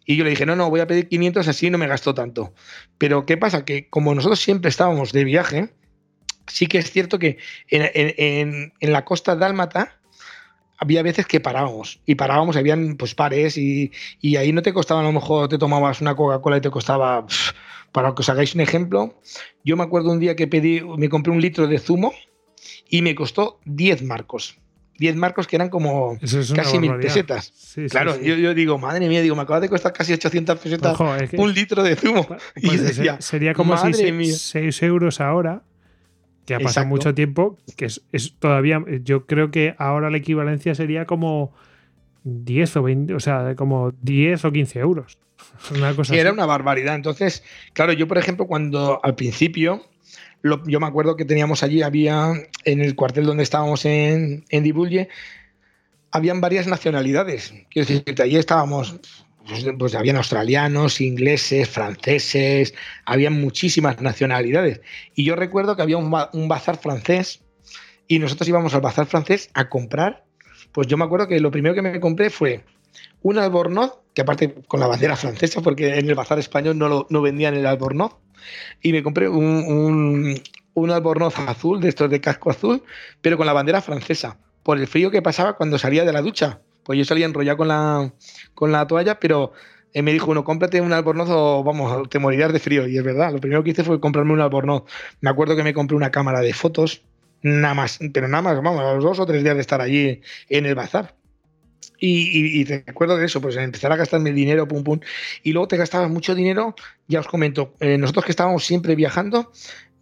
[0.05, 2.53] Y yo le dije, no, no, voy a pedir 500, así no me gasto tanto.
[2.97, 3.65] Pero ¿qué pasa?
[3.65, 5.73] Que como nosotros siempre estábamos de viaje,
[6.47, 7.38] sí que es cierto que
[7.69, 9.99] en, la costa dálmata
[10.77, 13.91] había veces que parábamos y parábamos, habían pues pares y,
[14.38, 17.25] ahí no te costaba, a lo mejor te tomabas una Coca-Cola y te costaba,
[17.91, 19.19] para que os hagáis un ejemplo,
[19.63, 22.13] yo me acuerdo un día que pedí, me compré un litro de zumo
[22.89, 24.57] y me costó 10 marcos.
[24.98, 26.18] 10 marcos que eran como
[26.56, 27.54] casi mil pesetas.
[27.89, 30.98] claro, Yo, digo, madre mía, digo, me acaba de costar casi 800 pesetas
[31.38, 32.28] un litro de zumo.
[32.56, 32.70] y
[33.20, 35.64] sería como 6, euros ahora,
[36.46, 38.02] que ha pasado mucho tiempo, que es,
[38.39, 41.54] todavía, yo creo que ahora la equivalencia sería como
[42.24, 45.18] 10 o 20, o sea, como 10 o 15 euros.
[45.76, 46.96] Una cosa era una barbaridad.
[46.96, 47.43] Entonces,
[47.74, 49.84] claro, yo por ejemplo, cuando al principio
[50.66, 52.34] yo me acuerdo que teníamos allí, había
[52.64, 55.10] en el cuartel donde estábamos en, en Dibulle,
[56.12, 57.54] habían varias nacionalidades.
[57.70, 59.00] Quiero decir, que allí estábamos,
[59.48, 62.74] pues, pues, habían australianos, ingleses, franceses,
[63.06, 64.82] habían muchísimas nacionalidades.
[65.16, 67.41] Y yo recuerdo que había un bazar francés
[68.08, 70.26] y nosotros íbamos al bazar francés a comprar
[70.76, 72.66] pues yo me acuerdo que lo primero que me compré fue
[73.22, 77.08] un albornoz, que aparte con la bandera francesa, porque en el bazar español no, lo,
[77.10, 78.16] no vendían el albornoz,
[78.82, 80.39] y me compré un,
[80.74, 82.84] un, albornoz azul, de estos de casco azul,
[83.22, 86.62] pero con la bandera francesa, por el frío que pasaba cuando salía de la ducha.
[86.84, 88.14] Pues yo salía enrollado con la,
[88.54, 89.54] con la toalla, pero
[89.96, 92.88] él me dijo, bueno, cómprate un albornoz o vamos, te morirás de frío.
[92.88, 94.84] Y es verdad, lo primero que hice fue comprarme un albornoz.
[95.22, 97.04] Me acuerdo que me compré una cámara de fotos,
[97.41, 100.22] nada más, pero nada más, vamos, a los dos o tres días de estar allí
[100.50, 101.16] en el bazar.
[102.00, 105.00] Y, y, recuerdo de eso, pues empezar a gastarme dinero, pum, pum.
[105.43, 106.76] Y luego te gastabas mucho dinero,
[107.08, 109.52] ya os comento, eh, nosotros que estábamos siempre viajando,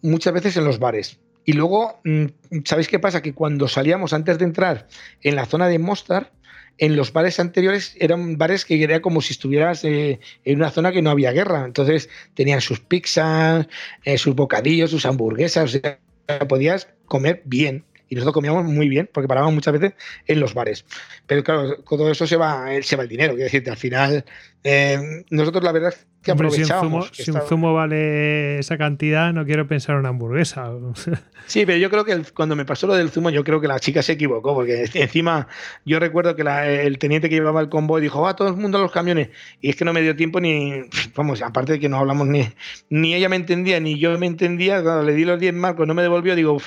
[0.01, 1.19] muchas veces en los bares.
[1.45, 2.25] Y luego, mm,
[2.65, 3.21] ¿sabéis qué pasa?
[3.21, 4.87] Que cuando salíamos antes de entrar
[5.21, 6.31] en la zona de Mostar,
[6.77, 10.91] en los bares anteriores eran bares que era como si estuvieras eh, en una zona
[10.91, 11.65] que no había guerra.
[11.65, 13.67] Entonces tenían sus pizzas,
[14.05, 15.99] eh, sus bocadillos, sus hamburguesas, o sea,
[16.47, 17.85] podías comer bien.
[18.13, 19.93] Y nosotros comíamos muy bien, porque parábamos muchas veces
[20.27, 20.85] en los bares.
[21.25, 23.33] Pero claro, todo eso se va, se va el dinero.
[23.33, 24.23] Quiero decirte, al final,
[24.63, 27.11] eh, nosotros la verdad que aprovechamos.
[27.13, 30.71] Si un, zumo, vale esa cantidad, no quiero pensar en una hamburguesa.
[31.47, 33.79] sí, pero yo creo que cuando me pasó lo del zumo, yo creo que la
[33.79, 35.47] chica se equivocó, porque encima
[35.85, 38.81] yo recuerdo que el teniente que llevaba el convoy dijo, va todo el mundo a
[38.81, 40.83] los camiones, y es que no me dio tiempo ni,
[41.15, 42.47] vamos, aparte de que no hablamos ni,
[42.89, 45.93] ni ella me entendía, ni yo me entendía, cuando le di los 10 marcos, no
[45.93, 46.57] me devolvió, digo,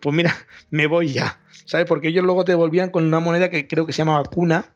[0.00, 0.36] pues mira,
[0.70, 1.86] me voy ya, ¿sabes?
[1.86, 4.72] Porque ellos luego te devolvían con una moneda que creo que se llamaba cuna,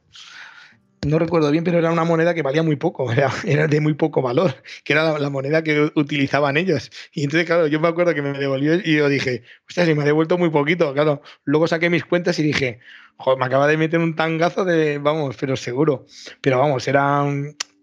[1.06, 3.10] no recuerdo bien, pero era una moneda que valía muy poco,
[3.44, 6.90] era, de muy poco valor, que era la, moneda que utilizaban ellos.
[7.12, 10.02] Y entonces, claro, yo me acuerdo que me devolvió y yo dije, hostia, si me
[10.02, 11.22] ha devuelto muy poquito, claro.
[11.44, 12.80] Luego saqué mis cuentas y dije,
[13.16, 16.06] joder, me acaba de meter un tangazo de, vamos, pero seguro.
[16.40, 17.24] Pero vamos, era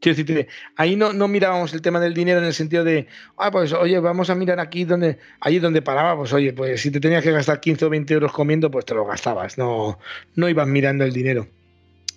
[0.01, 0.47] Quiero decirte,
[0.77, 3.05] ahí no, no mirábamos el tema del dinero en el sentido de,
[3.37, 6.89] ah, pues oye, vamos a mirar aquí donde, allí donde paraba, pues oye, pues si
[6.89, 9.99] te tenías que gastar 15 o 20 euros comiendo, pues te lo gastabas, no,
[10.35, 11.47] no ibas mirando el dinero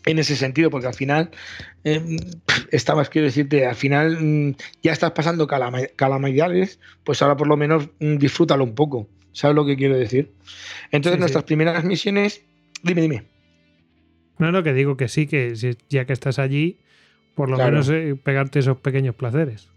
[0.06, 1.30] en ese sentido, porque al final
[1.84, 2.16] eh,
[2.70, 7.88] estabas, quiero decirte, al final mm, ya estás pasando calamidades, pues ahora por lo menos
[8.00, 9.08] mm, disfrútalo un poco.
[9.32, 10.32] ¿Sabes lo que quiero decir?
[10.92, 12.44] Entonces, nuestras primeras misiones.
[12.84, 13.24] Dime, dime.
[14.38, 15.54] No, no, que digo que sí, que
[15.88, 16.78] ya que estás allí,
[17.34, 19.73] por lo menos eh, pegarte esos pequeños placeres.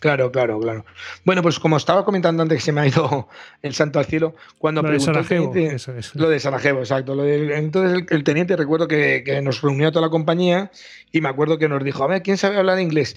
[0.00, 0.84] Claro, claro, claro.
[1.24, 3.28] Bueno, pues como estaba comentando antes que se me ha ido
[3.62, 7.24] el santo al cielo, cuando lo preguntó de Sarajevo, lo de Sarajevo, exacto.
[7.24, 10.70] entonces el, teniente recuerdo que, que, nos reunió a toda la compañía
[11.10, 13.16] y me acuerdo que nos dijo, a ver, ¿quién sabe hablar inglés?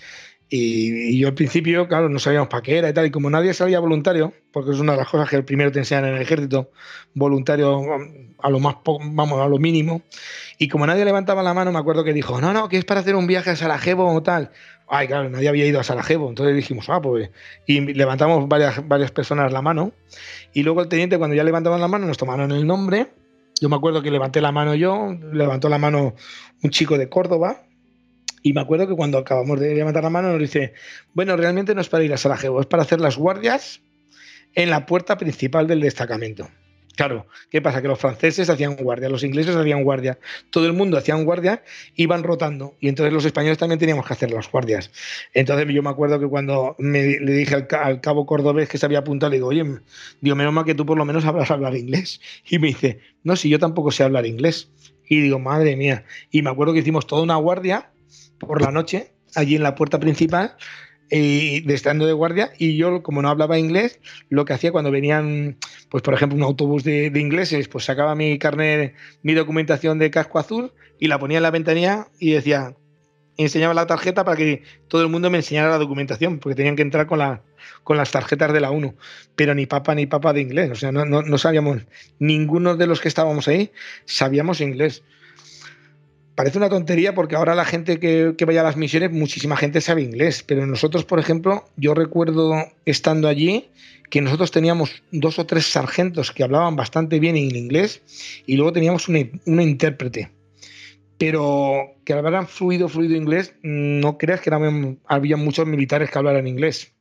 [0.53, 3.05] Y, yo al principio, claro, no sabíamos para qué era y tal.
[3.05, 6.05] Y como nadie sabía voluntario, porque es una de las cosas que primero te enseñan
[6.05, 6.71] en el ejército,
[7.13, 7.81] voluntario
[8.37, 10.01] a lo más, vamos, a lo mínimo.
[10.57, 12.99] Y como nadie levantaba la mano, me acuerdo que dijo, no, no, que es para
[12.99, 14.51] hacer un viaje a Sarajevo o tal.
[14.89, 16.27] Ay, claro, nadie había ido a Sarajevo.
[16.27, 17.29] Entonces dijimos, ah, pues.
[17.65, 19.93] Y levantamos varias, varias personas la mano.
[20.53, 23.07] Y luego el teniente, cuando ya levantaban la mano, nos tomaron el nombre.
[23.61, 26.13] Yo me acuerdo que levanté la mano yo, levantó la mano
[26.61, 27.63] un chico de Córdoba,
[28.41, 30.73] y me acuerdo que cuando acabamos de levantar la mano nos dice,
[31.13, 33.81] bueno, realmente no es para ir a Sarajevo, es para hacer las guardias
[34.55, 36.49] en la puerta principal del destacamento.
[36.95, 37.81] Claro, ¿qué pasa?
[37.81, 40.19] Que los franceses hacían guardia, los ingleses hacían guardia,
[40.49, 41.63] todo el mundo hacía guardia,
[41.95, 44.91] iban rotando y entonces los españoles también teníamos que hacer las guardias.
[45.33, 49.29] Entonces yo me acuerdo que cuando le dije al, cabo cordobés que se había apuntado,
[49.29, 49.63] le digo, oye,
[50.19, 52.19] digo, menos mal que tú por lo menos hablas hablar inglés.
[52.49, 54.69] Y me dice, no, si yo tampoco sé hablar inglés.
[55.07, 56.05] Y digo, madre mía.
[56.29, 57.91] Y me acuerdo que hicimos toda una guardia
[58.41, 60.55] por la noche, allí en la puerta principal,
[61.11, 64.91] y de estando de guardia y yo como no hablaba inglés lo que hacía cuando
[64.91, 65.57] venían
[65.89, 70.39] pues por ejemplo un autobús de, ingleses pues sacaba mi carnet mi documentación de casco
[70.39, 72.77] azul y la ponía en la ventanilla y decía
[73.35, 76.81] enseñaba la tarjeta para que todo el mundo me enseñara la documentación porque tenían que
[76.81, 77.41] entrar con la
[77.83, 78.95] con las tarjetas de la 1
[79.35, 81.81] pero ni papa ni papa de inglés o sea no, no sabíamos
[82.19, 83.71] ninguno de los que estábamos ahí
[84.05, 85.03] sabíamos inglés
[86.35, 90.01] parece una tontería porque ahora la gente que, vaya a las misiones, muchísima gente sabe
[90.01, 92.55] inglés, pero nosotros, por ejemplo, yo recuerdo
[92.85, 93.69] estando allí
[94.09, 98.01] que nosotros teníamos dos o tres sargentos que hablaban bastante bien en inglés
[98.45, 100.31] y luego teníamos un intérprete.
[101.17, 104.49] Pero que hablaran fluido, fluido inglés, no creas que
[105.05, 106.93] había muchos militares que hablaran inglés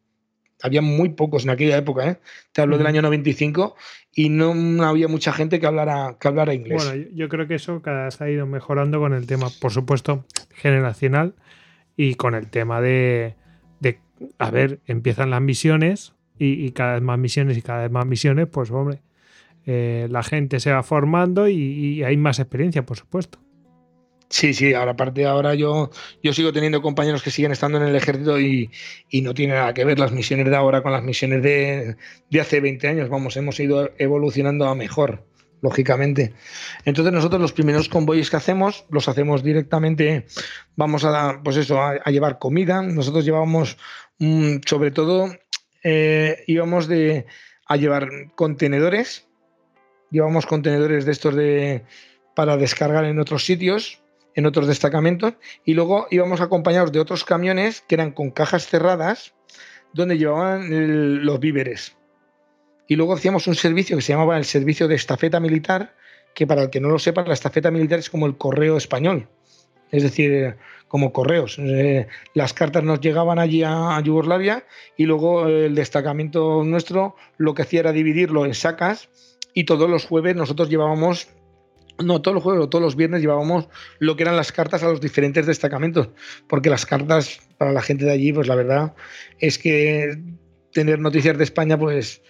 [0.62, 2.18] había muy pocos en aquella época, ¿eh?
[2.52, 3.76] Te hablo del año 95
[4.14, 4.52] y no
[4.84, 6.84] había mucha gente que hablara, que hablara inglés.
[6.84, 10.24] Bueno, yo, creo que eso cada vez ha ido mejorando con el tema, por supuesto,
[10.54, 11.34] generacional
[11.96, 13.36] y con el tema de,
[14.38, 18.46] a ver, empiezan las misiones y, cada vez más misiones y cada vez más misiones,
[18.48, 19.00] pues hombre,
[19.66, 23.38] eh, la gente se va formando y hay más experiencia, por supuesto.
[24.30, 25.90] Sí, sí, ahora aparte ahora yo,
[26.22, 28.70] yo sigo teniendo compañeros que siguen estando en el ejército y,
[29.22, 31.96] no tiene nada que ver las misiones de ahora con las misiones de,
[32.40, 33.08] hace 20 años.
[33.08, 35.26] Vamos, hemos ido evolucionando a mejor.
[35.62, 36.32] lógicamente.
[36.84, 40.26] Entonces nosotros los primeros convoyes que hacemos los hacemos directamente,
[40.76, 42.82] vamos a, pues eso, a, llevar comida.
[42.82, 43.76] Nosotros llevábamos,
[44.20, 45.28] mm, sobre todo,
[45.82, 47.26] eh, íbamos de,
[47.66, 49.26] a llevar contenedores,
[50.10, 51.84] llevamos contenedores de estos de,
[52.34, 54.00] para descargar en otros sitios,
[54.34, 59.34] en otros destacamentos, y luego íbamos acompañados de otros camiones que eran con cajas cerradas,
[59.92, 61.96] donde llevaban los víveres.
[62.86, 65.94] Y luego hacíamos un servicio que se llamaba el servicio de estafeta militar,
[66.34, 69.28] que para el que no lo sepa, la estafeta militar es como el correo español,
[69.90, 70.56] es decir,
[70.90, 71.56] como correos.
[71.60, 74.64] Eh, las cartas nos llegaban allí a, Yugoslavia
[74.96, 79.08] y luego el destacamento nuestro lo que hacía era dividirlo en sacas
[79.54, 81.28] y todos los jueves nosotros llevábamos
[82.02, 84.88] no, todos los jueves o todos los viernes llevábamos lo que eran las cartas a
[84.88, 86.10] los diferentes destacamentos,
[86.48, 88.94] porque las cartas para la gente de allí, pues la verdad
[89.38, 90.18] es que
[90.72, 92.22] tener noticias de España, pues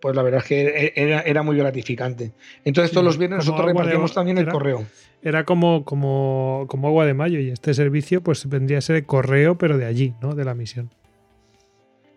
[0.00, 2.32] pues la verdad es que e-, era, muy gratificante.
[2.64, 4.84] Entonces todos los viernes nosotros repartíamos también el correo.
[5.22, 9.06] Era como, como, como agua de mayo y este servicio pues vendría a ser el
[9.06, 10.34] correo pero de allí, ¿no?
[10.34, 10.90] De la misión.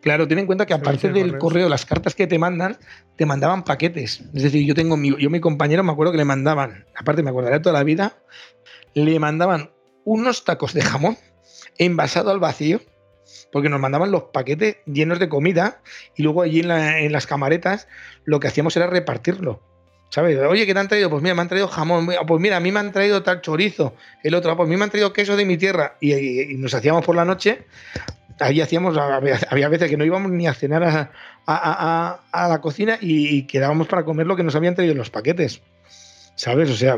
[0.01, 2.77] Claro, ten en cuenta que aparte del correo, las cartas que te mandan,
[3.17, 4.23] te mandaban paquetes.
[4.33, 7.29] Es decir, yo tengo mi, yo mi compañero me acuerdo que le mandaban, aparte me
[7.29, 8.17] acordaré toda la vida,
[8.93, 9.71] le mandaban
[10.03, 11.17] unos tacos de jamón
[11.77, 12.81] envasado al vacío
[13.51, 15.81] porque nos mandaban los paquetes llenos de comida
[16.15, 17.87] y luego allí en, las camaretas
[18.25, 19.61] lo que hacíamos era repartirlo.
[20.09, 20.37] ¿Sabes?
[20.39, 21.09] Oye, ¿qué te han traído?
[21.09, 22.09] Pues mira, me han traído jamón.
[22.27, 23.95] Pues mira, a mí me han traído tal chorizo.
[24.23, 25.95] El otro, pues a mí me han traído queso de mi tierra.
[26.01, 27.65] Y, nos hacíamos por la noche.
[28.41, 31.11] Ahí hacíamos, había veces que no íbamos ni a cenar
[31.47, 35.61] a, la cocina y, quedábamos para comer lo que nos habían traído en los paquetes.
[36.35, 36.69] ¿Sabes?
[36.69, 36.97] O sea.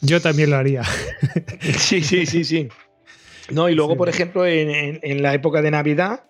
[0.00, 0.82] Yo también lo haría.
[1.76, 2.68] sí, sí, sí, sí.
[3.50, 6.24] No, y luego, por ejemplo, en, la época de Navidad,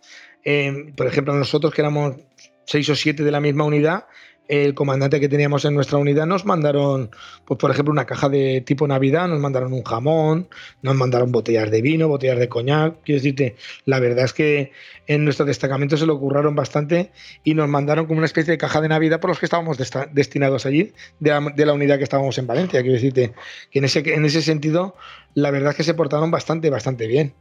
[0.44, 2.16] em, por ejemplo, nosotros que éramos
[2.64, 4.06] seis o siete de la misma unidad,
[4.48, 7.10] el comandante que teníamos en nuestra unidad nos mandaron,
[7.44, 10.48] pues por ejemplo, una caja de tipo Navidad, nos mandaron un jamón,
[10.82, 12.96] nos mandaron botellas de vino, botellas de coñac.
[13.04, 14.72] Quiero decirte, la verdad es que
[15.06, 17.12] en nuestro destacamento se lo curraron bastante
[17.44, 19.78] y nos mandaron como una especie de caja de Navidad por los que estábamos
[20.12, 22.80] destinados allí, de la, unidad que estábamos en Valencia.
[22.80, 23.34] Quiero decirte
[23.70, 24.96] que en ese, en ese sentido,
[25.34, 27.34] la verdad es que se portaron bastante, bastante bien.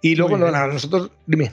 [0.00, 1.52] Y luego, nosotros, dime.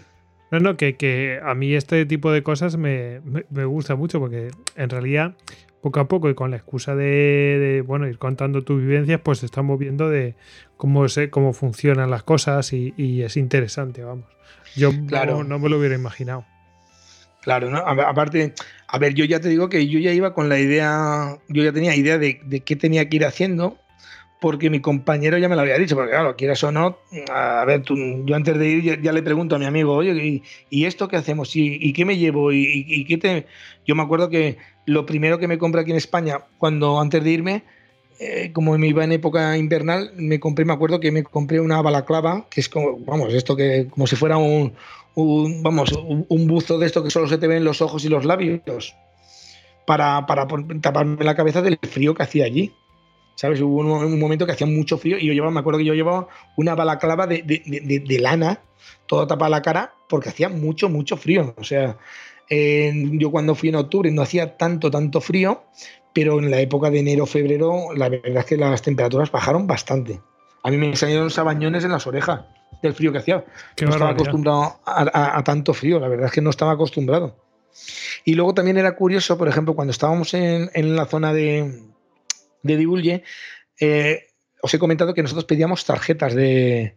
[0.53, 5.33] No, no, que, a mí este tipo de cosas me, gusta mucho porque en realidad
[5.81, 9.79] poco a poco y con la excusa de, bueno ir contando tus vivencias, pues estamos
[9.79, 10.35] viendo de
[10.77, 14.27] cómo sé cómo funcionan las cosas y, es interesante, vamos.
[14.75, 15.43] Yo claro.
[15.43, 16.45] no, me lo hubiera imaginado.
[17.41, 17.77] Claro, ¿no?
[17.79, 18.53] aparte,
[18.87, 21.73] a ver, yo ya te digo que yo ya iba con la idea, yo ya
[21.73, 23.79] tenía idea de, de qué tenía que ir haciendo
[24.43, 26.97] porque mi compañero ya me lo había dicho, porque claro, quieras o no,
[27.31, 30.83] a ver, tú, yo antes de ir ya, le pregunto a mi amigo, oye, ¿y,
[30.83, 31.55] esto qué hacemos?
[31.55, 32.51] ¿Y, qué me llevo?
[32.51, 33.45] ¿Y, qué te...?
[33.85, 37.31] Yo me acuerdo que lo primero que me compré aquí en España, cuando antes de
[37.31, 37.63] irme,
[38.19, 41.81] eh, como me iba en época invernal, me compré, me acuerdo que me compré una
[41.81, 44.73] balaclava, que es como, vamos, esto que como si fuera un,
[45.15, 48.93] vamos, un, buzo de esto que solo se te ven los ojos y los labios,
[49.87, 50.47] para, para
[50.81, 52.73] taparme la cabeza del frío que hacía allí.
[53.35, 53.59] ¿Sabes?
[53.61, 56.27] Hubo un, momento que hacía mucho frío y yo llevaba, me acuerdo que yo llevaba
[56.55, 58.61] una balaclava de, de, lana,
[59.07, 61.53] toda tapada la cara, porque hacía mucho, mucho frío.
[61.57, 61.97] O sea,
[62.49, 65.63] yo cuando fui en octubre no hacía tanto, tanto frío,
[66.13, 70.21] pero en la época de enero, febrero, la verdad es que las temperaturas bajaron bastante.
[70.61, 72.41] A mí me salieron sabañones en las orejas
[72.81, 73.43] del frío que hacía.
[73.81, 77.35] no estaba acostumbrado a, tanto frío, la verdad es que no estaba acostumbrado.
[78.23, 81.92] Y luego también era curioso, por ejemplo, cuando estábamos en, en la zona de,
[82.63, 83.23] de Divulge,
[83.79, 84.27] eh,
[84.61, 86.95] os he comentado que nosotros pedíamos tarjetas de,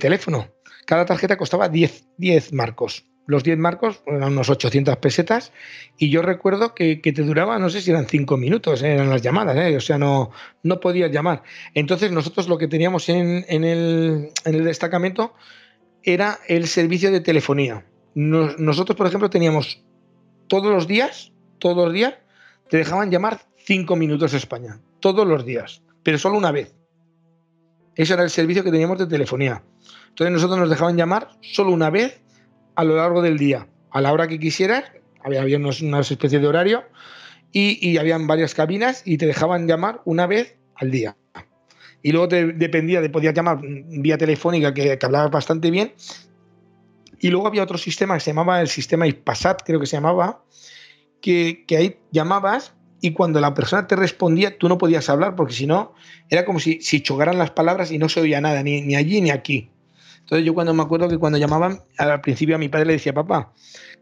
[0.00, 0.48] teléfono.
[0.86, 3.06] Cada tarjeta costaba 10, 10 marcos.
[3.26, 5.52] Los 10 marcos eran unos 800 pesetas
[5.96, 9.22] y yo recuerdo que, te duraba, no sé si eran 5 minutos, eh, eran las
[9.22, 10.30] llamadas, eh, o sea, no,
[10.62, 11.42] no podías llamar.
[11.74, 15.34] Entonces nosotros lo que teníamos en, el, destacamento
[16.02, 17.86] era el servicio de telefonía.
[18.14, 19.82] nosotros, por ejemplo, teníamos
[20.48, 22.14] todos los días, todos los días,
[22.74, 26.74] te dejaban llamar 5 minutos a España todos los días, pero solo una vez.
[27.94, 29.62] Ese era el servicio que teníamos de telefonía.
[30.08, 32.20] Entonces nosotros nos dejaban llamar solo una vez
[32.74, 34.90] a lo largo del día, a la hora que quisieras,
[35.22, 36.82] había, había una especie de horario
[37.52, 41.16] y, y habían varias cabinas y te dejaban llamar una vez al día.
[42.02, 45.94] Y luego te dependía de podías llamar vía telefónica que, que hablabas bastante bien.
[47.20, 50.42] Y luego había otro sistema que se llamaba el sistema IPASAT, creo que se llamaba,
[51.24, 55.54] que, que ahí llamabas y cuando la persona te respondía, tú no podías hablar porque
[55.54, 55.94] si no,
[56.28, 59.30] era como si, si chocaran las palabras y no se oía nada, ni, allí ni
[59.30, 59.70] aquí.
[60.18, 63.14] Entonces yo cuando me acuerdo que cuando llamaban, al principio a mi padre le decía,
[63.14, 63.54] papá,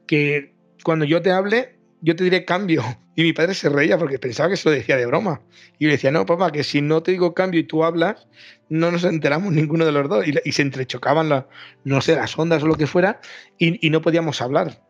[0.05, 2.83] que cuando yo te hable, yo te diré cambio.
[3.14, 5.43] Y mi padre se reía porque pensaba que eso lo decía de broma.
[5.79, 8.27] Y le decía, no, papá, que si no te digo cambio y tú hablas,
[8.70, 10.25] no nos enteramos ninguno de los dos.
[10.27, 11.47] Y, se entrechocaban, la,
[11.85, 13.20] no sé, las ondas o lo que fuera,
[13.59, 14.81] y, no podíamos hablar.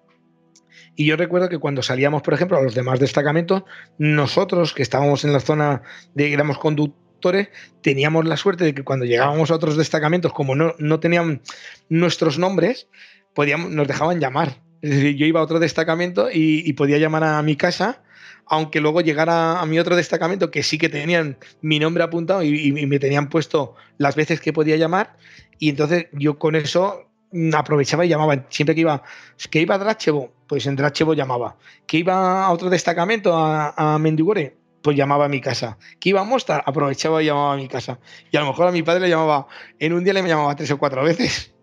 [0.95, 3.63] Y yo recuerdo que cuando salíamos, por ejemplo, a los demás destacamentos,
[3.99, 5.83] nosotros que estábamos en la zona
[6.15, 7.49] de éramos conductores,
[7.83, 11.41] teníamos la suerte de que cuando llegábamos a otros destacamentos, como no, no tenían
[11.89, 12.89] nuestros nombres,
[13.35, 14.61] podíamos, nos dejaban llamar.
[14.83, 18.03] Es decir, yo iba a otro destacamento y, podía llamar a mi casa,
[18.47, 22.73] aunque luego llegara a mi otro destacamento que sí que tenían mi nombre apuntado y,
[22.73, 25.17] me tenían puesto las veces que podía llamar.
[25.59, 27.12] Y entonces yo con eso
[27.55, 28.47] aprovechaba y llamaba.
[28.49, 29.03] Siempre que iba,
[29.51, 31.57] que iba a Drachevo, pues en Drachevo llamaba.
[31.87, 35.79] Que iba a otro destacamento, a, a Mendigore, pues llamaba a mi casa.
[36.01, 37.99] Que iba a Mostar, aprovechaba y llamaba a mi casa.
[38.31, 39.47] Y a lo mejor a mi padre le llamaba,
[39.79, 41.55] en un día le llamaba tres o cuatro veces.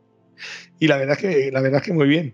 [0.82, 2.34] Y la verdad es que, la verdad es que muy bien.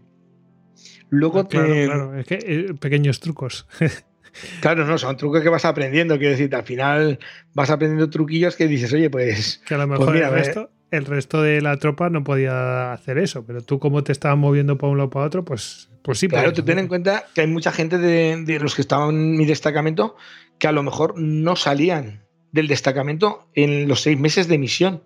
[1.10, 3.68] Luego ah, claro, es que eh, pequeños trucos.
[4.62, 6.18] Claro, no, son trucos que vas aprendiendo.
[6.18, 7.20] Quiero decir, al final
[7.54, 9.62] vas aprendiendo truquillos que dices, oye, pues.
[9.66, 13.18] Que a lo pues mejor el, resto, el, resto, de la tropa no podía hacer
[13.18, 16.28] eso, pero tú, como te estabas moviendo para un lado para otro, pues, pues sí.
[16.28, 19.38] Claro, tú ten en cuenta que hay mucha gente de, de, los que estaban en
[19.38, 20.16] mi destacamento
[20.60, 25.04] que a lo mejor no salían del destacamento en los seis meses de misión.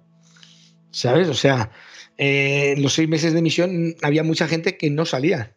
[0.92, 1.30] ¿Sabes?
[1.30, 1.72] O sea,
[2.18, 5.56] eh, en los seis meses de misión había mucha gente que no salía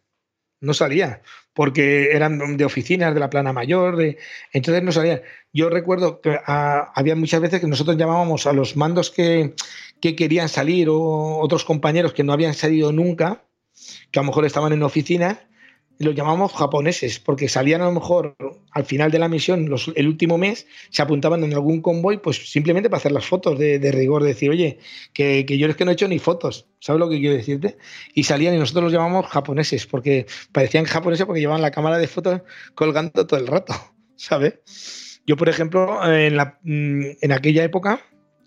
[0.63, 1.21] no salía,
[1.53, 4.17] porque eran de oficinas de la plana mayor, de,
[4.53, 5.21] entonces no salía.
[5.51, 9.53] Yo recuerdo que ah, había muchas veces que nosotros llamábamos a los mandos que,
[9.99, 13.43] que, querían salir o otros compañeros que no habían salido nunca,
[14.09, 15.39] que a lo mejor estaban en oficinas,
[15.99, 18.35] los llamamos japoneses, porque salían a lo mejor
[18.71, 22.89] al final de la misión, el último mes, se apuntaban en algún convoy, pues simplemente
[22.89, 24.79] para hacer las fotos de, rigor, decir, oye,
[25.13, 27.77] que, yo es que no he hecho ni fotos, ¿sabes lo que quiero decirte?
[28.13, 32.07] Y salían y nosotros los llamamos japoneses, porque parecían japoneses porque llevaban la cámara de
[32.07, 32.41] fotos
[32.75, 33.73] colgando todo el rato,
[34.15, 35.21] ¿sabes?
[35.25, 38.01] Yo, por ejemplo, en, la, mm, en aquella época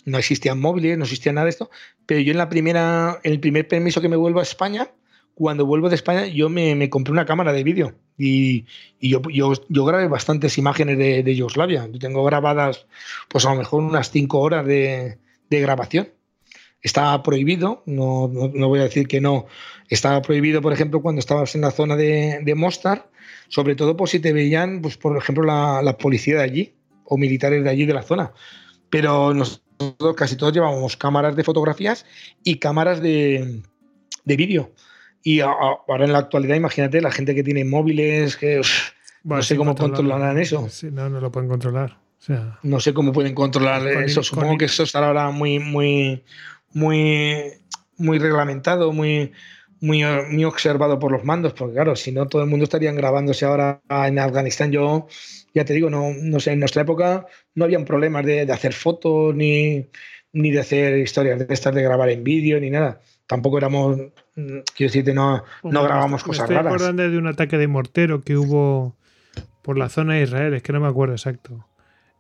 [0.05, 1.71] no existían móviles, no existía nada de esto,
[2.07, 4.91] pero yo en la primera, en el primer permiso que me vuelvo a España,
[5.37, 8.65] cuando vuelvo de España, yo me, compré una cámara de vídeo y,
[8.99, 11.87] yo, yo, grabé bastantes imágenes de, de, Yugoslavia.
[11.93, 12.87] Yo tengo grabadas,
[13.29, 15.19] pues a lo mejor unas cinco horas de,
[15.51, 16.09] grabación.
[16.81, 19.45] Estaba prohibido, no, no, voy a decir que no,
[19.91, 23.11] estaba prohibido, por ejemplo, cuando estabas en la zona de, de Mostar,
[23.49, 26.75] sobre todo por si te veían, pues por ejemplo, la, la policía de allí
[27.05, 28.33] o militares de allí de la zona.
[28.89, 32.07] Pero nosotros casi todos llevábamos cámaras de fotografías
[32.43, 33.61] y cámaras de,
[34.25, 34.73] de vídeo.
[35.27, 38.61] Y ahora en la actualidad, imagínate, la gente que tiene móviles, que
[39.25, 40.69] no sé cómo controlarán eso.
[40.93, 41.99] no, no lo pueden controlar.
[42.63, 44.23] no sé cómo pueden controlar eso.
[44.23, 46.23] Supongo que eso estará ahora muy, muy,
[46.73, 47.43] muy,
[47.97, 49.33] muy reglamentado, muy,
[49.81, 53.47] muy, muy observado por los mandos, porque claro, si no todo el mundo estaría grabándose
[53.47, 54.71] ahora en Afganistán.
[54.71, 55.09] Yo
[55.53, 58.73] ya te digo, no, no sé, en nuestra época no habían problemas de, de hacer
[58.73, 59.89] fotos ni,
[60.33, 63.97] ni de hacer historias de estas de grabar en vídeo ni nada tampoco éramos,
[64.35, 68.37] quiero decirte, no, no grabamos cosas me estoy acordando de un ataque de mortero que
[68.37, 68.97] hubo
[69.63, 71.67] por la zona de Israel, es que no me acuerdo exacto.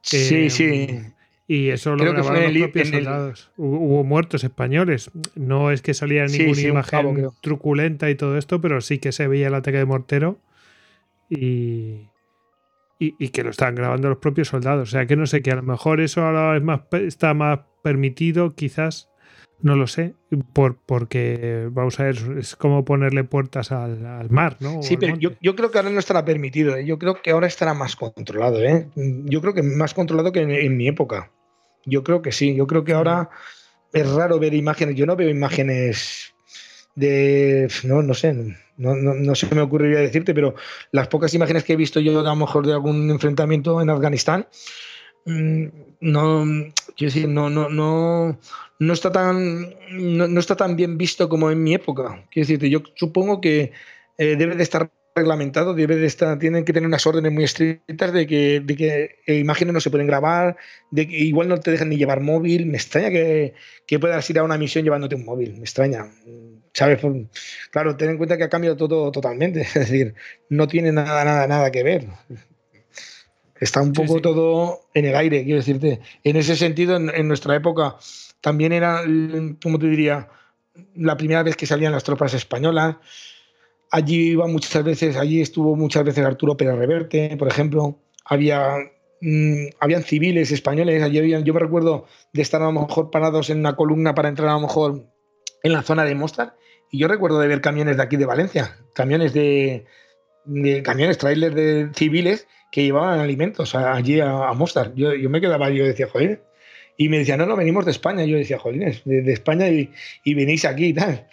[0.02, 1.00] Sí, eh, sí.
[1.48, 3.52] Y eso lo grabaron los propios soldados.
[3.56, 5.12] Hubo muertos españoles.
[5.36, 9.46] No es que saliera ninguna imagen truculenta y todo esto, pero sí que se veía
[9.46, 10.40] el ataque de mortero
[11.28, 12.08] y,
[12.98, 14.88] y, que lo estaban grabando los propios soldados.
[14.88, 17.60] O sea que no sé, que a lo mejor eso ahora es más, está más
[17.82, 19.08] permitido, quizás,
[19.60, 20.14] no lo sé,
[20.52, 24.82] por, porque vamos a ver, es como ponerle puertas al, mar, ¿no?
[24.82, 26.84] Sí, pero yo, creo que ahora no estará permitido, ¿eh?
[26.84, 28.88] yo creo que ahora estará más controlado, ¿eh?
[28.94, 31.30] Yo creo que más controlado que en, mi época.
[31.84, 33.30] Yo creo que sí, yo creo que ahora
[33.92, 36.34] es raro ver imágenes, yo no veo imágenes
[36.94, 38.34] de, no, no sé,
[38.76, 40.54] no, no, no se me ocurriría decirte, pero
[40.92, 44.48] las pocas imágenes que he visto yo a lo mejor de algún enfrentamiento en Afganistán,
[45.24, 45.66] mm,
[46.00, 46.44] no,
[46.96, 48.38] quiero decir, no, no, no,
[48.78, 52.26] no está tan, no, está tan bien visto como en mi época.
[52.30, 53.72] Quiero decirte, yo supongo que
[54.18, 58.12] eh, debe de estar reglamentado, debe de estar, tienen que tener unas órdenes muy estrictas
[58.12, 60.56] de que, de que eh, imágenes no se pueden grabar,
[60.90, 62.66] de que igual no te dejan ni llevar móvil.
[62.66, 63.54] Me extraña que,
[63.86, 66.10] que puedas ir a una misión llevándote un móvil, me extraña.
[66.74, 67.00] ¿Sabes?
[67.70, 70.14] Claro, ten en cuenta que ha cambiado todo totalmente, es decir,
[70.50, 72.06] no tiene nada, nada, nada que ver.
[73.60, 76.00] Está un poco todo en el aire, quiero decirte.
[76.24, 77.96] En ese sentido, en nuestra época,
[78.40, 79.02] también era,
[79.62, 80.28] como te diría,
[80.94, 82.96] la primera vez que salían las tropas españolas.
[83.90, 87.98] Allí iba muchas veces, allí estuvo muchas veces Arturo Pérez Reverte, por ejemplo.
[88.24, 88.76] Había,
[89.20, 93.50] mm, habían civiles españoles, allí habían, yo me recuerdo de estar a lo mejor parados
[93.50, 95.06] en una columna para entrar a lo mejor
[95.62, 96.56] en la zona de Mostar.
[96.90, 99.86] Y yo recuerdo de ver camiones de aquí de Valencia, camiones de,
[100.84, 104.94] camiones, trailers de civiles que llevaban alimentos allí a, Mostar.
[104.94, 106.44] Yo, yo, me quedaba, yo decía, joder.
[106.96, 108.24] Y me decía, no, no, venimos de España.
[108.24, 109.90] Yo decía, joder, de, España y,
[110.24, 111.26] y, venís aquí y tal.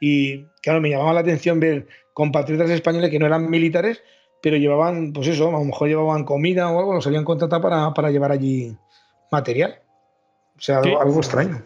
[0.00, 4.02] Y claro, me llamaba la atención ver compatriotas españoles que no eran militares,
[4.42, 7.92] pero llevaban, pues eso, a lo mejor llevaban comida o algo, los habían contratado para,
[7.94, 8.76] para llevar allí
[9.30, 9.80] material.
[10.56, 11.62] O sea, algo, extraño.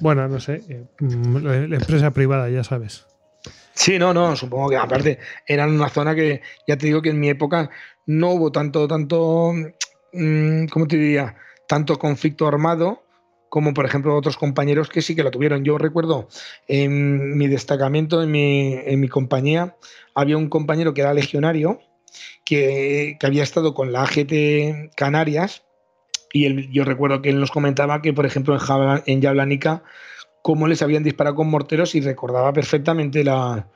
[0.00, 3.06] Bueno, no sé, eh, la empresa privada, ya sabes.
[3.78, 7.20] Sí, no, no, supongo que aparte era una zona que, ya te digo que en
[7.20, 7.70] mi época
[8.06, 9.52] no hubo tanto, tanto,
[10.12, 11.36] mm, ¿cómo te diría?
[11.68, 13.04] Tanto conflicto armado
[13.48, 15.64] como por ejemplo otros compañeros que sí que lo tuvieron.
[15.64, 16.28] Yo recuerdo
[16.66, 19.76] en mi destacamento, en mi, en mi compañía,
[20.12, 21.78] había un compañero que era legionario,
[22.44, 25.62] que, que había estado con la AGT Canarias
[26.32, 29.84] y yo recuerdo que él nos comentaba que, por ejemplo, en, en Yablanica,
[30.48, 33.68] cómo les habían disparado con morteros y recordaba perfectamente la,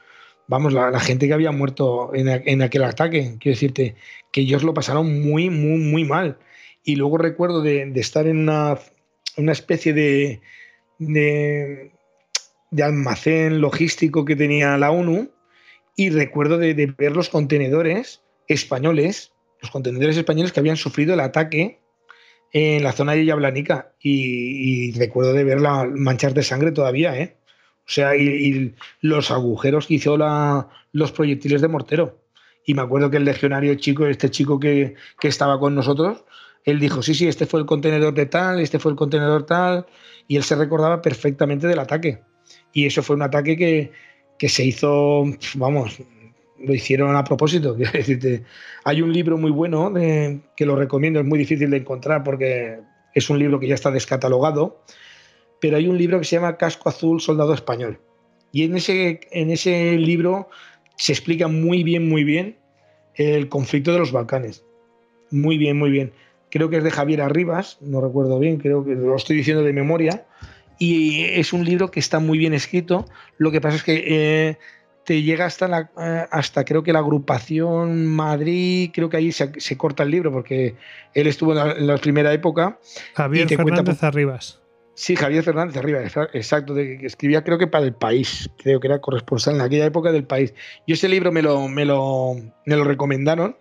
[0.48, 3.36] vamos, la, gente que había muerto en, aquel ataque.
[3.38, 3.94] Quiero decirte
[4.32, 6.38] que ellos lo pasaron muy, muy, muy mal.
[6.82, 8.78] Y luego recuerdo de, estar en una,
[9.36, 10.40] una especie de,
[10.98, 11.92] de,
[12.82, 15.30] almacén logístico que tenía la ONU
[15.94, 21.20] y recuerdo de, de ver los contenedores españoles, los contenedores españoles que habían sufrido el
[21.20, 21.81] ataque
[22.52, 27.36] en la zona de Yablanica y, recuerdo de verla manchar de sangre todavía, ¿eh?
[27.86, 32.18] O sea, y, los agujeros que hizo la, los proyectiles de mortero.
[32.64, 36.24] Y me acuerdo que el legionario chico, este chico que, estaba con nosotros,
[36.64, 39.86] él dijo, sí, sí, este fue el contenedor de tal, este fue el contenedor tal,
[40.28, 42.22] y él se recordaba perfectamente del ataque.
[42.72, 43.92] Y eso fue un ataque que,
[44.38, 45.24] que se hizo,
[45.54, 45.98] vamos,
[46.64, 47.76] lo hicieron a propósito.
[48.84, 52.80] Hay un libro muy bueno que lo recomiendo, es muy difícil de encontrar porque
[53.14, 54.82] es un libro que ya está descatalogado,
[55.60, 58.00] pero hay un libro que se llama Casco Azul, Soldado Español.
[58.52, 60.48] Y en ese, en ese libro
[60.96, 62.56] se explica muy bien, muy bien
[63.14, 64.64] el conflicto de los Balcanes.
[65.30, 66.12] Muy bien, muy bien.
[66.50, 69.72] Creo que es de Javier Arribas, no recuerdo bien, creo que lo estoy diciendo de
[69.72, 70.26] memoria.
[70.78, 73.06] Y es un libro que está muy bien escrito.
[73.38, 74.58] Lo que pasa es que eh,
[75.04, 79.76] te llega hasta la eh, hasta creo que la agrupación Madrid, creo que ahí se,
[79.76, 80.76] corta el libro porque
[81.14, 82.78] él estuvo en la, primera época.
[83.14, 84.60] Javier Fernández Arribas.
[84.94, 88.88] Sí, Javier Fernández Arribas, exacto, de, que escribía creo que para el país, creo que
[88.88, 90.54] era corresponsal en aquella época del país.
[90.86, 92.34] Yo ese libro me lo, me lo,
[92.66, 93.56] me lo recomendaron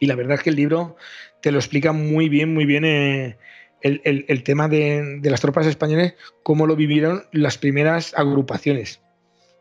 [0.00, 0.96] y la verdad es que el libro
[1.42, 3.36] te lo explica muy bien, muy bien eh,
[3.82, 9.03] el, el, tema de, de las tropas españolas, cómo lo vivieron las primeras agrupaciones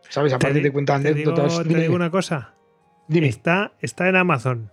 [0.09, 0.33] ¿Sabes?
[0.33, 1.63] Aparte te, cuenta anécdotas.
[1.63, 2.55] Te digo, una cosa.
[3.07, 3.27] Dime.
[3.27, 4.71] Está, está en Amazon.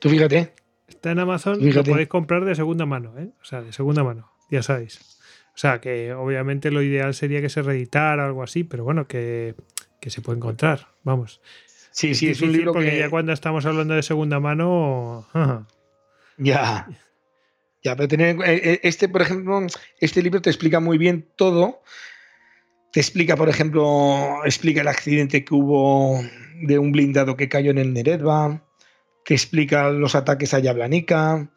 [0.00, 0.54] Tú fíjate.
[0.88, 3.30] Está en Amazon y lo podéis comprar de segunda mano, ¿eh?
[3.40, 5.20] O sea, de segunda mano, ya sabéis.
[5.54, 9.06] O sea, que obviamente lo ideal sería que se reeditara o algo así, pero bueno,
[9.06, 9.54] que,
[10.00, 11.40] se puede encontrar, vamos.
[11.92, 15.28] Sí, sí, es, un libro porque ya cuando estamos hablando de segunda mano...
[16.38, 16.88] Ya.
[17.82, 19.60] Ya, pero tener eh, eh, este, por ejemplo,
[20.00, 21.82] este libro te explica muy bien todo
[22.92, 26.20] te explica, por ejemplo, explica el accidente que hubo
[26.62, 28.64] de un blindado que cayó en el Neredva,
[29.24, 31.50] te explica los ataques a Yablanica,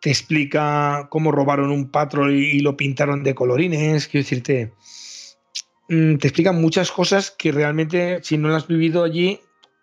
[0.00, 4.72] te explica cómo robaron un patrol y, lo pintaron de colorines, quiero decirte,
[5.88, 9.40] mm, te explica muchas cosas que realmente si no las has vivido allí,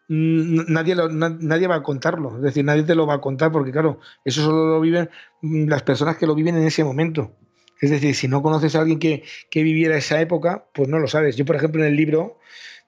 [0.07, 3.99] nadie, nadie va a contarlo, es decir, nadie te lo va a contar porque claro,
[4.25, 5.09] eso solo lo viven
[5.41, 7.35] las personas que lo viven en ese momento.
[7.79, 9.23] Es decir, si no conoces a alguien que,
[9.53, 11.35] viviera esa época, pues no lo sabes.
[11.37, 12.37] Yo, por ejemplo, en el libro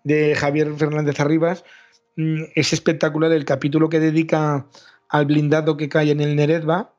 [0.03, 1.63] de Javier Fernández Arribas,
[2.17, 4.67] mm, es espectacular el capítulo que dedica
[5.09, 6.93] al blindado que cae en el Neredva,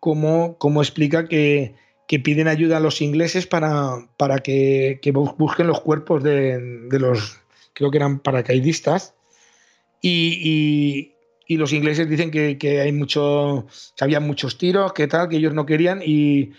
[0.00, 1.74] como, explica que,
[2.24, 7.40] piden ayuda a los ingleses para, para que, busquen los cuerpos de, los,
[7.74, 9.14] creo que eran paracaidistas,
[10.02, 11.12] y,
[11.48, 13.66] los ingleses dicen que, hay mucho,
[13.96, 16.52] que había muchos tiros, que tal, que ellos no querían, y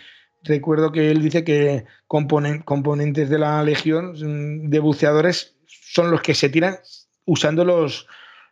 [0.44, 6.34] recuerdo que él dice que componentes de la legión mm, de buceadores son los que
[6.34, 6.78] se tiran
[7.24, 8.06] usando los,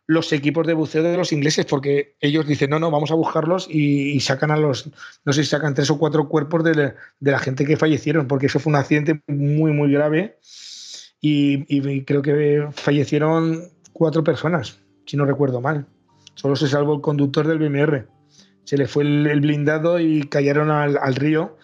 [0.07, 3.67] los equipos de buceo de los ingleses, porque ellos dicen, no, no, vamos a buscarlos
[3.69, 4.89] y, sacan a los,
[5.25, 8.59] no sé si sacan tres o cuatro cuerpos de, la gente que fallecieron, porque eso
[8.59, 10.37] fue un accidente muy, muy grave
[11.19, 15.85] y, creo que fallecieron cuatro personas, si no recuerdo mal.
[16.35, 18.07] Solo se salvó el conductor del BMR.
[18.63, 21.57] Se le fue el, blindado y cayeron al, al río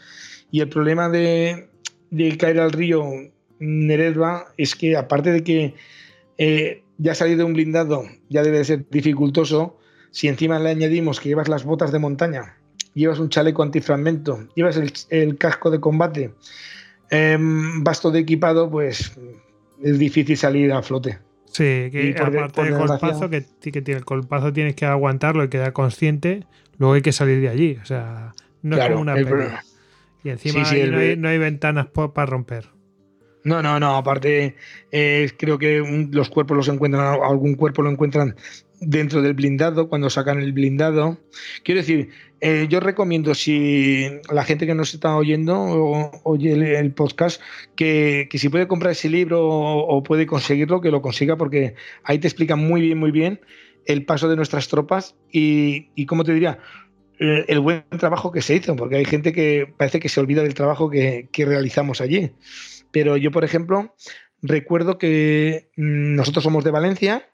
[0.52, 1.68] y el problema de,
[2.40, 3.04] caer al río
[3.60, 5.74] Neredva es que, aparte de que
[6.38, 9.78] eh, ya salir de un blindado ya debe de ser dificultoso,
[10.12, 12.58] si encima le añadimos que llevas las botas de montaña,
[12.94, 14.80] llevas un chaleco antifragmento, llevas
[15.10, 16.34] el, casco de combate,
[17.12, 19.18] eh, basto de equipado, pues
[19.84, 21.20] es difícil salir a flote.
[21.46, 26.46] Sí, que aparte del colpazo, que, que el colpazo tienes que aguantarlo y quedar consciente,
[26.78, 27.80] luego hay que salir de allí.
[27.82, 29.64] O sea, no es como una pena.
[30.24, 32.70] Y encima no, hay, ventanas para romper.
[33.44, 33.96] No, no, no.
[33.96, 34.56] Aparte,
[34.92, 38.36] eh, creo que los cuerpos los encuentran, algún cuerpo lo encuentran
[38.80, 41.18] dentro del blindado, cuando sacan el blindado.
[41.64, 42.10] Quiero decir,
[42.42, 47.42] eh, yo recomiendo si la gente que nos está oyendo o, oye el, podcast,
[47.76, 52.28] que, si puede comprar ese libro o, puede conseguirlo, que lo consiga, porque ahí te
[52.28, 53.40] explica muy bien, muy bien
[53.86, 56.60] el paso de nuestras tropas y, y como te diría,
[57.20, 60.54] el buen trabajo que se hizo, porque hay gente que parece que se olvida del
[60.54, 62.32] trabajo que, realizamos allí.
[62.92, 63.96] Pero yo, por ejemplo,
[64.42, 67.30] recuerdo que mm, nosotros somos de Valencia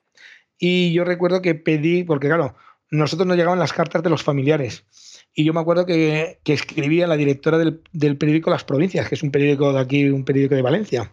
[0.57, 2.55] y yo recuerdo que pedí, porque claro,
[2.89, 4.85] nosotros nos llegaban las cartas de los familiares.
[5.33, 9.15] Y yo me acuerdo que, que escribía la directora del, del, periódico Las Provincias, que
[9.15, 11.11] es un periódico de aquí, un periódico de Valencia,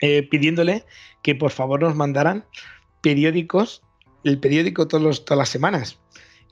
[0.00, 0.84] eh, pidiéndole
[1.22, 2.46] que por favor nos mandaran
[3.02, 3.82] periódicos,
[4.24, 5.98] el periódico todos todas las semanas.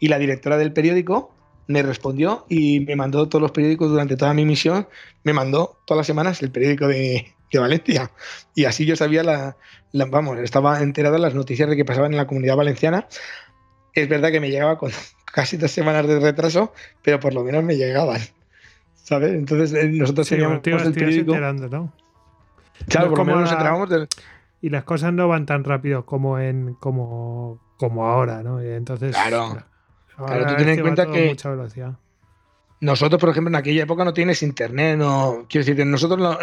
[0.00, 1.34] Y la directora del periódico
[1.66, 4.86] me respondió y me mandó todos los periódicos durante toda mi misión,
[5.22, 8.10] me mandó todas las semanas el periódico de, de Valencia.
[8.54, 9.56] Y así yo sabía la,
[9.92, 13.06] vamos, estaba enterado de las noticias de que pasaban en la comunidad valenciana.
[13.94, 14.90] Es verdad que me llegaba con
[15.32, 16.72] casi dos semanas de retraso,
[17.02, 18.20] pero por lo menos me llegaban.
[18.94, 19.32] ¿Sabes?
[19.32, 21.36] Entonces eh, nosotros teníamos el periódico.
[21.36, 21.92] ¿no?
[22.88, 24.08] Claro, por lo menos nos enterábamos del...
[24.60, 28.62] Y las cosas no van tan rápido como en como, como ahora, ¿no?
[28.62, 29.14] entonces.
[29.14, 29.62] Claro.
[30.16, 31.28] Claro, tú ten en cuenta que.
[31.28, 31.94] Mucha velocidad.
[32.80, 35.46] Nosotros, por ejemplo, en aquella época no tienes internet, no.
[35.48, 36.38] Quiero decir nosotros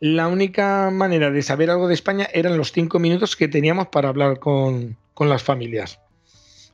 [0.00, 4.08] la, única manera de saber algo de España eran los cinco minutos que teníamos para
[4.08, 6.00] hablar con, las familias.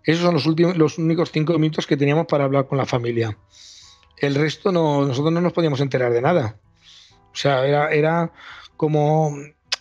[0.05, 3.37] Esos son los últimos, los únicos cinco minutos que teníamos para hablar con la familia.
[4.17, 6.57] El resto no, nosotros no nos podíamos enterar de nada.
[7.33, 8.33] O sea, era, era
[8.77, 9.37] como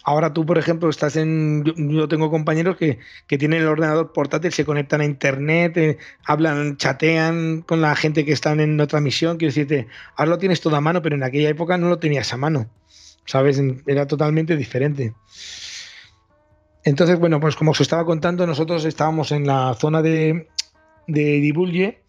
[0.08, 1.64] Ahora tú, por ejemplo, estás en.
[1.64, 7.64] Yo, tengo compañeros que, tienen el ordenador portátil, se conectan a internet, eh, hablan, chatean
[7.64, 9.38] con la gente que están en otra misión.
[9.38, 12.32] Quiero decirte, ahora lo tienes todo a mano, pero en aquella época no lo tenías
[12.34, 12.70] a mano.
[13.26, 13.60] ¿Sabes?
[13.88, 15.16] Era totalmente diferente.
[16.84, 20.48] Entonces, bueno, pues como os estaba contando, nosotros estábamos en la zona de,
[21.08, 22.04] de Divulge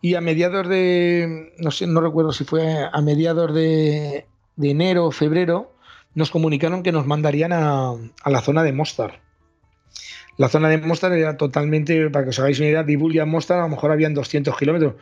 [0.00, 1.52] y a mediados de.
[1.58, 5.75] No sé, no recuerdo si fue a mediados de, de enero o febrero
[6.16, 7.94] nos comunicaron que nos mandarían a,
[8.24, 9.20] la zona de Mostar.
[10.38, 13.62] La zona de Mostar era totalmente, para que os hagáis una idea, de Mostar a
[13.62, 14.94] lo mejor habían 200 kilómetros.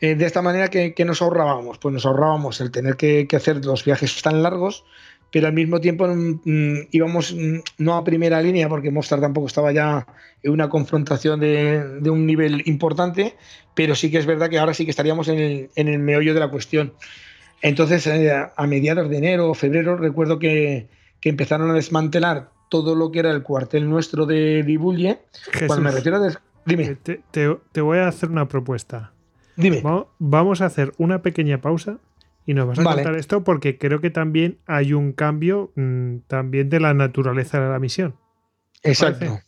[0.00, 1.78] Eh, de esta manera, ¿qué, nos ahorrábamos?
[1.78, 4.84] Pues nos ahorrábamos el tener que, hacer los viajes tan largos,
[5.30, 9.46] pero al mismo tiempo mm, mm, íbamos mm, no a primera línea, porque Mostar tampoco
[9.46, 10.04] estaba ya
[10.42, 13.36] en una confrontación de, un nivel importante,
[13.74, 16.48] pero sí que es verdad que ahora sí que estaríamos en el meollo de la
[16.48, 16.92] cuestión.
[17.62, 20.88] Entonces, eh, a mediados de enero o febrero, recuerdo que,
[21.22, 25.18] empezaron a desmantelar todo lo que era el cuartel nuestro de Dibulle.
[25.66, 26.42] Cuando me refiero a.
[26.64, 26.96] Dime.
[27.06, 29.12] Eh, te, voy a hacer una propuesta.
[29.56, 29.82] Dime.
[30.18, 31.98] Vamos a hacer una pequeña pausa
[32.46, 36.70] y nos vas a contar esto porque creo que también hay un cambio mm, también
[36.70, 38.16] de la naturaleza de la misión.
[38.82, 39.40] Exacto.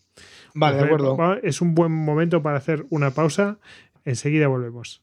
[0.55, 1.17] Vale, de acuerdo.
[1.43, 3.59] Es un buen momento para hacer una pausa.
[4.05, 5.03] Enseguida volvemos.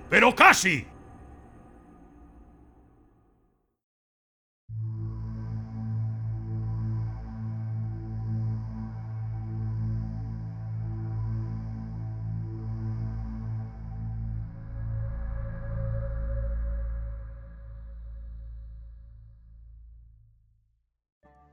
[0.11, 0.85] Pero casi.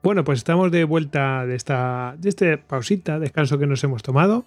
[0.03, 4.45] Bueno, pues estamos de vuelta de esta, de esta pausita, descanso que nos hemos tomado.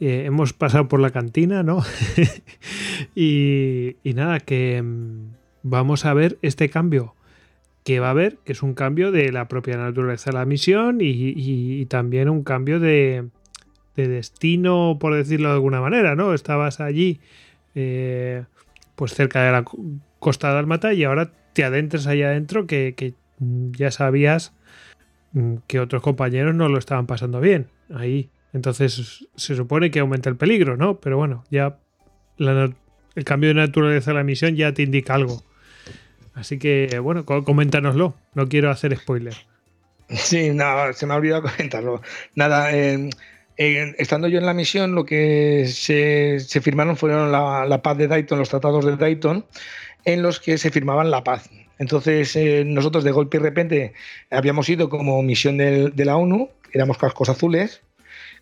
[0.00, 1.82] Eh, hemos pasado por la cantina, ¿no?
[3.14, 7.14] y, nada, que mm, vamos a ver este cambio
[7.84, 10.98] que va a haber, que es un cambio de la propia naturaleza de la misión
[11.00, 13.28] y, también un cambio de,
[13.94, 16.34] destino, por decirlo de alguna manera, ¿no?
[16.34, 17.20] Estabas allí,
[17.74, 18.44] eh,
[18.96, 19.64] pues cerca de la
[20.18, 23.12] costa de Almata y ahora te adentras allá adentro que, que
[23.72, 24.54] ya sabías
[25.32, 28.30] mm, que otros compañeros no lo estaban pasando bien ahí.
[28.54, 31.00] Entonces se supone que aumenta el peligro, ¿no?
[31.00, 31.76] Pero bueno, ya
[32.38, 35.42] el cambio de naturaleza de la misión ya te indica algo.
[36.34, 38.14] Así que, bueno, coméntanoslo.
[38.34, 39.34] No quiero hacer spoiler.
[40.10, 42.02] Sí, nada, se me ha olvidado comentarlo.
[42.34, 42.70] Nada,
[43.56, 48.50] estando yo en la misión, lo que se, firmaron fueron la, paz de Dayton, los
[48.50, 49.46] tratados de Dayton,
[50.04, 51.48] en los que se firmaban la paz.
[51.78, 53.92] Entonces, eh, nosotros de golpe y repente
[54.30, 57.80] habíamos ido como misión de la ONU, éramos cascos azules,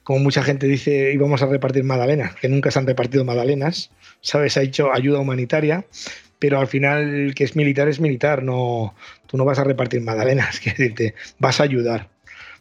[0.05, 4.57] como mucha gente dice, íbamos a repartir magdalenas, que nunca se han repartido magdalenas, ¿sabes?
[4.57, 5.85] Ha hecho ayuda humanitaria,
[6.39, 8.95] pero al final el que es militar es militar, no,
[9.27, 12.09] tú no vas a repartir magdalenas, que decirte, vas a ayudar,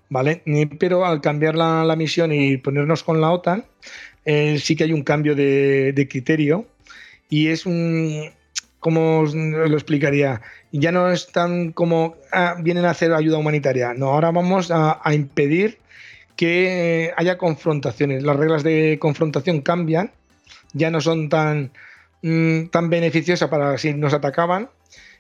[0.10, 0.44] ¿vale?
[0.80, 3.66] Pero al cambiar la, misión y ponernos con la OTAN,
[4.26, 6.68] eh, sí que hay un cambio de, criterio
[7.28, 8.30] y es un,
[8.80, 10.42] ¿cómo lo explicaría?
[10.72, 15.14] Ya no es tan como ah, vienen a hacer ayuda humanitaria, no, ahora vamos a
[15.14, 15.81] impedir
[16.42, 18.24] que haya confrontaciones.
[18.24, 20.10] Las reglas de confrontación cambian,
[20.74, 21.72] ya no son tan,
[22.24, 24.72] mm, tan beneficiosas para si nos atacaban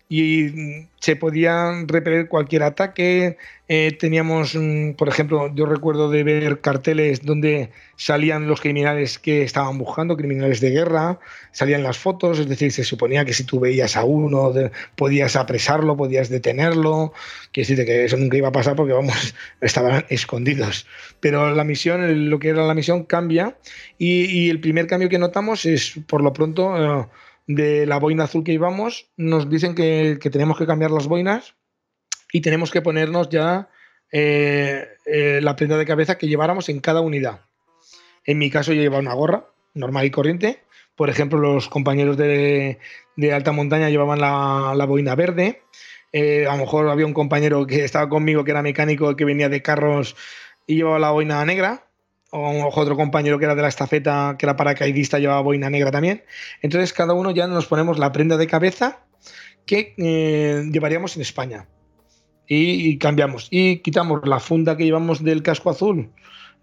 [0.09, 3.37] y mm, se podía repeler cualquier ataque.
[3.67, 9.43] Eh, teníamos, mm, por ejemplo, yo recuerdo de ver carteles donde salían los criminales que
[9.43, 11.19] estaban buscando, criminales de guerra,
[11.51, 14.51] salían las fotos, es decir, se suponía que si tú veías a uno
[14.95, 17.13] podías apresarlo, podías detenerlo,
[17.51, 20.87] que decir que eso nunca iba a pasar porque, vamos, estaban escondidos.
[21.19, 23.55] Pero la misión, lo que era la misión cambia
[23.97, 27.05] y, el primer cambio que notamos es, por lo pronto, eh,
[27.47, 31.55] de la boina azul que íbamos, nos dicen que, tenemos que cambiar las boinas
[32.31, 33.69] y tenemos que ponernos ya
[34.11, 37.41] eh, eh, la prenda de cabeza que lleváramos en cada unidad.
[38.25, 40.63] En mi caso yo llevaba una gorra normal y corriente.
[40.95, 42.77] Por ejemplo, los compañeros de,
[43.33, 45.63] alta montaña llevaban la, boina verde.
[46.13, 49.49] Eh, a lo mejor había un compañero que estaba conmigo que era mecánico que venía
[49.49, 50.15] de carros
[50.67, 51.87] y llevaba la boina negra
[52.31, 56.23] otro compañero que era de la estafeta, que era paracaidista, llevaba boina negra también.
[56.61, 58.99] Entonces cada uno ya nos ponemos la prenda de cabeza
[59.65, 61.67] que eh, llevaríamos en España.
[62.53, 63.47] Y, cambiamos.
[63.49, 66.09] Y quitamos la funda que llevamos del casco azul,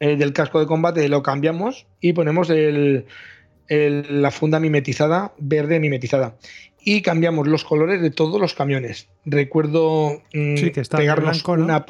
[0.01, 6.36] eh, del casco de combate, lo cambiamos y ponemos la funda mimetizada, verde mimetizada.
[6.85, 9.09] Y cambiamos los colores de todos los camiones.
[9.24, 11.86] Recuerdo mm, que pegarnos una,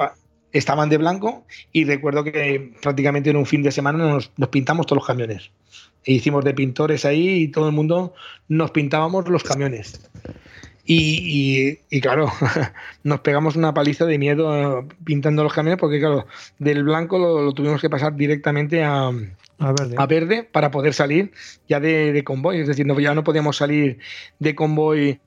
[0.51, 5.01] estaban de blanco y recuerdo que prácticamente en un fin de semana nos, pintamos todos
[5.01, 5.51] los camiones.
[6.05, 8.13] E hicimos de pintores ahí y todo el mundo
[8.47, 10.09] nos pintábamos los camiones.
[10.91, 12.31] Y, claro,
[13.03, 16.25] nos pegamos una paliza de miedo pintando los camiones porque claro,
[16.57, 19.11] del blanco lo, tuvimos que pasar directamente a,
[19.59, 20.43] a, verde.
[20.43, 21.31] para poder salir
[21.67, 22.61] ya de, de convoy.
[22.61, 23.99] Es decir, no, ya no podíamos salir
[24.39, 25.19] de convoy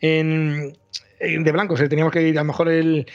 [0.00, 0.78] en, eh,
[1.20, 1.74] de blanco.
[1.74, 3.06] O teníamos que ir, a lo mejor el,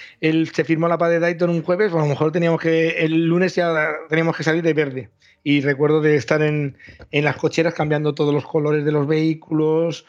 [0.53, 3.25] se firmó la paz de Dayton un jueves, o a lo mejor teníamos que, el
[3.25, 3.73] lunes ya
[4.09, 5.09] teníamos que salir de verde.
[5.43, 6.77] Y recuerdo de estar en,
[7.11, 10.05] las cocheras cambiando todos los colores de los vehículos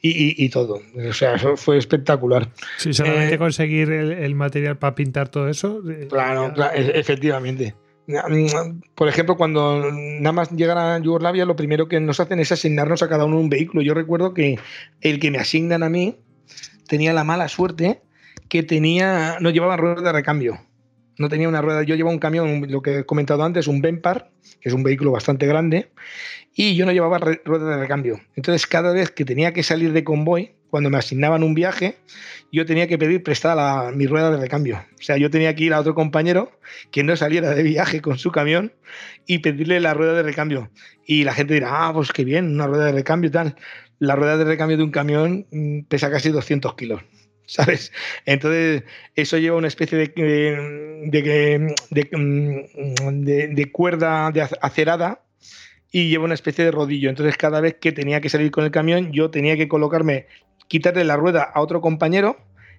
[0.00, 0.80] y, todo.
[1.08, 2.48] O sea, eso fue espectacular.
[2.76, 5.80] Sí, solamente eh, conseguir el, material para pintar todo eso.
[5.88, 7.74] Eh, claro, e, efectivamente.
[8.94, 13.02] Por ejemplo, cuando nada más llegar a Yugoslavia, lo primero que nos hacen es asignarnos
[13.02, 13.82] a cada uno un vehículo.
[13.82, 14.58] Yo recuerdo que
[15.00, 16.16] el que me asignan a mí,
[16.92, 18.02] tenía la mala suerte
[18.50, 20.60] que tenía, no llevaba rueda de recambio.
[21.16, 21.84] No tenía una rueda.
[21.84, 25.10] Yo llevaba un camión, lo que he comentado antes, un Benpar, que es un vehículo
[25.10, 25.90] bastante grande,
[26.54, 28.20] y yo no llevaba rueda de recambio.
[28.36, 31.96] Entonces, cada vez que tenía que salir de convoy, cuando me asignaban un viaje,
[32.52, 34.84] yo tenía que pedir prestada mi rueda de recambio.
[35.00, 36.52] O sea, yo tenía que ir a otro compañero
[36.90, 38.74] que no saliera de viaje con su camión
[39.26, 40.70] y pedirle la rueda de recambio.
[41.06, 43.56] Y la gente dirá, ah, pues qué bien, una rueda de recambio y tal
[44.02, 47.02] la rueda de recambio de un camión mm, pesa casi 200 kilos.
[47.46, 47.92] ¿Sabes?
[48.26, 48.82] Entonces,
[49.14, 50.08] eso lleva una especie de,
[51.06, 55.22] de, de, de, cuerda acerada
[55.92, 57.10] y lleva una especie de rodillo.
[57.10, 60.26] Entonces, cada vez que tenía que salir con el camión, yo tenía que colocarme,
[60.66, 62.38] quitarle la rueda a otro compañero,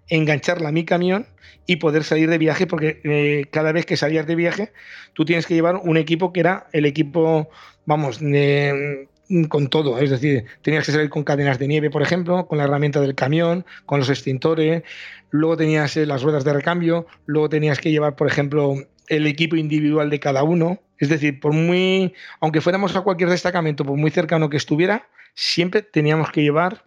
[0.09, 1.27] engancharla a mi camión
[1.65, 4.73] y poder salir de viaje, porque eh, cada vez que salías de viaje,
[5.13, 7.49] tú tienes que llevar un equipo que era el equipo,
[7.85, 9.07] vamos, de
[9.49, 12.65] con todo, es decir, tenías que salir con cadenas de nieve, por ejemplo, con la
[12.65, 14.83] herramienta del camión, con los extintores,
[15.31, 18.75] luego tenías eh, las ruedas de recambio, luego tenías que llevar, por ejemplo,
[19.07, 23.83] el equipo individual de cada uno, es decir, por muy, aunque fuéramos a cualquier destacamento,
[23.83, 26.85] por muy cercano que estuviera, siempre teníamos que llevar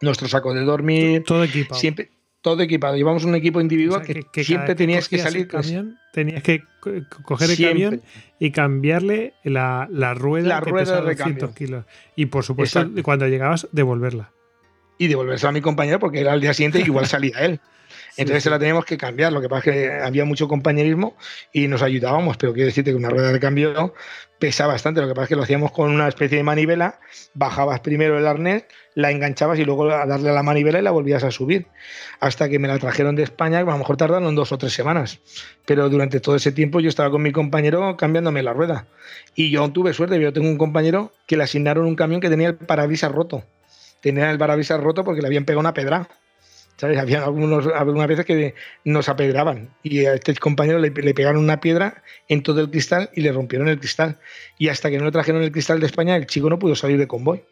[0.00, 1.74] nuestro saco de dormir, todo equipo.
[1.74, 2.96] Siempre, todo equipado.
[2.96, 5.48] Llevamos un equipo individual que, siempre tenías que salir.
[5.48, 6.62] Camión, tenías que
[7.24, 8.02] coger el camión
[8.38, 11.84] y cambiarle la, la rueda la que rueda de 200 kilos.
[12.16, 14.32] Y por supuesto, cuando llegabas, devolverla.
[14.98, 17.60] Y devolverse a mi compañero porque era al día siguiente igual salía él.
[18.18, 19.32] Entonces se la teníamos que cambiar.
[19.32, 21.16] Lo que pasa es que había mucho compañerismo
[21.52, 23.94] y nos ayudábamos, pero quiero decirte que una rueda de cambio
[24.40, 25.00] pesa bastante.
[25.00, 26.98] Lo que pasa es que lo hacíamos con una especie de manivela.
[27.34, 28.64] Bajabas primero el arnés,
[28.96, 31.68] la enganchabas y luego a darle a la manivela y la volvías a subir.
[32.18, 35.20] Hasta que me la trajeron de España, a lo mejor tardaron dos o tres semanas.
[35.64, 38.88] Pero durante todo ese tiempo yo estaba con mi compañero cambiándome la rueda.
[39.36, 42.48] Y yo tuve suerte, yo tengo un compañero que le asignaron un camión que tenía
[42.48, 43.44] el parabrisas roto.
[44.00, 46.08] Tenía el parabrisas roto porque le habían pegado una pedra
[46.78, 46.96] ¿Sabes?
[46.96, 52.44] Había algunas veces que nos apedraban y a este compañero le, pegaron una piedra en
[52.44, 54.18] todo el cristal y le rompieron el cristal.
[54.58, 56.96] Y hasta que no le trajeron el cristal de España, el chico no pudo salir
[56.96, 57.42] de convoy.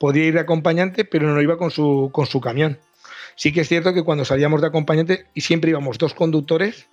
[0.00, 2.80] Podía ir de acompañante, pero no iba con su, con su camión.
[3.36, 6.88] Sí que es cierto que cuando salíamos de acompañante siempre íbamos dos conductores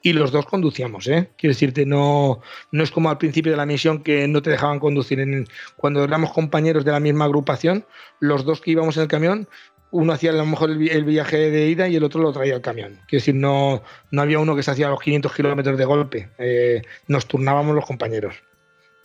[0.00, 1.30] y los dos conducíamos, ¿eh?
[1.36, 2.40] Quiero decirte, no,
[2.70, 5.18] no es como al principio de la misión que no te dejaban conducir.
[5.18, 7.84] En, cuando éramos compañeros de la misma agrupación,
[8.20, 9.48] los dos que íbamos en el camión
[9.90, 12.60] uno hacía a lo mejor el, viaje de ida y el otro lo traía el
[12.60, 13.00] camión.
[13.06, 16.28] Quiero decir, no, no había uno que se hacía los 500 kilómetros de golpe.
[16.38, 18.34] Eh, nos turnábamos los compañeros.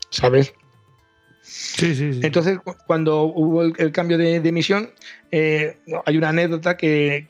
[0.09, 0.53] ¿Sabes?
[1.41, 2.19] Sí, sí, sí.
[2.23, 4.91] Entonces, cuando hubo el, cambio de, misión,
[5.31, 7.25] eh, hay una anécdota que,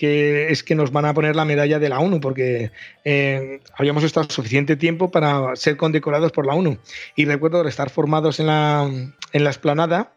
[0.49, 2.71] es que nos van a poner la medalla de la ONU, porque
[3.05, 6.77] eh, habíamos estado suficiente tiempo para ser condecorados por la ONU.
[7.15, 8.87] Y recuerdo estar formados en la,
[9.31, 10.13] en la esplanada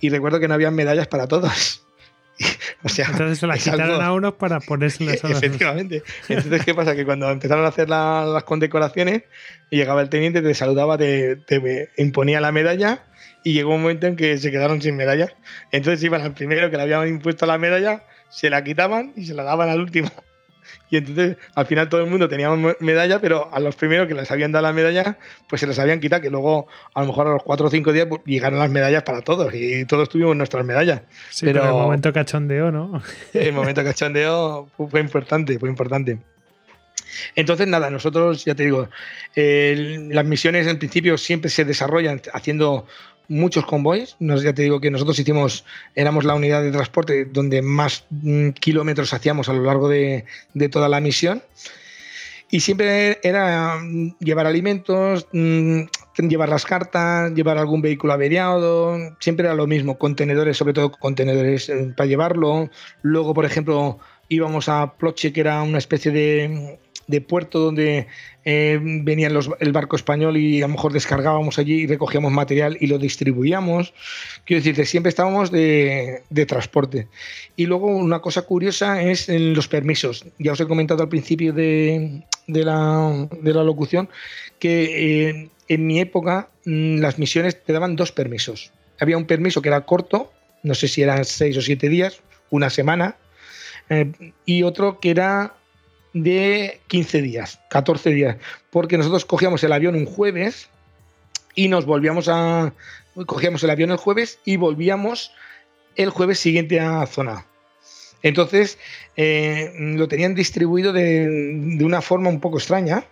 [0.00, 1.83] y recuerdo que no había medallas para todos.
[2.84, 6.02] O sea, Entonces se las quitaron a unos para ponérselas a Efectivamente.
[6.28, 6.94] Entonces, ¿qué pasa?
[6.94, 9.22] Que cuando empezaron a hacer las condecoraciones,
[9.70, 11.38] llegaba el teniente, te saludaba, te,
[11.96, 13.04] imponía la medalla
[13.42, 15.34] y llegó un momento en que se quedaron sin medalla.
[15.72, 19.34] Entonces iban al primero que le habían impuesto la medalla, se la quitaban y se
[19.34, 20.10] la daban al último.
[20.90, 22.50] Y entonces al final todo el mundo tenía
[22.80, 25.18] medalla, pero a los primeros que les habían dado la medalla,
[25.48, 27.92] pues se les habían quitado, que luego a lo mejor a los cuatro o cinco
[27.92, 31.02] días pues, llegaron las medallas para todos y todos tuvimos nuestras medallas.
[31.40, 33.02] pero, el momento cachondeo, ¿no?
[33.34, 36.18] El momento cachondeo fue importante, fue importante.
[37.34, 38.88] Entonces, nada, nosotros, ya te digo,
[39.34, 42.86] las misiones en principio siempre se desarrollan haciendo
[43.28, 44.16] muchos convoys.
[44.18, 45.64] Nos, ya te digo que nosotros hicimos,
[45.94, 50.24] éramos la unidad de transporte donde más mm, kilómetros hacíamos a lo largo de,
[50.70, 51.42] toda la misión.
[52.50, 55.82] Y siempre era mm, llevar alimentos, mm,
[56.28, 61.68] llevar las cartas, llevar algún vehículo averiado, siempre era lo mismo, contenedores, sobre todo contenedores
[61.68, 62.70] eh, para llevarlo.
[63.02, 63.98] Luego, por ejemplo,
[64.28, 68.06] íbamos a Ploche, que era una especie de, de puerto donde
[68.44, 72.86] eh, venía el barco español y a lo mejor descargábamos allí y recogíamos material y
[72.86, 73.94] lo distribuíamos.
[74.44, 77.08] Quiero decirte, siempre estábamos de, transporte.
[77.56, 80.26] Y luego una cosa curiosa es en los permisos.
[80.38, 84.08] Ya os he comentado al principio de, la, locución
[84.58, 88.72] que eh, en mi época mm, las misiones te daban dos permisos.
[89.00, 92.70] Había un permiso que era corto, no sé si eran seis o siete días, una
[92.70, 93.16] semana,
[93.88, 94.12] eh,
[94.44, 95.54] y otro que era
[96.14, 98.36] de 15 días, 14 días,
[98.70, 100.70] porque nosotros cogíamos el avión un jueves
[101.54, 102.72] y nos volvíamos a...
[103.26, 105.30] Cogíamos el avión el jueves y volvíamos
[105.94, 107.46] el jueves siguiente a zona.
[108.22, 108.78] Entonces,
[109.16, 113.04] eh, lo tenían distribuido de, una forma un poco extraña,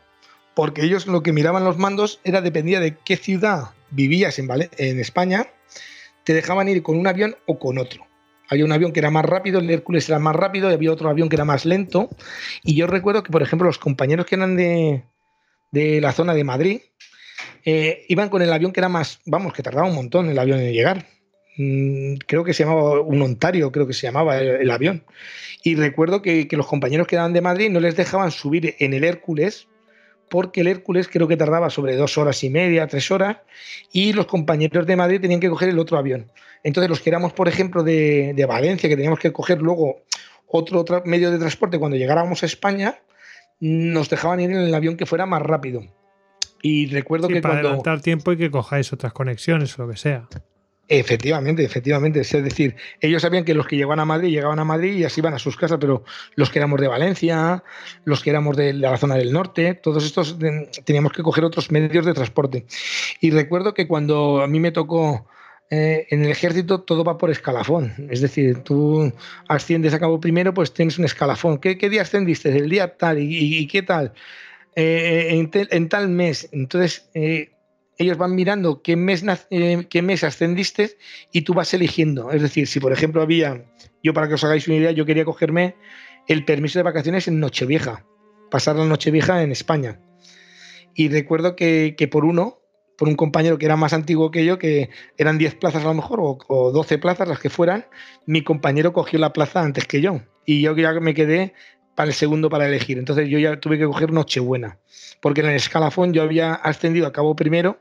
[0.55, 4.49] porque ellos lo que miraban los mandos era dependía de qué ciudad vivías en,
[4.79, 5.49] en España,
[6.25, 8.07] te dejaban ir con un avión o con otro.
[8.53, 11.09] Había un avión que era más rápido, el Hércules era más rápido, y había otro
[11.09, 12.11] avión que era más lento.
[12.63, 15.05] Y yo recuerdo que, por ejemplo, los compañeros que eran de,
[15.73, 16.81] la zona de Madrid
[17.65, 20.61] eh, iban con el avión que era más, vamos, que tardaba un montón el avión
[20.61, 21.07] en llegar.
[21.57, 25.03] Mm, creo que se llamaba un Ontario, creo que se llamaba el, avión.
[25.65, 28.93] Y recuerdo que, que, los compañeros que eran de Madrid no les dejaban subir en
[28.93, 29.67] el Hércules
[30.29, 33.39] porque el Hércules creo que tardaba sobre dos horas y media, tres horas,
[33.93, 36.31] y los compañeros de Madrid tenían que coger el otro avión.
[36.63, 40.03] Entonces, los que éramos, por ejemplo, de, Valencia, que teníamos que coger luego
[40.47, 42.99] otro, medio de transporte cuando llegáramos a España,
[43.61, 45.83] nos dejaban ir en el avión que fuera más rápido.
[46.63, 47.69] Y recuerdo que para cuando.
[47.69, 50.29] adelantar tiempo y que cojáis otras conexiones o lo que sea.
[50.89, 52.21] Efectivamente, efectivamente.
[52.21, 55.21] Es decir, ellos sabían que los que llegaban a Madrid llegaban a Madrid y así
[55.21, 57.65] iban a sus casas, pero los que éramos de Valencia,
[58.05, 60.37] los que éramos de la zona del norte, todos estos
[60.85, 62.67] teníamos que coger otros medios de transporte.
[63.21, 65.27] Y recuerdo que cuando a mí me tocó
[65.75, 67.95] eh, en el ejército todo va por escalafón.
[68.11, 69.11] Es decir, tú
[69.49, 71.57] asciendes a cabo primero, pues tienes un escalafón.
[71.59, 72.55] ¿Qué, día ascendiste?
[72.55, 73.19] El día tal.
[73.19, 74.13] ¿Y, qué tal?
[74.77, 76.51] Eh, en, tal mes.
[76.53, 77.53] Entonces, eh,
[77.97, 80.99] ellos van mirando qué mes, eh, qué mes ascendiste
[81.33, 82.33] y tú vas eligiendo.
[82.33, 83.65] Es decir, si por ejemplo había,
[84.03, 85.77] yo para que os hagáis una idea, yo quería cogerme
[86.29, 88.05] el permiso de vacaciones en Nochevieja,
[88.51, 90.01] pasar la Nochevieja en España.
[90.95, 92.59] Y recuerdo que, por uno,
[92.97, 95.95] por un compañero que era más antiguo que yo, que eran 10 plazas a lo
[95.95, 97.87] mejor, o, o 12 plazas las que fueran,
[98.27, 100.21] mi compañero cogió la plaza antes que yo.
[100.45, 101.55] Y yo ya me quedé
[101.95, 102.99] para el segundo para elegir.
[102.99, 104.79] Entonces yo ya tuve que coger Nochebuena,
[105.21, 107.79] porque en el escalafón yo había ascendido a cabo primero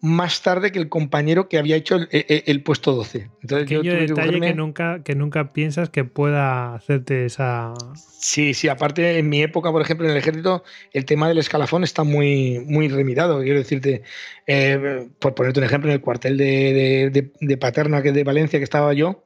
[0.00, 3.30] más tarde que el compañero que había hecho el, puesto 12.
[3.42, 7.74] Entonces yo tuve detalle que, nunca, que nunca piensas que pueda hacerte esa...
[7.94, 10.62] Sí, sí, aparte en mi época, por ejemplo, en el ejército,
[10.92, 13.40] el tema del escalafón está muy, muy remirado.
[13.42, 14.02] Quiero decirte,
[14.46, 18.60] eh, por ponerte un ejemplo, en el cuartel de, de Paterna, que es de Valencia,
[18.60, 19.24] que estaba yo,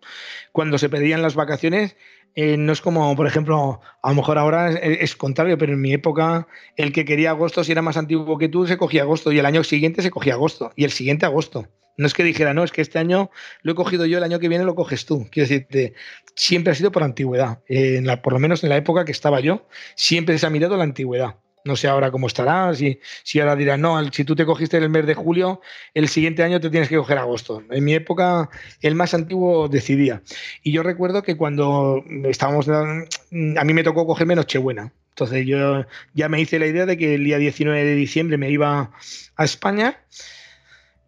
[0.52, 1.96] cuando se pedían las vacaciones,
[2.34, 5.92] eh, no es como, por ejemplo, a lo mejor ahora es, contrario, pero en mi
[5.92, 6.46] época
[6.76, 9.46] el que quería agosto, si era más antiguo que tú, se cogía agosto y el
[9.46, 11.68] año siguiente se cogía agosto y el siguiente agosto.
[11.98, 13.30] No es que dijera, no, es que este año
[13.62, 15.28] lo he cogido yo, el año que viene lo coges tú.
[15.30, 15.92] Quiero decirte,
[16.34, 17.60] siempre ha sido por antigüedad.
[17.68, 20.78] en la, por lo menos en la época que estaba yo, siempre se ha mirado
[20.78, 21.36] la antigüedad.
[21.64, 24.84] No sé ahora cómo estará, si, si ahora dirán, no, si tú te cogiste en
[24.84, 25.60] el mes de julio,
[25.94, 27.62] el siguiente año te tienes que coger agosto.
[27.70, 30.22] En mi época, el más antiguo decidía.
[30.62, 34.92] Y yo recuerdo que cuando estábamos, a mí me tocó cogerme Nochebuena.
[35.10, 35.84] Entonces yo
[36.14, 38.92] ya me hice la idea de que el día 19 de diciembre me iba
[39.36, 39.98] a España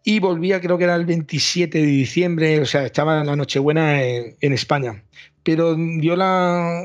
[0.02, 4.36] y volvía, creo que era el 27 de diciembre, o sea, estaba la Nochebuena en,
[4.40, 5.02] en España
[5.44, 6.82] pero dio la,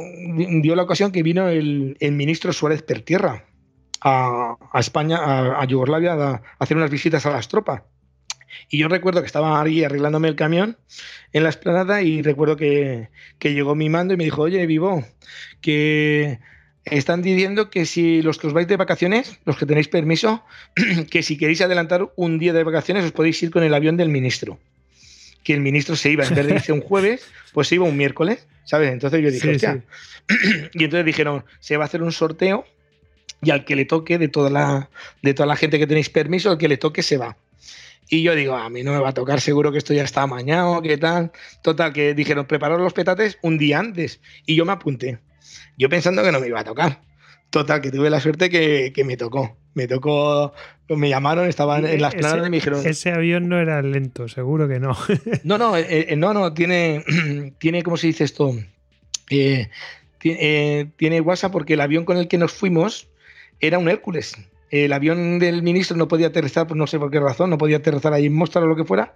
[0.61, 3.45] dio la ocasión que vino el, el ministro Suárez Pertierra,
[4.01, 5.19] a, España,
[5.59, 7.81] a, Yugoslavia, a, hacer unas visitas a las tropas.
[8.69, 10.77] Y yo recuerdo que estaba ahí arreglándome el camión
[11.33, 13.09] en la esplanada y recuerdo que,
[13.41, 15.05] llegó mi mando y me dijo, oye, Vivo,
[15.61, 16.39] que
[16.85, 20.43] están diciendo que si los que os vais de vacaciones, los que tenéis permiso,
[21.11, 24.09] que si queréis adelantar un día de vacaciones os podéis ir con el avión del
[24.09, 24.59] ministro.
[25.43, 27.97] Que el ministro se iba, en vez de irse un jueves, pues se iba un
[27.97, 28.91] miércoles, ¿sabes?
[28.91, 29.83] Entonces yo dije,
[30.73, 32.65] y entonces dijeron, se va a hacer un sorteo
[33.41, 34.89] y al que le toque, de toda la,
[35.21, 37.37] de toda la gente que tenéis permiso, al que le toque se va.
[38.09, 40.23] Y yo digo, a mí no me va a tocar, seguro que esto ya está
[40.23, 41.31] amañado, ¿qué tal?
[41.61, 44.19] Total, que dijeron, preparar los petates un día antes.
[44.47, 45.19] Y yo me apunté.
[45.77, 47.01] Yo pensando que no me iba a tocar.
[47.51, 49.57] Total, que tuve la suerte que, me tocó.
[49.75, 50.53] Me tocó,
[50.89, 52.85] me llamaron, estaban en las planas y me dijeron.
[52.85, 54.97] Ese avión no era lento, seguro que no.
[55.43, 57.03] no, no, eh, eh, no, no, tiene,
[57.59, 58.55] tiene, ¿cómo se dice esto?
[59.29, 59.69] Eh,
[60.17, 63.07] tiene, tiene WhatsApp porque el avión con el que nos fuimos
[63.59, 64.35] era un Hércules.
[64.71, 67.77] El avión del ministro no podía aterrizar, pues no sé por qué razón, no podía
[67.77, 69.15] aterrizar ahí en Mostar o lo que fuera.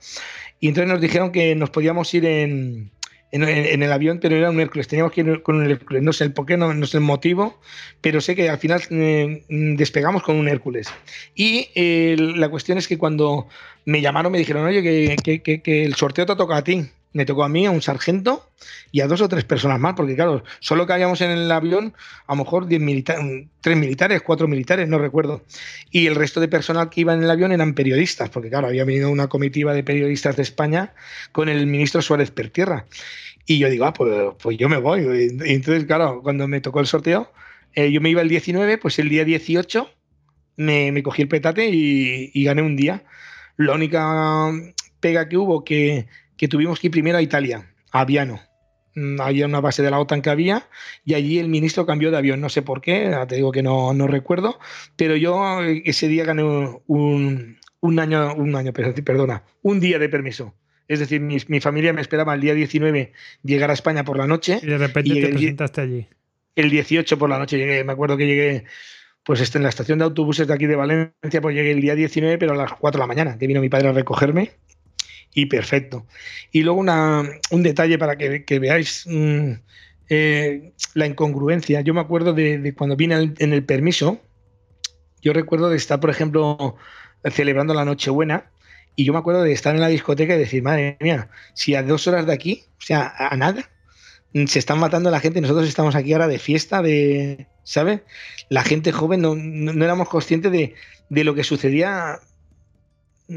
[0.60, 2.92] Y entonces nos dijeron que nos podíamos ir en,
[3.32, 4.88] el avión, pero era un Hércules.
[4.88, 6.02] Teníamos que ir con un Hércules.
[6.02, 7.60] No sé el por qué, no, no sé el motivo,
[8.02, 10.88] pero sé que al final eh, despegamos con un Hércules.
[11.36, 13.48] Y eh, la cuestión es que cuando
[13.86, 14.82] me llamaron me dijeron, oye,
[15.18, 18.50] que, que el sorteo te toca a ti me tocó a mí, a un sargento
[18.92, 21.94] y a dos o tres personas más, porque claro, solo que habíamos en el avión
[22.28, 22.82] a lo mejor diez
[23.62, 25.44] tres militares, cuatro militares, no recuerdo.
[25.92, 28.84] Y el resto de personal que iba en el avión eran periodistas, porque claro, había
[28.84, 30.94] venido una comitiva de periodistas de España
[31.32, 32.86] con el ministro Suárez Pertierra.
[33.46, 35.02] Y yo digo, ah, pues, pues yo me voy.
[35.02, 37.32] Y entonces, claro, cuando me tocó el sorteo,
[37.76, 39.90] eh, yo me iba el 19, pues el día 18
[40.58, 43.04] me, cogí el petate y, y gané un día.
[43.58, 44.52] La única
[45.00, 46.08] pega que hubo que
[46.38, 48.40] que tuvimos que ir primero a Italia, a Viano.
[48.96, 50.68] Mm, había una base de la OTAN que había
[51.04, 52.42] y allí el ministro cambió de avión.
[52.42, 54.60] No sé por qué, te digo que no, no recuerdo,
[54.96, 60.10] pero yo eh, ese día gané un, un año, un año, perdona, un día de
[60.10, 60.54] permiso.
[60.88, 64.28] Es decir, mi, mi, familia me esperaba el día 19 llegar a España por la
[64.28, 64.60] noche.
[64.62, 66.08] Y de repente te presentaste allí.
[66.56, 68.66] El 18 por la noche llegué, me acuerdo que llegué
[69.24, 71.96] pues este, en la estación de autobuses de aquí de Valencia, pues llegué el día
[71.96, 74.52] 19, pero a las 4 de la mañana, que vino mi padre a recogerme
[75.34, 76.06] y perfecto.
[76.52, 79.52] Y luego un detalle para que, veáis mm,
[80.10, 81.82] eh, la incongruencia.
[81.82, 84.22] Yo me acuerdo de, cuando vine en el permiso,
[85.22, 86.76] yo recuerdo de estar, por ejemplo,
[87.32, 88.52] celebrando la Nochebuena,
[88.96, 91.82] y yo me acuerdo de estar en la discoteca y decir, madre mía, si a
[91.82, 93.70] dos horas de aquí, o sea, a nada,
[94.48, 98.02] se están matando la gente, nosotros estamos aquí ahora de fiesta, de, ¿sabes?
[98.50, 100.76] La gente joven no, no, éramos conscientes de,
[101.10, 102.20] de, lo que sucedía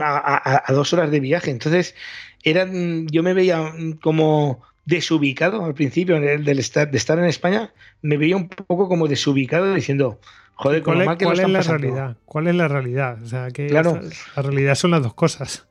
[0.00, 1.50] a, dos horas de viaje.
[1.50, 1.94] Entonces,
[2.42, 3.72] era, yo me veía
[4.02, 7.72] como desubicado al principio del estar, de estar en España,
[8.02, 10.20] me veía un poco como desubicado diciendo,
[10.54, 12.16] joder, con lo mal que ¿cuál es la realidad?
[12.24, 13.18] ¿Cuál es la realidad?
[13.22, 14.00] O sea, que claro,
[14.36, 15.66] la realidad son las dos cosas.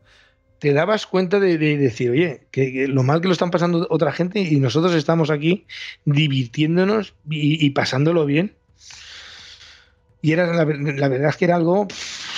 [0.60, 4.40] Te dabas cuenta de, decir, oye, que, lo mal que lo están pasando otra gente
[4.40, 5.66] y nosotros estamos aquí
[6.06, 8.54] divirtiéndonos y, pasándolo bien.
[10.22, 11.88] Y era la, la verdad es que era algo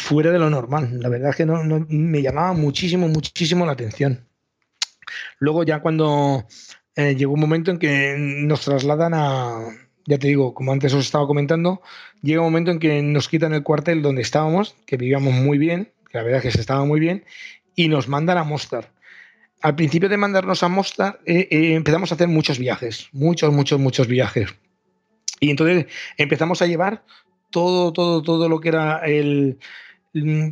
[0.07, 1.01] fuera de lo normal.
[1.01, 4.25] La verdad es que no, me llamaba muchísimo, muchísimo la atención.
[5.39, 6.45] Luego ya cuando
[6.95, 9.59] eh, llegó un momento en que nos trasladan a,
[10.05, 11.81] ya te digo, como antes os estaba comentando,
[12.21, 15.91] llega un momento en que nos quitan el cuartel donde estábamos, que vivíamos muy bien,
[16.09, 17.25] que la verdad es que se estaba muy bien,
[17.75, 18.93] y nos mandan a Mostar.
[19.61, 23.77] Al principio de mandarnos a Mostar, eh, eh, empezamos a hacer muchos viajes, muchos, muchos,
[23.77, 24.55] muchos viajes.
[25.41, 27.03] Y entonces empezamos a llevar
[27.51, 29.59] todo, todo, todo lo que era el,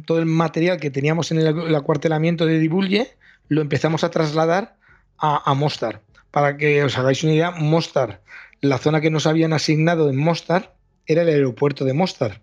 [0.05, 3.15] todo el material que teníamos en el, acuartelamiento de Divulge,
[3.47, 4.77] lo empezamos a trasladar
[5.17, 6.01] a, Mostar.
[6.31, 8.21] Para que os hagáis una idea, Mostar,
[8.61, 10.75] la zona que nos habían asignado en Mostar,
[11.05, 12.41] era el aeropuerto de Mostar.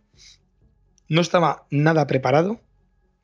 [1.09, 2.61] No estaba nada preparado.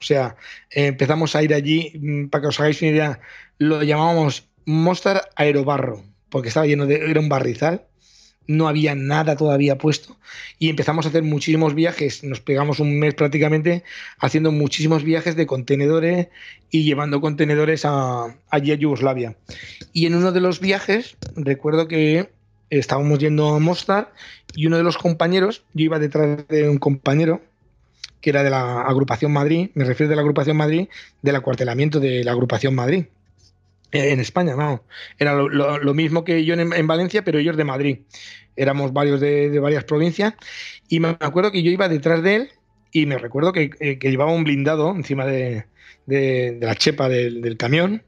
[0.01, 0.37] O sea,
[0.71, 3.21] empezamos a ir allí, mm, para que os hagáis una idea,
[3.59, 7.88] lo llamábamos Mostar Aerobarro, porque estaba lleno de, era un barrizal
[8.49, 10.17] no había nada todavía puesto
[10.59, 13.85] y empezamos a hacer muchísimos viajes, nos pegamos un mes prácticamente
[14.19, 16.29] haciendo muchísimos viajes de contenedores
[16.71, 19.37] y llevando contenedores a, allí a Yugoslavia.
[19.93, 22.31] Y en uno de los viajes recuerdo que
[22.71, 24.13] estábamos yendo a Mostar
[24.55, 27.43] y uno de los compañeros, yo iba detrás de un compañero
[28.21, 30.89] que era de la agrupación Madrid, me refiero de la agrupación Madrid,
[31.23, 33.05] del acuartelamiento de la agrupación Madrid.
[33.91, 34.85] En España, no.
[35.19, 37.99] Era lo, mismo que yo en, Valencia, pero ellos de Madrid.
[38.57, 40.35] Éramos varios de, varias provincias.
[40.89, 42.49] Y me acuerdo que yo iba detrás de él
[42.93, 45.65] y me recuerdo que, eh, llevaba un blindado encima de,
[46.07, 48.03] la chepa del, camión.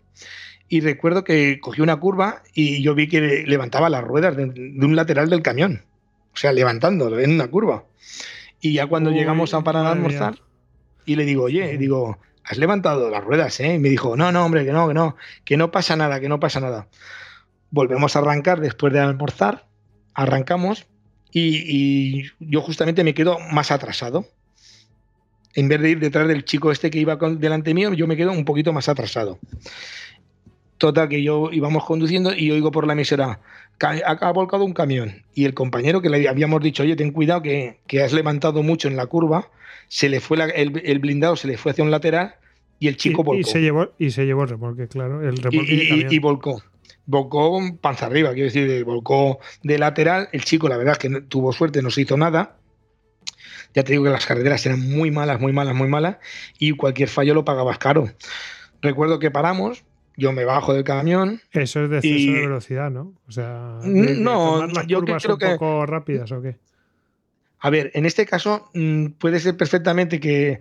[0.69, 4.97] Y recuerdo que cogió una curva y yo vi que levantaba las ruedas de, un
[4.97, 5.83] lateral del camión.
[6.35, 7.87] O sea, levantándolo en una curva.
[8.61, 10.39] Y ya cuando llegamos a parar a almorzar,
[11.07, 13.75] y le digo, oye, digo, has levantado las ruedas, ¿eh?
[13.75, 16.29] Y me dijo, no, no, hombre, que no, que no, que no pasa nada, que
[16.29, 16.89] no pasa nada.
[17.71, 19.67] Volvemos a arrancar después de almorzar,
[20.15, 20.87] arrancamos
[21.33, 24.27] y, yo justamente me quedo más atrasado.
[25.55, 28.33] En vez de ir detrás del chico este que iba delante mío, yo me quedo
[28.33, 29.39] un poquito más atrasado.
[30.79, 33.41] Total, que yo íbamos conduciendo y oigo por la emisora,
[33.81, 35.25] ha volcado un camión.
[35.35, 38.89] Y el compañero que le habíamos dicho, oye, ten cuidado que, que has levantado mucho
[38.89, 39.51] en la curva,
[39.91, 42.37] se le fue el, blindado, se le fue hacia un lateral
[42.79, 43.41] y el chico volcó.
[43.41, 45.21] Y se llevó, y se llevó el remolque, claro.
[45.21, 46.63] El y, volcó.
[47.07, 50.29] Volcó panza arriba, quiero decir, volcó de lateral.
[50.31, 52.57] El chico, la verdad es que tuvo suerte, no se hizo nada.
[53.75, 56.19] Ya te digo que las carreteras eran muy malas, muy malas, muy malas.
[56.61, 58.09] Y cualquier fallo lo pagabas caro.
[58.83, 59.83] Recuerdo que paramos,
[60.17, 61.41] yo me bajo del camión.
[61.51, 63.13] Eso es de exceso de velocidad, ¿no?
[63.27, 66.59] O sea, no, yo creo un poco rápidas o qué.
[67.61, 70.61] A ver, en este caso mm, puede ser perfectamente que,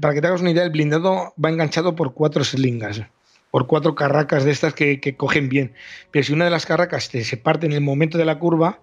[0.00, 3.02] para que te hagas una idea, el blindado va enganchado por cuatro slingas,
[3.50, 5.72] por cuatro carracas de estas que, cogen bien.
[6.10, 8.80] Pero si una de las carracas se parte en el momento de la curva,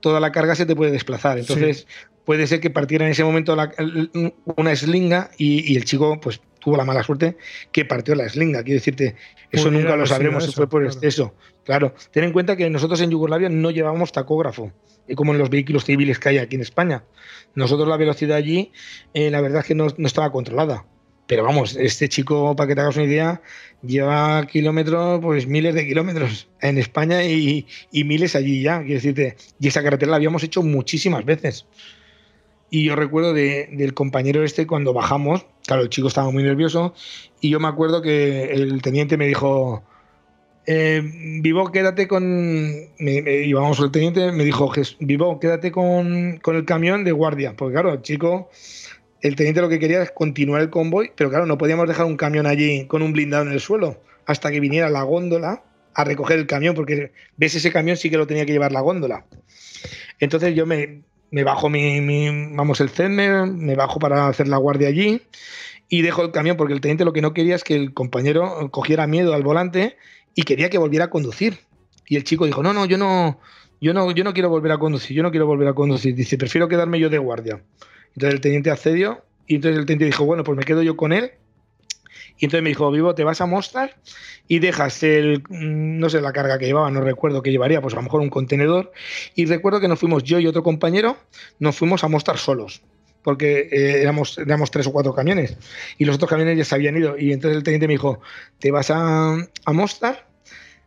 [0.00, 1.38] toda la carga se te puede desplazar.
[1.38, 1.86] Entonces
[2.24, 3.56] puede ser que partiera en ese momento
[4.56, 7.38] una slinga y, el chico pues tuvo la mala suerte
[7.72, 8.62] que partió la slinga.
[8.62, 9.16] Quiero decirte,
[9.50, 11.34] eso nunca lo sabremos si fue por exceso.
[11.64, 14.70] Claro, ten en cuenta que nosotros en Yugoslavia no llevábamos tacógrafo
[15.14, 17.04] como en los vehículos civiles que hay aquí en España.
[17.54, 18.70] Nosotros la velocidad allí,
[19.14, 20.84] eh, la verdad es que no, estaba controlada.
[21.26, 23.40] Pero vamos, este chico, para que te hagas una idea,
[23.82, 28.80] lleva kilómetros, pues miles de kilómetros en España y, miles allí ya.
[28.80, 31.64] Quiero decirte, y esa carretera la habíamos hecho muchísimas veces.
[32.70, 36.94] Y yo recuerdo del compañero este cuando bajamos, claro, el chico estaba muy nervioso,
[37.40, 39.82] y yo me acuerdo que el teniente me dijo,
[40.70, 41.00] eh,
[41.40, 42.22] Vivo, quédate con.
[42.98, 44.70] Me, el teniente, me dijo,
[45.00, 47.54] Vivo, quédate con, el camión de guardia.
[47.56, 48.50] Porque claro, el chico,
[49.22, 52.18] el teniente lo que quería es continuar el convoy, pero claro, no podíamos dejar un
[52.18, 55.62] camión allí con un blindado en el suelo hasta que viniera la góndola
[55.94, 58.80] a recoger el camión, porque ves ese camión sí que lo tenía que llevar la
[58.80, 59.24] góndola.
[60.20, 65.20] Entonces yo me, bajo mi, vamos, el CEDME, me bajo para hacer la guardia allí
[65.88, 68.70] y dejo el camión porque el teniente lo que no quería es que el compañero
[68.70, 69.96] cogiera miedo al volante
[70.34, 71.58] y quería que volviera a conducir.
[72.06, 73.40] Y el chico dijo, no, no, yo no,
[73.80, 76.14] yo no, yo no quiero volver a conducir, yo no quiero volver a conducir.
[76.14, 77.62] Dice, prefiero quedarme yo de guardia.
[78.08, 81.12] Entonces el teniente accedió y entonces el teniente dijo, bueno, pues me quedo yo con
[81.12, 81.32] él.
[82.38, 83.96] Y entonces me dijo, Vivo, te vas a mostrar
[84.46, 87.94] y dejas el, mm, no sé la carga que llevaba, no recuerdo qué llevaría, pues
[87.94, 88.92] a lo mejor un contenedor.
[89.34, 91.16] Y recuerdo que nos fuimos yo y otro compañero,
[91.58, 92.82] nos fuimos a mostrar solos
[93.22, 95.58] porque eh, éramos, éramos tres o cuatro camiones
[95.98, 97.18] y los otros camiones ya se habían ido.
[97.18, 98.20] Y entonces el teniente me dijo,
[98.58, 100.28] te vas a, a Mostar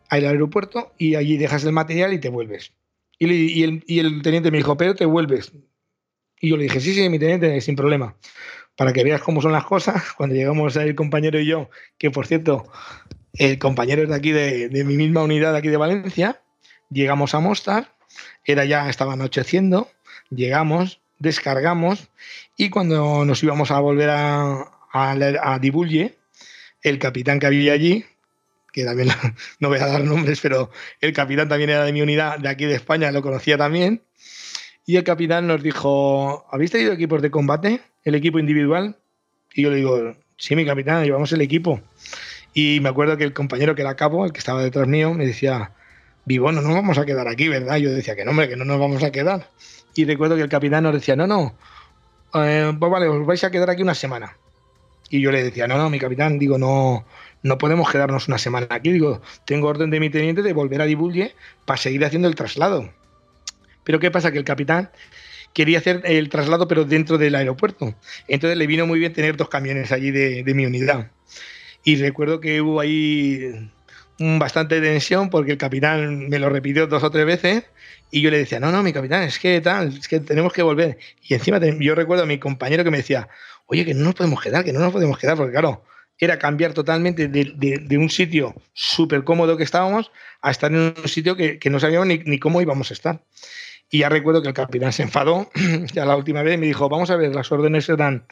[0.10, 2.74] al aeropuerto y allí dejas el material y te vuelves.
[3.18, 5.52] Y, el, teniente me dijo, pero te vuelves.
[6.40, 8.16] Y yo le dije, sí, sí, mi teniente, sin problema.
[8.76, 12.28] Para que veas cómo son las cosas, cuando llegamos el compañero y yo, que por
[12.28, 12.72] cierto,
[13.34, 16.42] el compañero es de aquí, de, mi misma unidad de aquí de Valencia,
[16.90, 17.94] llegamos a Mostar,
[18.46, 19.90] era ya, estaba anocheciendo,
[20.30, 22.10] llegamos, descargamos
[22.58, 26.18] y cuando nos íbamos a volver a, a, a Dibulle,
[26.82, 28.06] el capitán que había allí
[28.72, 29.10] que también
[29.60, 32.66] no voy a dar nombres, pero el capitán también era de mi unidad de aquí
[32.66, 34.04] de España, lo conocía también.
[34.86, 37.82] Y el capitán nos dijo, ¿habéis tenido equipos de combate?
[38.04, 38.98] ¿El equipo individual?
[39.54, 41.82] Y yo le digo, sí, mi capitán, llevamos el equipo.
[42.54, 45.26] Y me acuerdo que el compañero que era cabo, el que estaba detrás mío, me
[45.26, 45.72] decía,
[46.26, 47.78] vivo, no nos vamos a quedar aquí, ¿verdad?
[47.78, 49.50] Yo decía que no, hombre, que no nos vamos a quedar.
[49.96, 51.56] Y recuerdo que el capitán nos decía, no, no,
[52.34, 54.36] eh, pues vale, os vais a quedar aquí una semana.
[55.10, 57.06] Y yo le decía, no, no, mi capitán, digo, no,
[57.44, 58.92] no podemos quedarnos una semana aquí.
[58.92, 61.36] Digo, tengo orden de mi teniente de volver a Divulge
[61.66, 62.90] para seguir haciendo el traslado.
[63.84, 64.32] Pero ¿qué pasa?
[64.32, 64.92] Que el capitán
[65.54, 67.96] quería hacer el traslado, pero dentro del aeropuerto.
[68.28, 71.12] Entonces le vino muy bien tener dos camiones allí de, de mi unidad.
[71.84, 73.70] Y recuerdo que hubo ahí
[74.18, 77.64] bastante tensión porque el capitán me lo repitió dos o tres veces
[78.12, 80.62] y yo le decía, no, no, mi capitán, es que tal, es que tenemos que
[80.62, 80.98] volver.
[81.24, 83.30] Y encima yo recuerdo a mi compañero que me decía,
[83.68, 85.84] oye, que no nos podemos quedar, que no nos podemos quedar, porque claro,
[86.18, 91.36] era cambiar totalmente de, un sitio súper cómodo que estábamos a estar en un sitio
[91.36, 93.24] que, no sabíamos ni, ni, cómo íbamos a estar.
[93.94, 95.50] Y ya recuerdo que el capitán se enfadó
[95.94, 98.26] ya la última vez y me dijo, vamos a ver, las órdenes se dan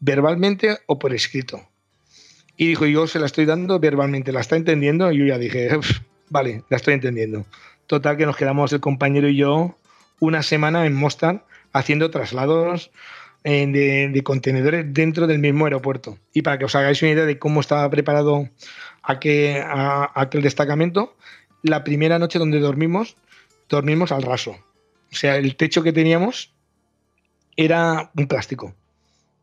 [0.00, 1.62] verbalmente o por escrito.
[2.56, 5.12] Y dijo, yo se la estoy dando verbalmente, ¿la está entendiendo?
[5.12, 5.78] Y yo ya dije,
[6.28, 7.46] vale, la estoy entendiendo.
[7.86, 9.76] Total que nos quedamos el compañero y yo
[10.18, 12.90] una semana en Mostar haciendo traslados
[13.44, 16.18] eh, de, contenedores dentro del mismo aeropuerto.
[16.32, 18.48] Y para que os hagáis una idea de cómo estaba preparado
[19.04, 19.62] aquel,
[20.14, 21.16] aquel destacamento,
[21.62, 23.16] la primera noche donde dormimos,
[23.68, 24.56] dormimos al raso.
[25.12, 26.52] O sea, el techo que teníamos
[27.56, 28.74] era un plástico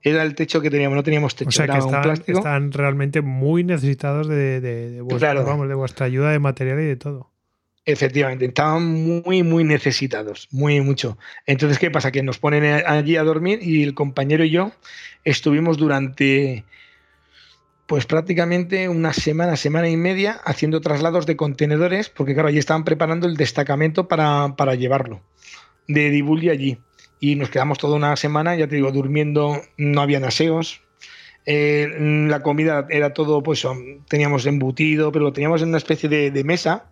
[0.04, 1.50] era el techo que teníamos, no teníamos techo.
[1.50, 7.32] O sea, que están, realmente muy necesitados de, vuestra, ayuda de material y de todo.
[7.86, 8.84] Efectivamente, estaban
[9.26, 11.18] muy, muy necesitados, muy mucho.
[11.46, 12.12] Entonces, ¿qué pasa?
[12.12, 14.72] Que nos ponen allí a dormir y el compañero y yo
[15.24, 16.66] estuvimos durante,
[17.86, 22.86] pues prácticamente una semana, semana y media haciendo traslados de contenedores, porque claro, allí estaban
[22.86, 25.22] preparando el destacamento para, para llevarlo
[25.88, 26.78] de Dibulli allí
[27.24, 30.82] y nos quedamos toda una semana, ya te digo, durmiendo, no había aseos.
[31.46, 31.88] Eh,
[32.28, 33.66] la comida era todo, pues
[34.10, 36.92] teníamos embutido, pero lo teníamos en una especie de, mesa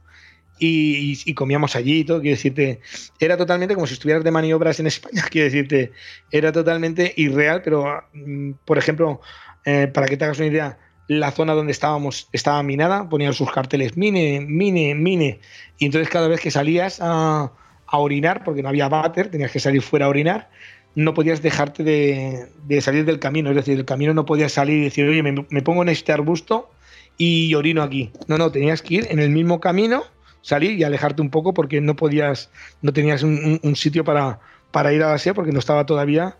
[0.57, 2.22] y, comíamos allí y todo.
[2.22, 2.80] Quiero decirte,
[3.19, 5.91] era totalmente como si estuvieras de maniobras en España, quiero decirte,
[6.31, 9.19] era totalmente irreal, pero mm, por ejemplo,
[9.66, 10.78] eh, para que te hagas una idea,
[11.08, 15.40] la zona donde estábamos estaba minada, ponían sus carteles mine, mine, mine,
[15.78, 17.52] y entonces cada vez que salías a
[17.92, 20.50] orinar, porque no había váter, tenías que salir fuera a orinar,
[20.96, 24.84] no podías dejarte de, salir del camino, es decir, del camino no podías salir y
[24.86, 26.70] decir, oye, me, pongo en este arbusto
[27.18, 28.12] y orino aquí.
[28.28, 30.04] No, no, tenías que ir en el mismo camino,
[30.42, 32.50] salir y alejarte un poco porque no podías,
[32.82, 34.40] no tenías un, sitio para,
[34.72, 36.38] para ir a la SEA porque no estaba todavía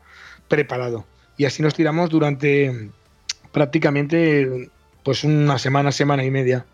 [0.48, 1.06] preparado.
[1.38, 2.91] Y así nos tiramos durante
[3.51, 4.69] prácticamente
[5.03, 6.65] pues una semana, semana y media.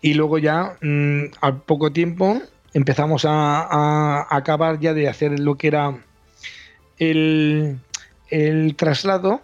[0.00, 2.40] Y luego ya, mm, al poco tiempo,
[2.72, 5.98] empezamos a, acabar ya de hacer lo que era
[6.98, 7.80] el,
[8.76, 9.40] traslado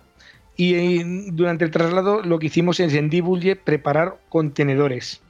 [0.57, 5.21] y durante el traslado lo que hicimos es en Divulge preparar contenedores,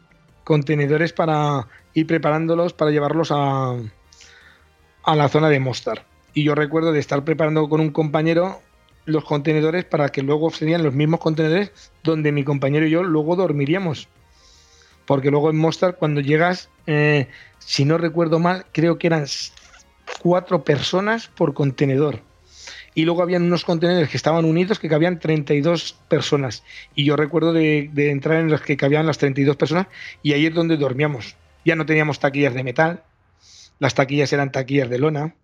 [0.43, 3.77] contenedores para ir preparándolos para llevarlos a,
[5.05, 6.05] a la zona de Mostar.
[6.35, 8.61] Y yo recuerdo de estar preparando con un compañero
[9.07, 11.73] los contenedores para que luego serían los mismos contenedores
[12.03, 14.09] donde mi compañero y yo luego dormiríamos.
[15.07, 17.29] Porque luego en Mostar, cuando llegas, eh,
[17.59, 19.27] si no recuerdo mal, creo que eran
[20.21, 22.21] cuatro personas por contenedor.
[22.95, 26.63] Y luego habían unos contenedores que estaban unidos que cabían 32 personas.
[26.95, 29.89] Y yo recuerdo de, entrar en los que cabían las 32 personas
[30.23, 31.37] y ahí es donde dormíamos.
[31.65, 33.03] Ya no teníamos taquillas de metal,
[33.81, 35.35] las taquillas eran taquillas de lona,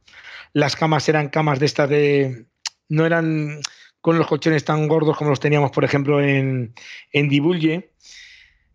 [0.53, 2.45] las camas eran camas de estas de...
[2.91, 3.61] no eran
[4.03, 6.75] con los colchones tan gordos como los teníamos, por ejemplo, en,
[7.12, 7.91] en Divulge,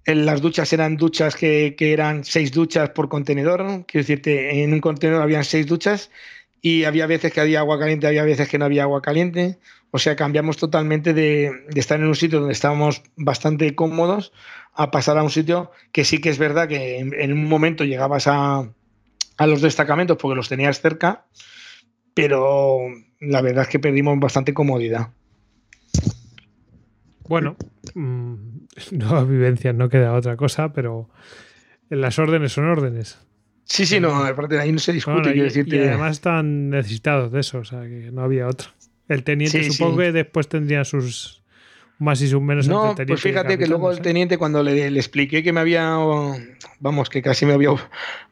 [0.05, 3.85] las duchas eran duchas que, eran seis duchas por contenedor.
[3.87, 6.11] Quiero decirte, en un contenedor habían seis duchas
[6.61, 9.57] y había veces que había agua caliente, había veces que no había agua caliente.
[9.89, 14.31] O sea, cambiamos totalmente de, estar en un sitio donde estábamos bastante cómodos
[14.73, 18.27] a pasar a un sitio que sí que es verdad que en, un momento llegabas
[18.27, 18.69] a,
[19.37, 21.25] a los destacamentos porque los tenías cerca,
[22.15, 22.79] pero
[23.19, 25.09] la verdad es que perdimos bastante comodidad.
[27.27, 27.55] Bueno,
[27.93, 28.33] mm,
[28.91, 31.09] nuevas vivencias, no queda otra cosa, pero
[31.89, 33.19] las órdenes son órdenes.
[33.65, 35.35] Sí, sí, no, aparte de ahí no se discute.
[35.35, 38.69] y, además están necesitados de eso, o sea, que no había otro.
[39.07, 41.43] El teniente supongo que después tendría sus
[41.99, 42.67] más y sus menos.
[42.67, 45.97] No, pues fíjate que luego el teniente cuando le, le, expliqué que me había,
[46.79, 47.69] vamos, que casi me había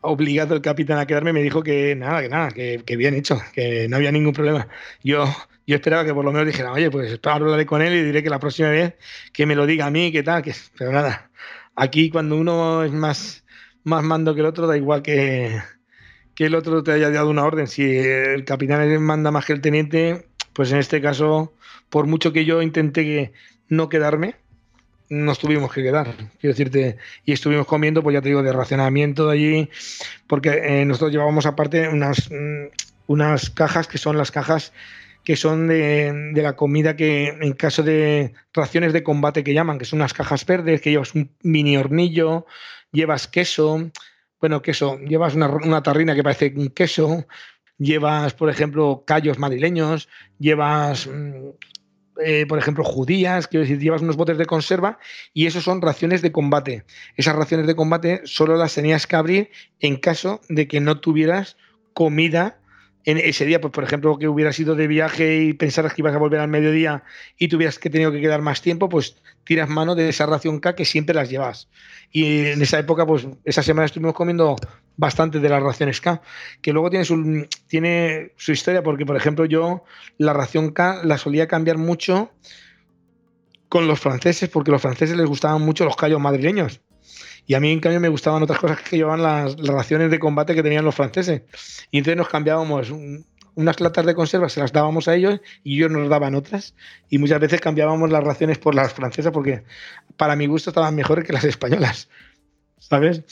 [0.01, 3.41] obligado el capitán a quedarme, me dijo que nada, que nada, que, que bien hecho,
[3.53, 4.67] que no había ningún problema.
[5.03, 5.25] Yo
[5.65, 8.29] yo esperaba que por lo menos dijera, oye, pues hablaré con él y diré que
[8.29, 8.95] la próxima vez
[9.31, 11.29] que me lo diga a mí, que tal, que, pero nada.
[11.75, 13.45] Aquí cuando uno es más,
[13.83, 15.61] más mando que el otro, da igual que,
[16.35, 17.67] que el otro te haya dado una orden.
[17.67, 21.53] Si el capitán manda más que el teniente, pues en este caso,
[21.89, 23.31] por mucho que yo intenté
[23.75, 24.35] no quedarme,
[25.09, 29.29] nos tuvimos que quedar, quiero decirte, y estuvimos comiendo, pues ya te digo, de racionamiento
[29.29, 29.69] allí,
[30.27, 32.67] porque eh, nosotros llevábamos aparte unas, mm,
[33.07, 34.73] unas cajas que son las cajas
[35.23, 39.79] que son de, de, la comida que en caso de raciones de combate que llaman,
[39.79, 42.45] que son unas cajas verdes, que llevas un mini hornillo,
[42.91, 43.89] llevas queso,
[44.41, 47.25] bueno, queso, llevas una, una tarrina que parece un queso,
[47.77, 50.09] llevas, por ejemplo, callos madrileños,
[50.39, 51.51] llevas mm,
[52.23, 54.99] eh, por ejemplo, judías, quiero decir, llevas unos botes de conserva
[55.33, 56.85] y esos son raciones de combate.
[57.15, 59.49] Esas raciones de combate solo las tenías que abrir
[59.79, 61.57] en caso de que no tuvieras
[61.93, 62.59] comida
[63.05, 66.15] en ese día, pues por ejemplo, que hubieras ido de viaje y pensaras que ibas
[66.15, 67.03] a volver al mediodía
[67.37, 70.75] y tuvieras que tenido que quedar más tiempo, pues tiras mano de esa ración K
[70.75, 71.69] que siempre las llevas.
[72.11, 74.55] Y en esa época, pues esa semana estuvimos comiendo
[74.97, 76.21] bastante de las raciones K,
[76.61, 79.83] que luego tiene su, tiene su historia, porque por ejemplo yo
[80.17, 82.31] la ración K la solía cambiar mucho
[83.69, 86.81] con los franceses, porque a los franceses les gustaban mucho los callos madrileños.
[87.45, 90.55] Y a mí, en cambio, me gustaban otras cosas que llevaban las, raciones de combate
[90.55, 91.41] que tenían los franceses.
[91.91, 92.93] Y entonces nos cambiábamos
[93.55, 96.75] unas latas de conserva, se las dábamos a ellos y ellos nos daban otras.
[97.09, 99.63] Y muchas veces cambiábamos las raciones por las francesas porque
[100.17, 102.09] para mi gusto estaban mejores que las españolas.
[102.77, 103.23] ¿Sabes?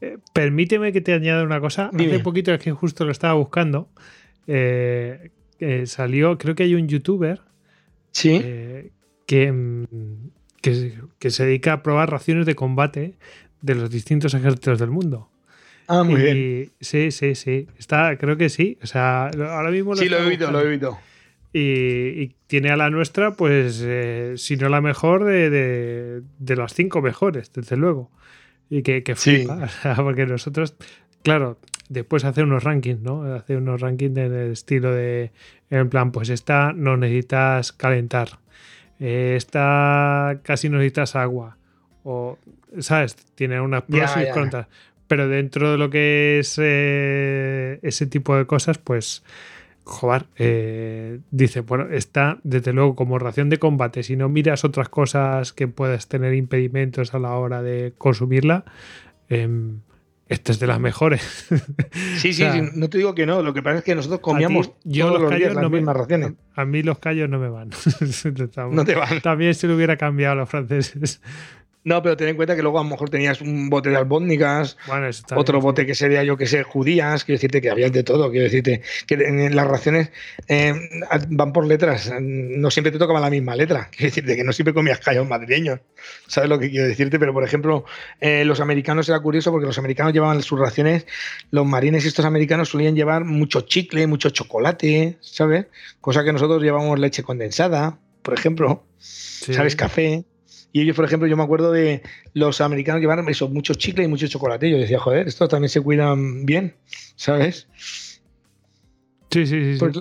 [0.00, 1.90] Eh, permíteme que te añada una cosa.
[1.92, 3.88] Hace poquito es que justo lo estaba buscando.
[4.46, 5.30] Eh,
[5.86, 7.40] salió, creo que hay un youtuber.
[8.12, 8.40] Sí.
[8.42, 8.90] Eh,
[9.26, 9.86] que, mm,
[10.60, 13.14] que, se dedica a probar raciones de combate
[13.60, 15.30] de los distintos ejércitos del mundo.
[15.86, 16.72] Ah, muy bien.
[16.80, 17.66] Sí, sí, sí.
[17.78, 18.78] Está, creo que sí.
[18.82, 20.98] O sea, ahora mismo lo Sí, lo he oído, lo he oído.
[21.52, 27.00] Y, tiene a la nuestra, pues, eh, si no la mejor, de, de, las cinco
[27.02, 28.10] mejores, desde luego.
[28.70, 29.68] Y que, que flipa.
[29.96, 30.74] porque nosotros,
[31.22, 31.58] claro,
[31.88, 33.22] después hace unos rankings, ¿no?
[33.22, 35.32] Hace unos rankings en el estilo de,
[35.70, 38.38] en plan, pues esta no necesitas calentar
[39.00, 41.56] eh, esta casi no necesitas agua.
[42.04, 42.38] O,
[42.80, 43.16] ¿sabes?
[43.34, 44.66] Tiene unas pros y contras.
[45.06, 49.22] Pero dentro de lo que es eh, ese tipo de cosas, pues,
[49.88, 54.02] joder, eh, dice, bueno, está desde luego como ración de combate.
[54.02, 58.64] Si no miras otras cosas que puedas tener impedimentos a la hora de consumirla,
[59.28, 59.80] em,
[60.28, 61.48] esta es de las mejores.
[62.18, 62.44] Sí, sí,
[62.74, 63.42] no te digo que no.
[63.42, 66.34] Lo que pasa es que nosotros comíamos yo todos los, días las mismas raciones.
[66.54, 67.70] A mí los callos no me van.
[68.70, 69.20] no te van.
[69.22, 71.22] También se lo hubiera cambiado a los franceses.
[71.88, 74.76] No, pero ten en cuenta que luego a lo mejor tenías un bote de albóndigas,
[75.34, 78.44] otro bote que sería, yo que sé, judías, quiero decirte que había de todo, quiero
[78.44, 80.10] decirte que en las raciones
[80.48, 80.74] eh,
[81.30, 84.74] van por letras, no siempre te tocaba la misma letra, quiero decirte que no siempre
[84.74, 85.80] comías callos madrileños,
[86.26, 87.18] ¿sabes lo que quiero decirte?
[87.18, 87.86] Pero por ejemplo,
[88.20, 91.06] eh, los americanos era curioso porque los americanos llevaban sus raciones,
[91.50, 95.68] los marines y estos americanos solían llevar mucho chicle, mucho chocolate, ¿sabes?
[96.02, 99.74] Cosa que nosotros llevamos leche condensada, por ejemplo, ¿sabes?
[99.74, 100.26] Café.
[100.72, 102.02] Y ellos, por ejemplo, yo me acuerdo de
[102.34, 104.70] los americanos llevar eso, mucho chicle y mucho chocolate.
[104.70, 106.74] Yo decía, joder, estos también se cuidan bien,
[107.16, 107.68] ¿sabes?
[109.30, 109.76] Sí, sí, sí.
[109.78, 110.00] Pues,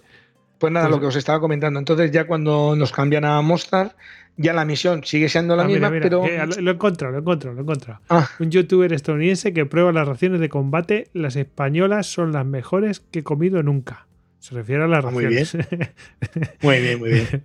[0.58, 1.80] pues nada, pues lo que os estaba comentando.
[1.80, 3.96] Entonces, ya cuando nos cambian a Mostar,
[4.36, 6.24] ya la misión sigue siendo la ah, misma, pero.
[6.28, 8.02] lo he encontrado, lo encontrado, lo encontrado.
[8.10, 8.30] Ah.
[8.40, 11.08] Un youtuber estadounidense que prueba las raciones de combate.
[11.14, 14.08] Las españolas son las mejores que he comido nunca.
[14.40, 15.56] Se refiere a las ah, raciones.
[15.56, 15.90] Muy bien.
[16.62, 17.44] muy bien, muy bien.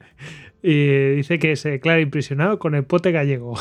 [0.62, 3.58] Y dice que se declara impresionado con el pote gallego.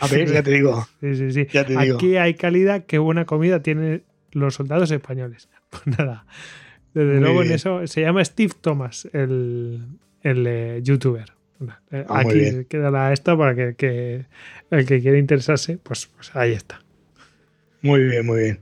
[0.00, 0.86] A ver, ya te digo.
[1.00, 1.58] Sí, sí, sí.
[1.76, 4.02] Aquí hay calidad, qué buena comida tienen
[4.32, 5.48] los soldados españoles.
[5.70, 6.26] Pues nada.
[6.94, 9.86] Desde luego en eso se llama Steve Thomas, el,
[10.22, 11.32] el eh, youtuber.
[11.92, 14.26] Eh, ah, aquí queda la esta para que,
[14.70, 16.82] el que quiera interesarse, pues, pues ahí está.
[17.82, 18.60] Muy bien, muy bien.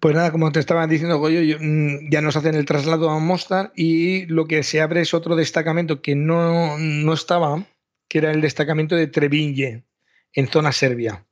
[0.00, 3.72] Pues nada, como te estaba diciendo, Goyo, mm, ya nos hacen el traslado a Mostar
[3.74, 6.76] y lo que se abre es otro destacamento que no,
[7.12, 7.66] estaba,
[8.08, 9.84] que era el destacamento de Trevinje,
[10.32, 11.26] en zona serbia.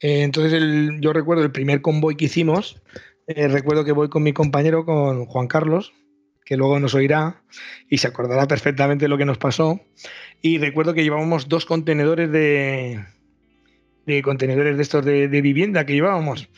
[0.00, 0.62] Eh, entonces,
[1.00, 2.80] yo recuerdo el primer convoy que hicimos,
[3.26, 5.92] eh, recuerdo que voy con mi compañero, con Juan Carlos,
[6.44, 7.42] que luego nos oirá
[7.90, 9.80] y se acordará perfectamente de lo que nos pasó.
[10.40, 13.04] Y recuerdo que llevábamos dos contenedores de,
[14.06, 16.48] de contenedores de estos de vivienda que llevábamos.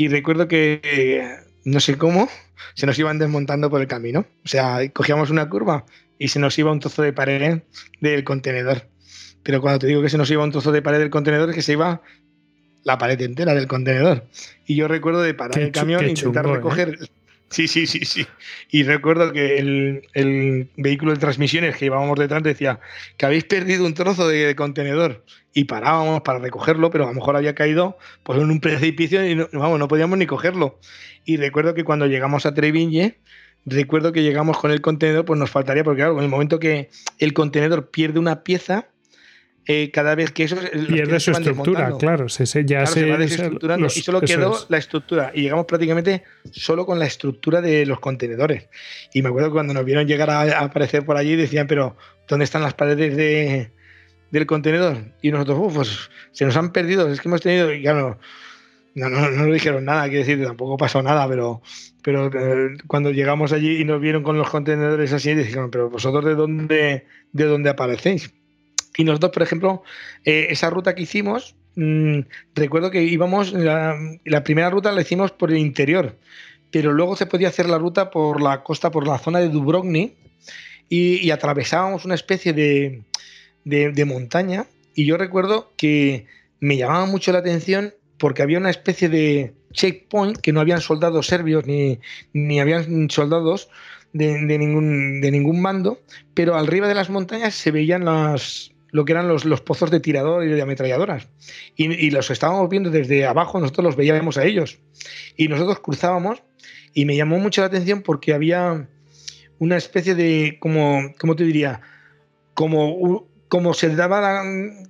[0.00, 1.28] Y recuerdo que,
[1.66, 2.26] no sé cómo,
[2.72, 4.24] se nos iban desmontando por el camino.
[4.46, 5.84] O sea, cogíamos una curva
[6.18, 7.60] y se nos iba un trozo de pared
[8.00, 8.88] del contenedor.
[9.42, 11.54] Pero cuando te digo que se nos iba un trozo de pared del contenedor, es
[11.54, 12.00] que se iba
[12.82, 14.24] la pared entera del contenedor.
[14.64, 16.54] Y yo recuerdo de parar el camión e intentar ¿eh?
[16.54, 16.98] recoger.
[17.50, 18.26] Sí, sí, sí, sí.
[18.70, 22.80] Y recuerdo que el, vehículo de transmisiones que llevábamos detrás decía
[23.18, 27.36] que habéis perdido un trozo de, contenedor y parábamos para recogerlo, pero a lo mejor
[27.36, 30.78] había caído pues, en un precipicio y no, vamos, no podíamos ni cogerlo.
[31.24, 33.18] Y recuerdo que cuando llegamos a Treviñe,
[33.66, 36.90] recuerdo que llegamos con el contenedor, pues nos faltaría, porque claro, en el momento que
[37.18, 38.88] el contenedor pierde una pieza,
[39.66, 40.56] eh, cada vez que eso
[40.88, 45.42] pierde su estructura, claro, se, ya se, va desestructurando y solo quedó la estructura y
[45.42, 48.68] llegamos prácticamente solo con la estructura de los contenedores.
[49.12, 51.96] Y me acuerdo cuando nos vieron llegar a, aparecer por allí decían, pero
[52.26, 53.70] ¿dónde están las paredes de,
[54.30, 54.98] del contenedor?
[55.22, 58.18] Y nosotros, uff, pues se nos han perdido, es que hemos tenido, y claro,
[58.94, 61.62] no, no, no, dijeron nada, quiero decir, tampoco pasó nada, pero,
[62.02, 66.24] pero eh, cuando llegamos allí y nos vieron con los contenedores así, dijeron, pero vosotros
[66.24, 68.32] de dónde, de dónde aparecéis.
[68.96, 69.82] Y nosotros, por ejemplo,
[70.24, 72.20] eh, esa ruta que hicimos, mm,
[72.54, 73.96] recuerdo que íbamos, la,
[74.44, 76.16] primera ruta la hicimos por el interior,
[76.70, 80.14] pero luego se podía hacer la ruta por la costa, por la zona de Dubrovnik,
[80.88, 83.04] y, atravesábamos una especie de,
[83.70, 84.66] de montaña.
[84.94, 86.26] Y yo recuerdo que
[86.60, 91.26] me llamaba mucho la atención porque había una especie de checkpoint que no habían soldados
[91.26, 91.98] serbios ni,
[92.32, 93.70] ni habían soldados
[94.12, 96.00] de, ningún, de ningún bando,
[96.34, 100.00] pero arriba de las montañas se veían las, lo que eran los, los pozos de
[100.00, 101.28] tirador y de ametralladoras.
[101.76, 104.78] Y, los estábamos viendo desde abajo, nosotros los veíamos a ellos.
[105.36, 106.42] Y nosotros cruzábamos
[106.92, 108.88] y me llamó mucho la atención porque había
[109.58, 111.80] una especie de, como, ¿cómo te diría?
[112.54, 114.44] Como, como se daba,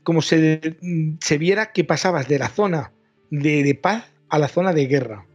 [0.04, 0.76] como se,
[1.18, 2.92] se viera que pasabas de la zona
[3.30, 5.26] de, paz a la zona de guerra.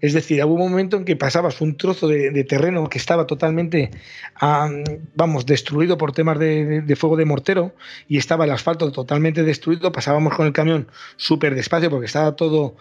[0.00, 3.92] Es decir, hubo un momento en que pasabas un trozo de, terreno que estaba totalmente,
[5.14, 7.72] vamos, destruido por temas de, fuego de mortero
[8.08, 9.92] y estaba el asfalto totalmente destruido.
[9.92, 12.74] Pasábamos con el camión súper despacio porque estaba todo,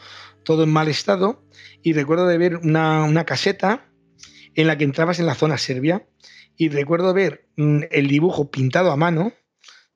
[0.44, 1.44] todo en mal estado.
[1.84, 3.86] Y recuerdo de ver una, una, caseta
[4.56, 6.08] en la que entrabas en la zona serbia.
[6.58, 9.34] Y recuerdo ver mm, el dibujo pintado a mano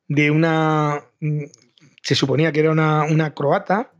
[0.08, 1.04] de una.
[1.20, 1.44] Mm,
[2.02, 3.92] se suponía que era una, una croata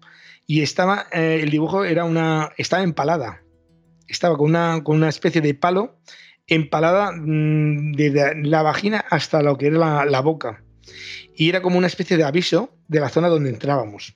[0.48, 3.42] y estaba, eh, el dibujo era una, estaba empalada,
[4.08, 5.98] estaba con una, con una especie de palo
[6.48, 10.64] empalada mm, desde la vagina hasta lo que era la, boca.
[11.36, 14.16] Y era como una especie de aviso de la zona donde entrábamos.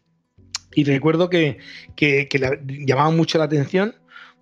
[0.73, 1.57] Y recuerdo que,
[1.95, 2.29] que,
[2.85, 3.95] llamaba mucho la atención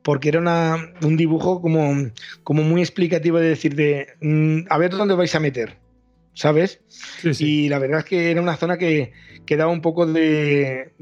[0.03, 2.11] porque era un dibujo como,
[2.43, 5.77] como muy explicativo de decir de, mm, a ver dónde vais a meter.
[6.37, 6.81] ¿Sabes?
[7.39, 9.11] Y la verdad es que era una zona que,
[9.47, 10.93] que daba un poco de,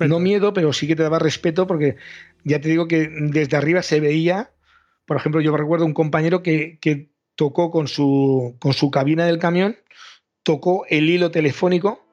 [0.00, 1.94] no miedo, pero sí que te daba respeto porque
[2.42, 4.50] ya te digo que desde arriba se veía,
[5.06, 9.38] por ejemplo, yo recuerdo un compañero que, que tocó con su, con su cabina del
[9.38, 9.76] camión,
[10.42, 12.04] tocó el hilo telefónico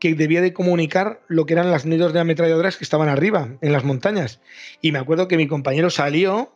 [0.00, 3.72] que debía de comunicar lo que eran las nidos de ametralladoras que estaban arriba, en
[3.72, 4.40] las montañas.
[4.82, 6.52] Y me acuerdo que mi compañero salió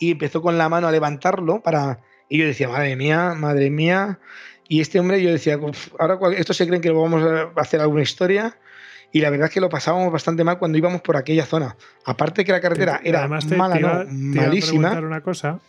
[0.00, 2.00] y empezó con la mano a levantarlo para
[2.32, 4.18] y yo decía, madre mía, madre mía.
[4.66, 5.60] Y este hombre, yo decía,
[5.98, 8.56] ahora esto se creen que vamos a hacer alguna historia.
[9.12, 11.76] Y la verdad es que lo pasábamos bastante mal cuando íbamos por aquella zona.
[12.06, 14.98] Aparte que la carretera era mala, no, malísima.
[14.98, 15.60] una cosa,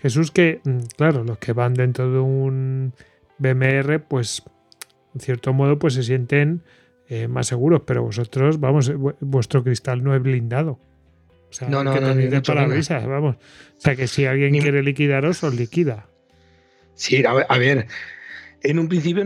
[0.00, 2.94] Jesús, que, mm, claro, los que van dentro de un
[3.36, 4.42] BMR, pues,
[5.14, 6.62] en cierto modo, pues se sienten
[7.10, 7.82] eh, más seguros.
[7.84, 8.90] Pero vosotros, vamos,
[9.20, 10.78] vuestro cristal no es blindado
[11.68, 12.40] no, no, no, ni de
[13.06, 13.36] vamos.
[13.36, 16.08] O sea, que si alguien quiere liquidaros, os liquida.
[16.94, 17.86] Sí, a ver,
[18.62, 19.24] en un principio,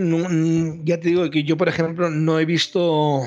[0.84, 3.22] ya te digo que yo, por ejemplo, no he visto,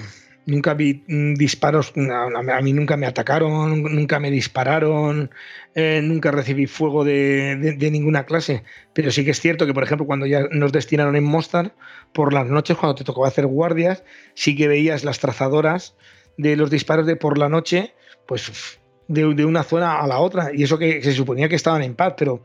[0.45, 5.31] nunca vi disparos, a mí nunca me atacaron, nunca me dispararon,
[5.75, 8.63] eh, nunca recibí fuego de, ninguna clase,
[8.93, 11.73] pero sí que es cierto que, por ejemplo, cuando ya nos destinaron en Mostar,
[12.13, 14.03] por las noches, cuando te tocaba hacer guardias,
[14.35, 15.95] sí que veías las trazadoras
[16.37, 17.93] de los disparos de por la noche,
[18.27, 20.51] pues de, una zona a la otra.
[20.53, 22.43] Y eso que se suponía que estaban en paz, pero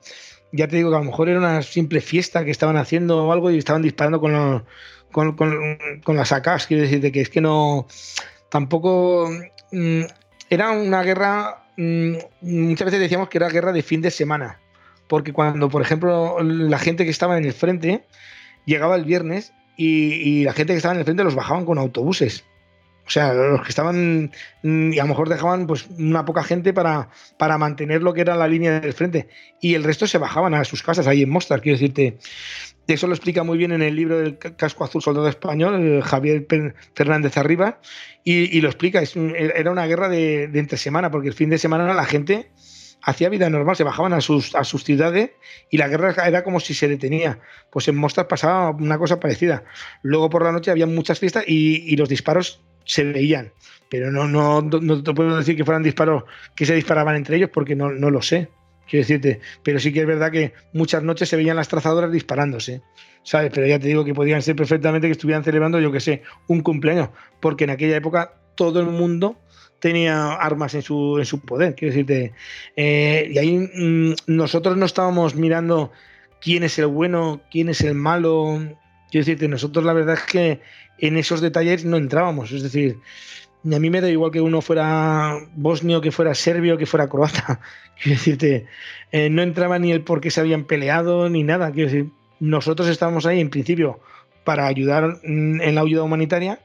[0.52, 3.32] ya te digo que a lo mejor era una simple fiesta que estaban haciendo o
[3.32, 4.64] algo y estaban disparando con,
[5.12, 6.66] con, las AKs.
[6.66, 7.86] Quiero decirte que es que no.
[8.48, 9.30] Tampoco.
[9.72, 10.02] Mm,
[10.50, 11.64] era una guerra.
[11.76, 14.60] Mm, muchas veces decíamos que era guerra de fin de semana.
[15.06, 18.04] Porque cuando, por ejemplo, la gente que estaba en el frente
[18.66, 22.44] llegaba el viernes y la gente que estaba en el frente los bajaban con autobuses.
[23.08, 24.30] O sea, los que estaban
[24.62, 27.08] mm, y a lo mejor dejaban pues una poca gente para,
[27.38, 29.28] para mantener lo que era la línea del frente.
[29.62, 31.62] Y el resto se bajaban a sus casas ahí en Mostar.
[31.62, 32.18] Quiero decirte,
[32.86, 36.46] eso lo explica muy bien en el libro del casco azul soldado español, Javier
[36.94, 37.80] Fernández Arriba,
[38.24, 39.02] y, lo explica.
[39.02, 42.50] era una guerra de, entre semana, porque el fin de semana la gente
[43.02, 45.30] hacía vida normal, se bajaban a sus, a sus ciudades
[45.70, 47.40] y la guerra era como si se detenía.
[47.70, 49.64] Pues en Mostar pasaba una cosa parecida.
[50.02, 53.52] Luego por la noche había muchas fiestas y, y los disparos se veían.
[53.88, 56.24] Pero no, no, no te puedo decir que fueran disparos
[56.56, 58.48] que se disparaban entre ellos porque no, no lo sé.
[58.88, 62.80] Quiero decirte, pero sí que es verdad que muchas noches se veían las trazadoras disparándose,
[63.22, 63.50] ¿sabes?
[63.54, 66.62] Pero ya te digo que podían ser perfectamente que estuvieran celebrando, yo que sé, un
[66.62, 67.10] cumpleaños,
[67.40, 69.38] porque en aquella época todo el mundo
[69.78, 72.32] tenía armas en su, en su poder, quiero decirte.
[72.76, 75.92] Eh, y ahí mm, nosotros no estábamos mirando
[76.40, 78.58] quién es el bueno, quién es el malo,
[79.10, 80.60] Quiero decirte, nosotros la verdad es que
[80.98, 82.52] en esos detalles no entrábamos.
[82.52, 82.98] Es decir,
[83.64, 87.60] a mí me da igual que uno fuera bosnio, que fuera serbio, que fuera croata.
[88.02, 88.66] Quiero decirte,
[89.12, 91.72] eh, no entraba ni el por qué se habían peleado ni nada.
[91.72, 92.10] Quiero decir,
[92.40, 94.00] nosotros estábamos ahí en principio
[94.44, 96.60] para ayudar mm, en la ayuda humanitaria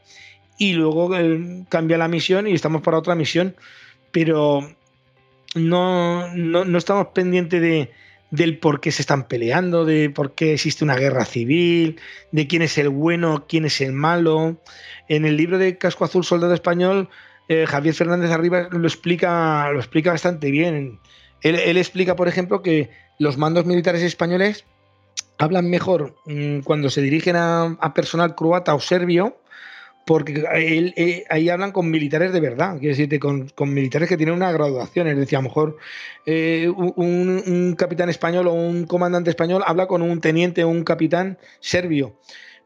[0.58, 3.56] y luego eh, cambia la misión y estamos para otra misión.
[4.12, 4.62] Pero
[5.56, 7.92] no, no, no estamos pendientes de,
[8.34, 12.00] del por qué se están peleando, de por qué existe una guerra civil,
[12.32, 14.58] de quién es el bueno, quién es el malo.
[15.08, 17.10] En el libro de Casco Azul, Soldado Español,
[17.48, 21.00] eh, Javier Fernández Arriba lo explica, lo explica bastante bien.
[21.42, 22.90] Él, explica, por ejemplo, que
[23.20, 24.66] los mandos militares españoles
[25.38, 29.38] hablan mejor mm, cuando se dirigen a personal croata o serbio
[30.06, 34.52] porque eh, ahí hablan con militares de verdad, quiero decirte, con, militares que tienen una
[34.52, 35.08] graduación.
[35.08, 35.78] Es decir, a lo mejor
[36.26, 41.38] eh, un, capitán español o un comandante español habla con un teniente o un capitán
[41.60, 42.20] serbio.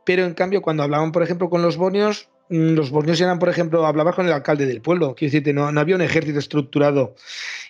[0.03, 3.49] Pero en cambio, cuando hablaban, por ejemplo, con los bonios, mm, los bonios eran, por
[3.49, 7.15] ejemplo, hablabas con el alcalde del pueblo, quiero decirte, no, no había un ejército estructurado.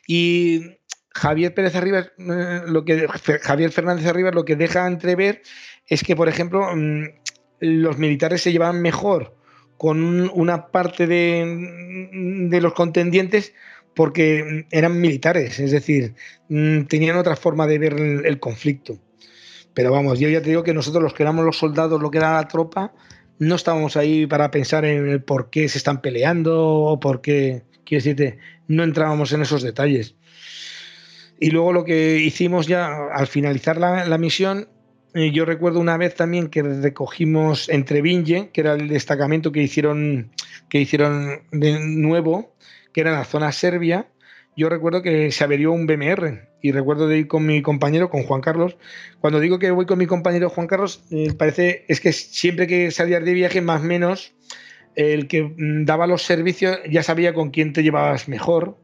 [0.07, 0.77] Y
[1.13, 3.07] Javier Pérez Arribas, eh, lo que
[3.41, 5.41] Javier Fernández Arribas lo que deja entrever
[5.87, 7.03] es que, por ejemplo, mm,
[7.59, 9.36] los militares se llevaban mejor
[9.77, 13.53] con una parte de, los contendientes
[13.95, 16.15] porque eran militares, es decir,
[16.49, 18.99] mm, tenían otra forma de ver el, conflicto.
[19.73, 22.17] Pero vamos, yo ya te digo que nosotros los que éramos los soldados, lo que
[22.17, 22.93] era la tropa,
[23.39, 27.63] no estábamos ahí para pensar en el por qué se están peleando o por qué,
[27.85, 30.15] quiero decirte, no entrábamos en esos detalles.
[31.39, 34.67] Y luego lo que hicimos ya al finalizar la misión
[35.13, 40.31] yo recuerdo una vez también que recogimos entre Vinje, que era el destacamento que hicieron,
[40.69, 42.53] que hicieron de nuevo,
[42.93, 44.07] que era en la zona serbia.
[44.55, 48.23] Yo recuerdo que se averió un BMR y recuerdo de ir con mi compañero, con
[48.23, 48.77] Juan Carlos.
[49.19, 52.91] Cuando digo que voy con mi compañero Juan Carlos, eh, parece es que siempre que
[52.91, 54.33] salías de viaje, más o menos,
[54.95, 58.77] el que mm, daba los servicios ya sabía con quién te llevabas mejor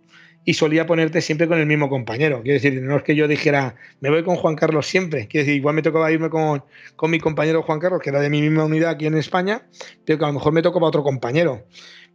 [0.45, 2.41] y solía ponerte siempre con el mismo compañero.
[2.41, 5.27] Quiero decir, no es que yo dijera, me voy con Juan Carlos siempre.
[5.27, 6.63] Quiero decir, igual me tocaba irme con,
[6.95, 9.63] con mi compañero Juan Carlos, que era de mi misma unidad aquí en España,
[10.05, 11.65] pero que a lo mejor me tocaba otro compañero.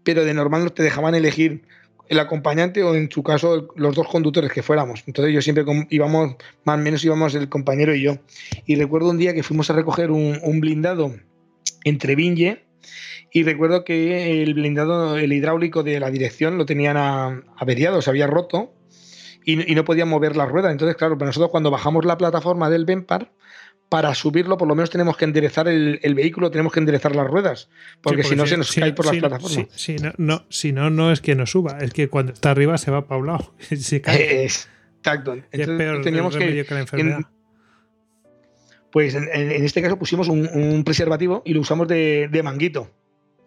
[0.05, 1.63] Pero de normal te dejaban elegir
[2.09, 5.05] el acompañante o en su caso los dos conductores que fuéramos.
[5.07, 8.19] Entonces yo siempre íbamos, más o menos íbamos el compañero y yo.
[8.67, 11.15] Y recuerdo un día que fuimos a recoger un, blindado
[11.85, 12.65] entre Vinje
[13.33, 16.97] y recuerdo que el blindado, el hidráulico de la dirección lo tenían
[17.57, 18.75] averiado, se había roto
[19.45, 20.71] y, no podían mover la rueda.
[20.71, 23.33] Entonces, claro, para nosotros cuando bajamos la plataforma del Benpar,
[23.89, 27.71] para subirlo por lo menos tenemos que enderezar el, vehículo, tenemos que enderezar las ruedas,
[28.03, 29.69] porque, si no se nos cae por las plataformas.
[29.75, 32.77] Si, no, no, si no, no es que no suba, es que cuando está arriba
[32.77, 34.45] se va para un lado, se cae.
[34.45, 35.39] exacto.
[35.51, 36.67] Entonces, teníamos que,
[38.91, 39.29] pues en,
[39.65, 42.91] este caso pusimos un, preservativo y lo usamos de manguito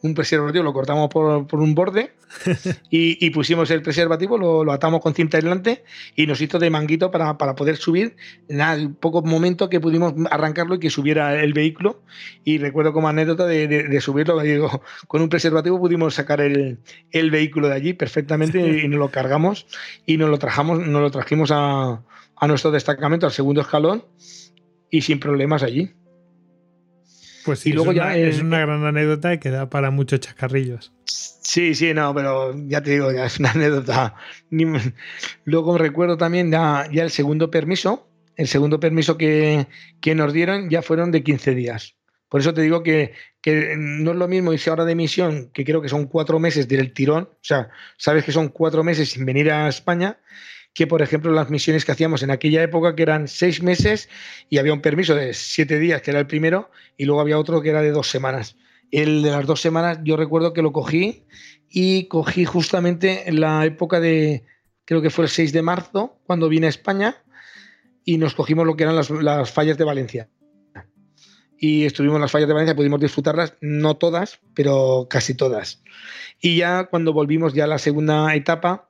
[0.03, 2.13] un preservativo, lo cortamos por, un borde
[2.89, 5.83] y, pusimos el preservativo, lo, atamos con cinta aislante
[6.15, 8.15] y nos hizo de manguito para, poder subir.
[8.47, 12.01] En el poco momento que pudimos arrancarlo y que subiera el vehículo.
[12.43, 16.79] Y recuerdo como anécdota de, subirlo, digo, con un preservativo pudimos sacar el,
[17.11, 19.67] vehículo de allí perfectamente y nos lo cargamos
[20.05, 22.01] y nos lo, trajamos, nos lo trajimos a,
[22.35, 24.03] a nuestro destacamento, al segundo escalón
[24.91, 25.93] y sin problemas allí.
[27.43, 30.19] Pues sí, y luego es ya una, es una gran anécdota que da para muchos
[30.19, 30.93] chacarrillos.
[31.05, 34.15] Sí, sí, no, pero ya te digo, ya es una anécdota.
[35.45, 39.67] Luego recuerdo también ya, ya, el segundo permiso, el segundo permiso que,
[40.01, 41.95] que, nos dieron ya fueron de 15 días.
[42.29, 45.65] Por eso te digo que, que no es lo mismo irse ahora de misión, que
[45.65, 49.25] creo que son cuatro meses del tirón, o sea, sabes que son cuatro meses sin
[49.25, 50.19] venir a España,
[50.73, 54.09] que, por ejemplo, las misiones que hacíamos en aquella época, que eran seis meses
[54.49, 57.61] y había un permiso de siete días, que era el primero, y luego había otro
[57.61, 58.55] que era de dos semanas.
[58.89, 61.25] El de las dos semanas yo recuerdo que lo cogí
[61.69, 64.45] y cogí justamente en la época de,
[64.85, 67.23] creo que fue el 6 de marzo, cuando vine a España,
[68.03, 70.29] y nos cogimos lo que eran las, las fallas de Valencia.
[71.57, 75.83] Y estuvimos en las fallas de Valencia, pudimos disfrutarlas, no todas, pero casi todas.
[76.41, 78.89] Y ya cuando volvimos ya a la segunda etapa,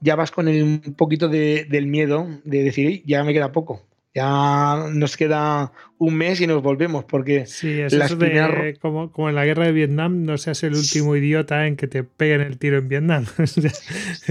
[0.00, 3.86] ya vas con un poquito del miedo de decir, ya me queda poco.
[4.12, 9.36] Ya nos queda un mes y nos volvemos, porque sí, es de, como, como, en
[9.36, 12.78] la guerra de Vietnam, no seas el último idiota en que te peguen el tiro
[12.78, 13.26] en Vietnam.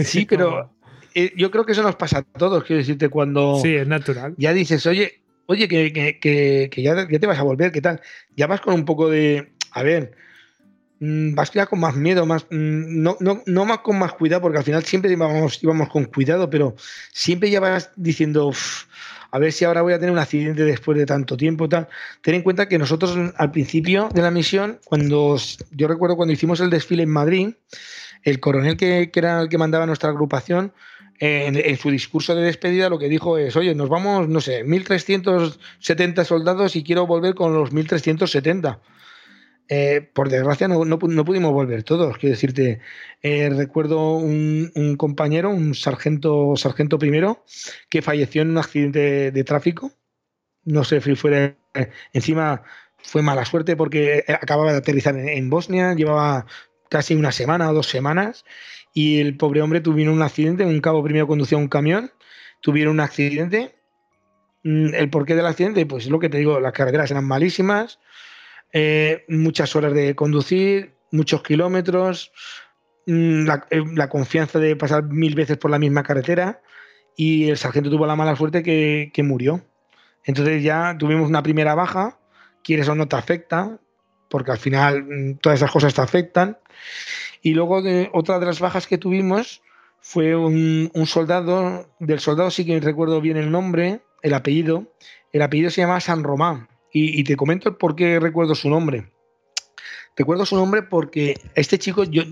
[0.04, 0.70] sí, pero
[1.16, 4.36] eh, yo creo que eso nos pasa a todos, quiero decirte, cuando sí, es natural.
[4.38, 8.02] ya dices, oye, oye, que, que, que, ya, ya, te vas a volver, ¿qué tal?
[8.36, 10.12] Ya vas con un poco de, a ver,
[11.00, 14.58] vas ya con más miedo, más, mm, no, no, no, más con más cuidado, porque
[14.58, 16.76] al final siempre íbamos, íbamos con cuidado, pero
[17.14, 18.52] siempre ya vas diciendo,
[19.32, 21.70] a ver si ahora voy a tener un accidente después de tanto tiempo.
[21.70, 21.88] Tal.
[22.22, 25.38] Ten en cuenta que nosotros al principio de la misión, cuando
[25.72, 27.50] yo recuerdo cuando hicimos el desfile en Madrid,
[28.24, 30.74] el coronel que, era el que mandaba nuestra agrupación,
[31.22, 36.24] en, su discurso de despedida lo que dijo es, oye, nos vamos, no sé, 1.370
[36.24, 38.80] soldados y quiero volver con los 1.370.
[39.72, 42.18] Eh, por desgracia no, no, pudimos volver todos.
[42.18, 42.80] Quiero decirte,
[43.22, 47.46] eh, recuerdo un, compañero, un sargento, sargento primero,
[47.90, 49.92] que falleció en un accidente de, tráfico.
[50.66, 51.56] No sé si fue
[52.14, 52.64] encima
[53.04, 56.48] fue mala suerte porque acababa de aterrizar en, Bosnia, llevaba
[56.90, 58.46] casi una semana o dos semanas
[58.94, 62.12] y el pobre hombre tuvieron un accidente, un cabo primero conducía un camión,
[62.62, 63.76] tuvieron un accidente.
[64.64, 68.00] Mm, el porqué del accidente, pues es lo que te digo, las carreteras eran malísimas,
[68.74, 72.32] eh, muchas horas de conducir, muchos kilómetros,
[73.08, 76.62] mm, eh, la, confianza de pasar mil veces por la misma carretera
[77.16, 79.66] y el sargento tuvo la mala suerte que, murió.
[80.24, 82.20] Entonces ya tuvimos una primera baja,
[82.64, 83.80] quieres o no te afecta,
[84.30, 86.58] porque al final mm, todas esas cosas te afectan.
[87.42, 89.62] Y luego de, otra de las bajas que tuvimos
[90.02, 94.94] fue un, soldado, del soldado sí que recuerdo bien el nombre, el apellido,
[95.32, 96.68] el apellido se llama San Román.
[96.92, 99.12] Y, te comento por qué recuerdo su nombre.
[100.16, 102.24] Recuerdo su nombre porque este chico yo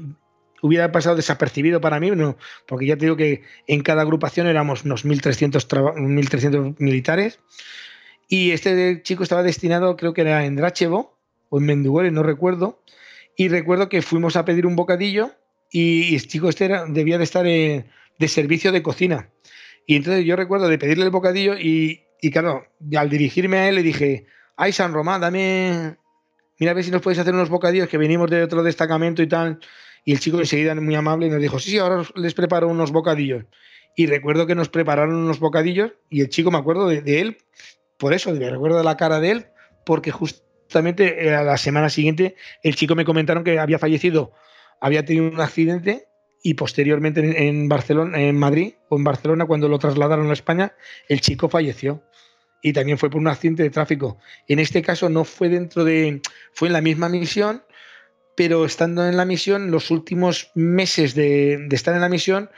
[0.62, 4.84] hubiera pasado desapercibido para mí, no, porque ya te digo que en cada agrupación éramos
[4.84, 7.40] unos 1.300, 1300 militares
[8.28, 11.18] y este chico estaba destinado, creo que era en Drachevo
[11.50, 12.84] o en Mendugore, no recuerdo,
[13.38, 15.32] y recuerdo que fuimos a pedir un bocadillo
[15.72, 19.30] y el chico este era, debía de estar de servicio de cocina.
[19.86, 23.76] Y entonces yo recuerdo de pedirle el bocadillo y, y claro, al dirigirme a él
[23.76, 24.26] le dije,
[24.58, 25.96] ay San Román, dame,
[26.60, 29.28] mira a ver si nos puedes hacer unos bocadillos que venimos de otro destacamento y
[29.28, 29.60] tal.
[30.04, 33.46] Y el chico enseguida muy amable nos dijo, sí, sí, ahora les preparo unos bocadillos.
[33.96, 37.38] Y recuerdo que nos prepararon unos bocadillos y el chico me acuerdo de, él,
[37.98, 39.46] por eso, me recuerdo de la cara de él,
[39.86, 44.34] porque justamente eh, a la semana siguiente el chico me comentaron que había fallecido,
[44.82, 46.08] había tenido un accidente
[46.44, 50.74] y posteriormente en Barcelona, en Madrid o en Barcelona, cuando lo trasladaron a España,
[51.10, 52.04] el chico falleció
[52.62, 54.18] y también fue por un accidente de tráfico.
[54.48, 56.22] En este caso no fue dentro de,
[56.54, 57.64] fue en la misma misión,
[58.36, 62.50] pero estando en la misión, los últimos meses de, estar en la misión,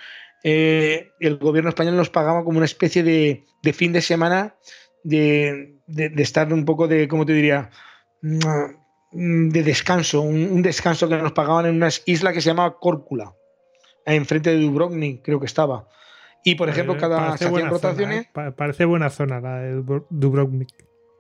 [0.44, 4.56] eh, el gobierno español nos pagaba como una especie de, fin de semana
[5.04, 5.76] de,
[6.18, 7.70] estar un poco de, ¿cómo te diría?
[8.22, 13.34] Mm, de descanso, un, descanso que nos pagaban en una isla que se llamaba Córcula,
[14.06, 15.88] enfrente de Dubrovnik, creo que estaba.
[16.44, 18.26] Y por ejemplo, cada se rotaciones.
[18.26, 18.52] ¿eh?
[18.56, 20.70] Parece buena zona la de Dubrovnik.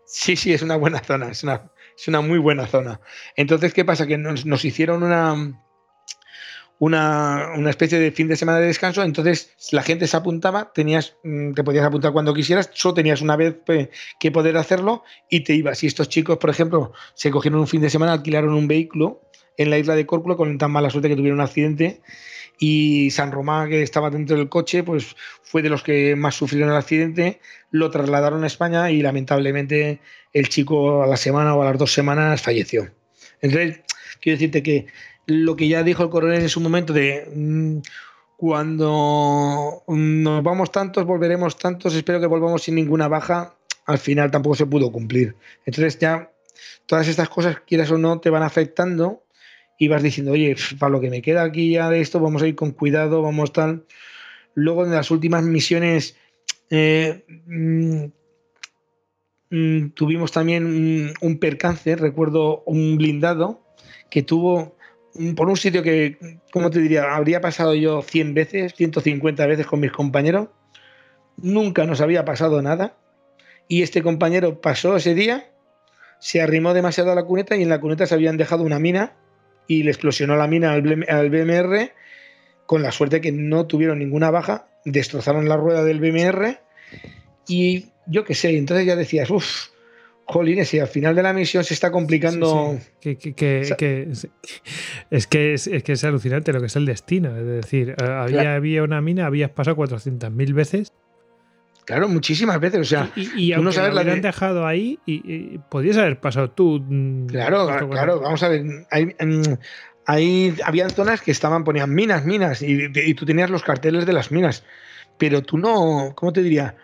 [0.05, 2.99] Sí, sí, es una buena zona, es una, es una muy buena zona.
[3.35, 4.07] Entonces, ¿qué pasa?
[4.07, 5.61] Que nos, hicieron una,
[6.79, 11.15] una, una, especie de fin de semana de descanso, entonces la gente se apuntaba, tenías,
[11.23, 13.57] mm, te podías apuntar cuando quisieras, solo tenías una vez
[14.19, 15.83] que poder hacerlo y te ibas.
[15.83, 19.21] Y estos chicos, por ejemplo, se cogieron un fin de semana, alquilaron un vehículo
[19.57, 22.01] en la isla de Córcula con tan mala suerte que tuvieron un accidente
[22.59, 26.69] y San Román, que estaba dentro del coche, pues fue de los que más sufrieron
[26.69, 27.39] el accidente,
[27.71, 30.01] lo trasladaron a España y lamentablemente
[30.33, 32.91] el chico a la semana o a las dos semanas falleció.
[33.41, 33.79] Entonces,
[34.19, 34.87] quiero decirte que
[35.25, 37.77] lo que ya dijo el coronel en su momento de mm,
[38.35, 43.55] cuando nos vamos tantos, volveremos tantos, espero que volvamos sin ninguna baja,
[43.85, 45.35] al final tampoco se pudo cumplir.
[45.65, 46.31] Entonces ya
[46.85, 49.23] todas estas cosas, quieras o no, te van afectando
[49.81, 52.47] y vas diciendo, oye, para lo que me queda aquí ya de esto, vamos a
[52.47, 53.85] ir con cuidado, vamos tal.
[54.53, 56.17] Luego en las últimas misiones
[56.69, 58.03] eh, mm,
[59.49, 63.63] mm, tuvimos también un, percance, recuerdo un blindado
[64.09, 64.75] que tuvo
[65.37, 66.17] por un sitio que,
[66.51, 67.15] ¿cómo te diría?
[67.15, 70.49] Habría pasado yo 100 veces, 150 veces con mis compañeros.
[71.37, 72.97] Nunca nos había pasado nada.
[73.69, 75.51] Y este compañero pasó ese día,
[76.19, 79.15] se arrimó demasiado a la cuneta y en la cuneta se habían dejado una mina
[79.69, 81.91] y le explosionó la mina al, BMR
[82.65, 86.57] con la suerte que no tuvieron ninguna baja, destrozaron la rueda del BMR
[87.47, 89.67] y yo qué sé, entonces ya decías, uff,
[90.25, 92.79] jolines, y al final de la misión se está complicando.
[93.03, 93.17] es,
[95.27, 97.37] que es, que es alucinante lo que es el destino.
[97.37, 100.93] Es decir, eh, había, había una mina, habías pasado 400.000 veces
[101.89, 102.81] Claro, muchísimas veces.
[102.81, 104.21] O sea, y, tú no sabes la de...
[104.21, 106.85] dejado ahí y, podías haber pasado tú.
[106.87, 108.19] Mm, claro, claro.
[108.19, 108.85] Vamos a ver.
[108.91, 109.15] Hay,
[110.05, 114.31] hay, habían zonas que estaban, ponían minas, minas, y, tú tenías los carteles de las
[114.31, 114.63] minas.
[115.17, 116.75] Pero tú no, ¿cómo te diría?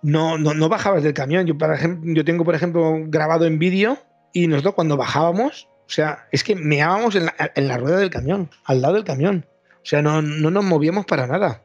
[0.00, 1.44] No, no, no bajabas del camión.
[1.46, 3.98] Yo, por ejemplo, yo tengo, por ejemplo, grabado en vídeo
[4.32, 8.10] y nosotros cuando bajábamos, O sea, es que meábamos en la, en la rueda del
[8.10, 9.44] camión, al lado del camión.
[9.72, 11.64] O sea, no, no nos movíamos para nada.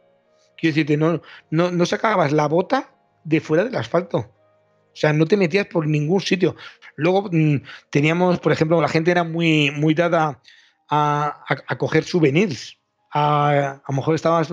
[0.60, 1.22] Quiero decirte, no,
[1.52, 2.90] no, no sacabas la bota
[3.23, 4.18] de fuera del asfalto.
[4.18, 6.56] O sea, no te metías por ningún sitio.
[6.95, 10.41] Luego mm, teníamos, por ejemplo, la gente era muy, muy dada
[10.90, 12.77] a, a- a coger souvenirs.
[13.11, 14.49] A, a lo mejor estabas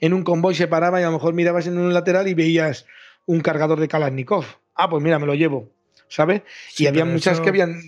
[0.00, 2.86] en un convoy, se paraba y a lo mejor mirabas en un lateral y veías
[3.24, 4.44] un cargador de Kalashnikov.
[4.74, 5.72] Ah, pues mira, me lo llevo.
[6.08, 6.42] ¿Sabes?
[6.68, 7.80] Sí, y había muchas eso- que habían.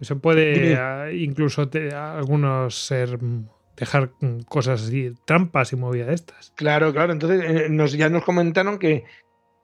[0.00, 0.74] Eso puede Dime.
[0.76, 3.18] ah, incluso te- algunos ser
[3.78, 6.52] dejar mm, cosas así, trampas y movidas estas.
[6.56, 7.12] Claro, claro.
[7.12, 9.04] Entonces eh, nos, ya nos comentaron que,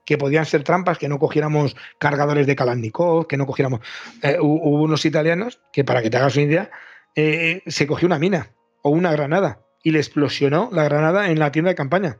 [0.05, 3.81] que podían ser trampas, que no cogiéramos cargadores de Kalashnikov, que no cogiéramos.
[4.21, 6.71] Eh, hu- hubo unos italianos que, para que te hagas una idea,
[7.15, 8.51] eh, se cogió una mina
[8.81, 12.17] o una granada y le explosionó la granada en la tienda de campaña.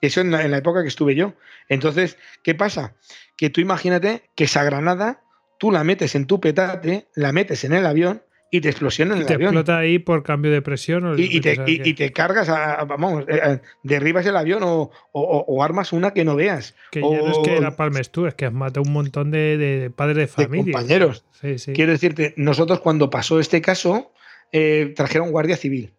[0.00, 1.32] Eso en la época que estuve yo.
[1.68, 2.94] Entonces, ¿qué pasa?
[3.38, 5.22] Que tú imagínate que esa granada
[5.58, 8.22] tú la metes en tu petate, la metes en el avión
[8.56, 11.04] y te explosiona en Y el te avión explota ahí por cambio de presión.
[11.04, 14.62] o y, y te, y- y cargas, a, a- vamos, eh, eh, derribas el avión
[14.62, 16.74] o, o- o- o armas una que no veas.
[16.92, 19.56] Que ya no es que la palmes tú, es que has matado un montón de,
[19.56, 20.72] de padres de de familia.
[20.72, 21.24] compañeros.
[21.40, 21.72] Sí, sí.
[21.72, 24.12] Quiero decirte, nosotros cuando pasó este caso,
[24.52, 25.92] eh, trajeron guardia civil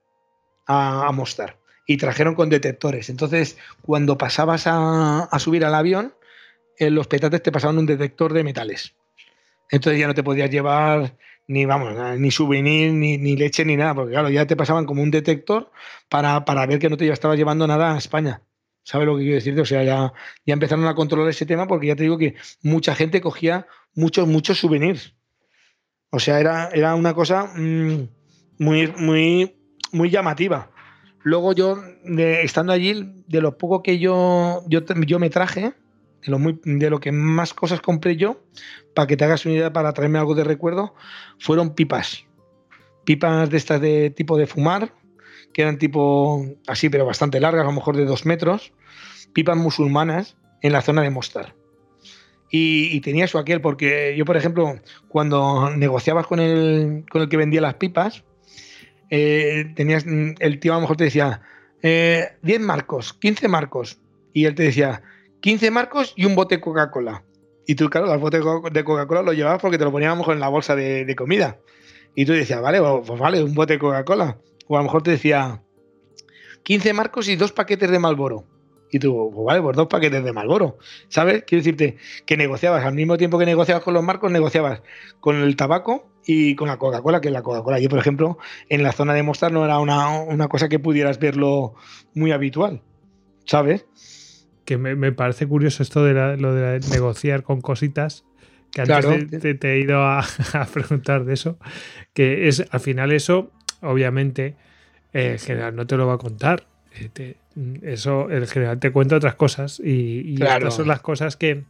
[0.65, 3.09] a, Mostar y trajeron con detectores.
[3.09, 6.13] Entonces, cuando pasabas a, a subir al avión,
[6.79, 8.93] eh, los petates te pasaban un detector de metales.
[9.71, 11.15] Entonces ya no te podías llevar
[11.47, 15.03] ni vamos, ni souvenir, ni, ni leche, ni nada, porque claro, ya te pasaban como
[15.03, 15.71] un detector
[16.09, 18.41] para, para ver que no te estabas llevando nada a España.
[18.83, 19.61] ¿Sabes lo que quiero decirte?
[19.61, 20.13] O sea, ya,
[20.45, 23.65] ya empezaron a controlar ese tema porque ya te digo que mucha gente cogía
[23.95, 25.15] muchos, muchos souvenirs.
[26.11, 28.07] O sea, era, era una cosa mm,
[28.59, 29.55] muy, muy,
[29.91, 30.71] muy llamativa.
[31.23, 31.79] Luego yo,
[32.43, 35.73] estando allí, de lo poco que yo, yo, yo me traje,
[36.25, 38.43] de lo, de lo que más cosas compré yo,
[38.93, 40.95] para que te hagas una idea, para traerme algo de recuerdo,
[41.39, 42.25] fueron pipas.
[43.03, 44.93] Pipas de estas de tipo de fumar,
[45.53, 48.73] que eran tipo así, pero bastante largas, a lo mejor de dos metros.
[49.33, 51.53] Pipas musulmanas en la zona de Mostar.
[52.49, 54.79] Y, tenía eso aquel, porque yo, por ejemplo,
[55.09, 58.23] cuando negociabas con el, con el que vendía las pipas,
[59.09, 61.41] eh, tenías, el tío a lo mejor te decía
[61.81, 63.99] eh, 10 marcos, 15 marcos,
[64.31, 65.01] y él te decía
[65.45, 67.23] 15 marcos y un bote de Coca-Cola.
[67.67, 70.33] Y tú, claro, los botes de Co- de Coca-Cola los llevabas porque te lo mejor
[70.33, 71.59] en la bolsa de, comida.
[72.15, 74.39] Y tú decías, vale, pues vale, un bote de Coca-Cola.
[74.67, 75.61] O a lo mejor te decía
[76.63, 78.47] 15 marcos y dos paquetes de Malboro.
[78.91, 80.79] Y tú, pues vale, pues dos paquetes de Malboro.
[81.09, 81.43] ¿Sabes?
[81.45, 84.81] Quiero decirte que negociabas, al mismo tiempo que negociabas con los marcos, negociabas
[85.19, 88.39] con el tabaco y con la Coca-Cola, que la Coca-Cola, yo por ejemplo,
[88.69, 91.75] en la zona de Mostar no era una, una cosa que pudieras verlo
[92.15, 92.81] muy habitual.
[93.45, 93.85] ¿Sabes?
[94.65, 98.25] Que me, me parece curioso esto de la- lo de la- negociar con cositas.
[98.71, 99.25] Que antes Claro.
[99.29, 100.19] te, te- te he ido a,
[100.53, 101.57] a preguntar de eso.
[102.13, 103.51] Que es al final eso,
[103.81, 104.55] obviamente,
[105.13, 106.65] eh, el general no te lo va a contar.
[106.99, 107.37] Eh, te-
[107.83, 109.79] eso el general te cuenta otras cosas.
[109.79, 110.57] Y, y Claro.
[110.67, 111.63] estas son las cosas que,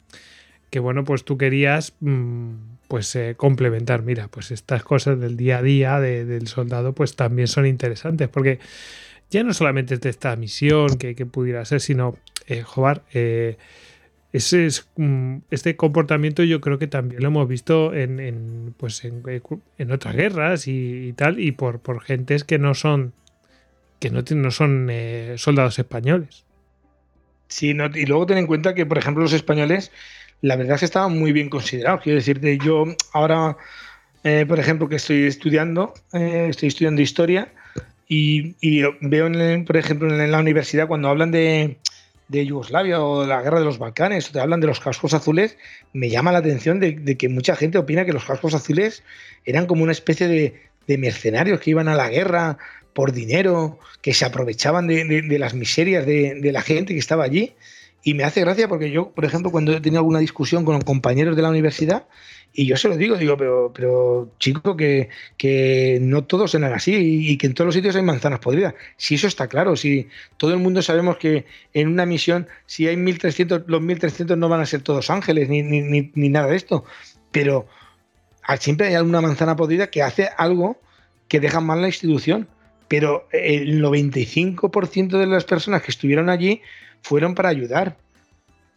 [0.72, 2.52] que, bueno, pues tú querías mm,
[2.88, 4.02] pues eh, complementar.
[4.04, 8.30] Mira, pues estas cosas del día a día de- del soldado, pues también son interesantes.
[8.30, 8.60] Porque
[9.30, 12.18] ya no solamente es de esta misión que, que pudiera ser, sino,
[12.48, 13.58] eh, Jobar, eh,
[14.34, 19.24] ese es, mm, este comportamiento yo creo que también lo hemos visto en, pues en,
[19.78, 23.14] en otras guerras y, tal, y por, por gentes que no son
[24.00, 26.44] que no, no son eh, soldados españoles.
[27.48, 29.92] Sí, no- y luego ten en cuenta que, por ejemplo, los españoles,
[30.42, 32.02] la verdad es que estaban muy bien considerados.
[32.02, 33.56] Quiero decirte, yo ahora,
[34.24, 37.54] eh, por ejemplo, que estoy estudiando, eh, estoy estudiando historia
[38.08, 38.56] y,
[39.02, 41.78] veo, en por ejemplo, en la universidad cuando hablan de,
[42.28, 45.14] de Yugoslavia o de la guerra de los Balcanes, o te hablan de los cascos
[45.14, 45.58] azules,
[45.94, 49.04] me llama la atención de, que mucha gente opina que los cascos azules
[49.46, 52.58] eran como una especie de, mercenarios que iban a la guerra
[52.94, 57.54] por dinero, que se aprovechaban de, de- las miserias de la gente que estaba allí.
[58.08, 61.36] Y me hace gracia porque yo, por ejemplo, cuando he tenido alguna discusión con compañeros
[61.36, 62.06] de la universidad,
[62.54, 66.94] y yo se lo digo, digo, pero, pero chico, que, que no todos eran así
[66.94, 68.76] y, que en todos los sitios hay manzanas podridas.
[68.96, 70.08] Si eso está claro, si
[70.38, 74.62] todo el mundo sabemos que en una misión, si hay 1300, los 1300 no van
[74.62, 76.86] a ser todos ángeles ni, ni, ni, ni nada de esto.
[77.32, 77.66] Pero
[78.44, 80.80] ah, siempre hay alguna manzana podrida que hace algo
[81.28, 82.48] que deja mal la institución.
[82.88, 86.62] Pero el 95% de las personas que estuvieron allí
[87.02, 87.98] fueron para ayudar.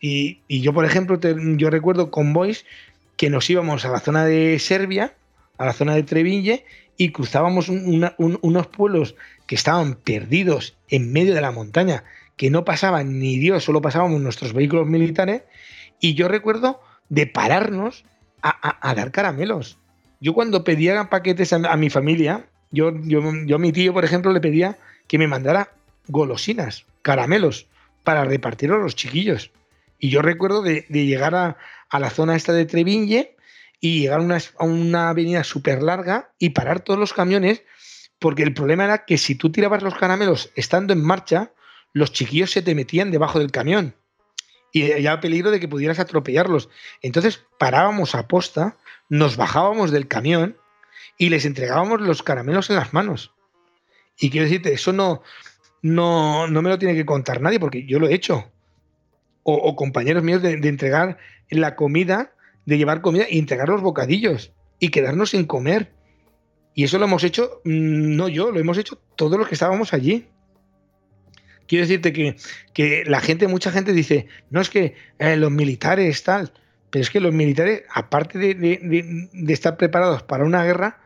[0.01, 2.65] Y, yo, por ejemplo, te- yo recuerdo convoys
[3.17, 5.15] que nos íbamos a la zona de Serbia,
[5.59, 6.65] a la zona de Treville,
[6.97, 9.15] y cruzábamos unos pueblos
[9.47, 12.05] que estaban perdidos en medio de la montaña,
[12.37, 15.43] que no pasaban ni Dios, solo pasábamos nuestros vehículos militares,
[16.01, 18.05] y yo recuerdo de pararnos
[18.43, 19.79] a dar caramelos.
[20.21, 24.33] yo cuando pedía paquetes a, mi familia, yo, yo, yo a mi tío, por ejemplo,
[24.33, 25.73] le pedía que me mandara
[26.07, 27.67] golosinas, caramelos,
[28.05, 29.51] para repartir a los chiquillos.
[29.99, 31.57] Y yo recuerdo de, llegar a,
[31.93, 33.35] la zona esta de Treviñe
[33.81, 37.63] y llegar a una, avenida súper larga y parar todos los camiones,
[38.19, 41.53] porque el problema era que si tú tirabas los caramelos estando en marcha,
[41.93, 43.95] los chiquillos se te metían debajo del camión.
[44.73, 46.69] Y había peligro de que pudieras atropellarlos.
[47.01, 48.77] Entonces parábamos a posta,
[49.09, 50.57] nos bajábamos del camión
[51.19, 53.35] y les entregábamos los caramelos en las manos.
[54.19, 55.23] Y quiero decirte, eso no,
[55.83, 58.51] no, no me lo tiene que contar nadie, porque yo lo he hecho.
[59.43, 61.17] O, compañeros míos de, entregar
[61.49, 62.35] la comida,
[62.67, 65.93] de llevar comida y entregar los bocadillos y quedarnos sin comer.
[66.75, 69.95] Y eso lo hemos hecho, mm, no yo, lo hemos hecho todos los que estábamos
[69.95, 70.27] allí.
[71.67, 72.37] Quiero decirte que,
[72.75, 76.53] que la gente, mucha gente dice, no es que eh, los militares tal,
[76.91, 81.01] pero es que los militares, aparte de, estar preparados para una guerra,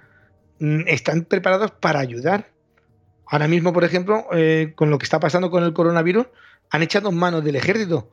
[0.86, 2.50] están preparados para ayudar.
[3.26, 6.26] Ahora mismo, por ejemplo, eh, con lo que está pasando con el coronavirus,
[6.70, 8.10] han echado manos del ejército.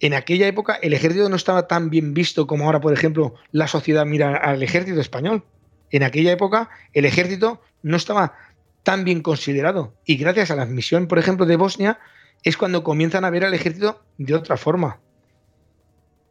[0.00, 3.68] En aquella época el ejército no estaba tan bien visto como ahora, por ejemplo, la
[3.68, 5.44] sociedad mira al ejército español.
[5.90, 8.34] En aquella época el ejército no estaba
[8.82, 9.94] tan bien considerado.
[10.04, 11.98] Y gracias a la misión, por ejemplo, de Bosnia,
[12.42, 15.00] es cuando comienzan a ver al ejército de otra forma.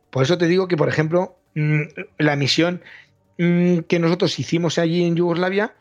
[0.09, 1.81] Por eso te digo que, por ejemplo, mm,
[2.17, 2.81] la misión
[3.37, 5.73] mm, que nosotros hicimos allí en Yugoslavia,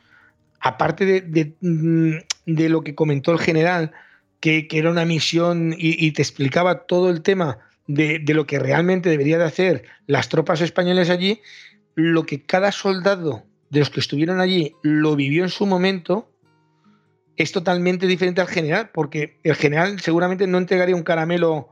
[0.60, 2.14] aparte de, mm,
[2.46, 3.92] de lo que comentó el general,
[4.44, 9.38] que, era una misión y, te explicaba todo el tema de, lo que realmente debería
[9.38, 11.40] de hacer las tropas españolas allí,
[11.94, 16.30] lo que cada soldado de los que estuvieron allí lo vivió en su momento,
[17.38, 21.70] es totalmente diferente al general, porque el general seguramente no entregaría un caramelo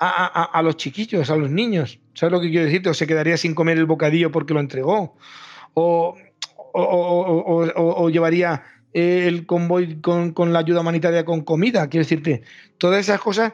[0.00, 2.00] a, los chiquillos, a los niños.
[2.14, 2.88] ¿Sabes lo que quiero decirte?
[2.88, 5.16] O se quedaría sin comer el bocadillo porque lo entregó.
[5.74, 6.16] O,
[8.10, 8.62] llevaría
[8.92, 11.88] el convoy con, la ayuda humanitaria con comida.
[11.88, 12.42] Quiero decirte,
[12.78, 13.52] todas esas cosas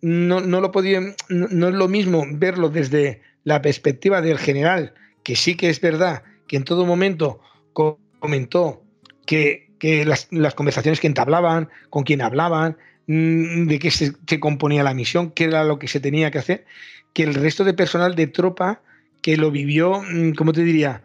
[0.00, 5.56] no, lo podía, no, es lo mismo verlo desde la perspectiva del general, que sí
[5.56, 7.40] que es verdad que en todo momento
[7.72, 8.82] comentó
[9.26, 9.68] que,
[10.06, 15.64] las, conversaciones que entablaban, con quién hablaban, de qué se, componía la misión, qué era
[15.64, 16.64] lo que se tenía que hacer,
[17.12, 18.80] que el resto de personal de tropa
[19.20, 21.02] que lo vivió, mm, ¿cómo te diría?,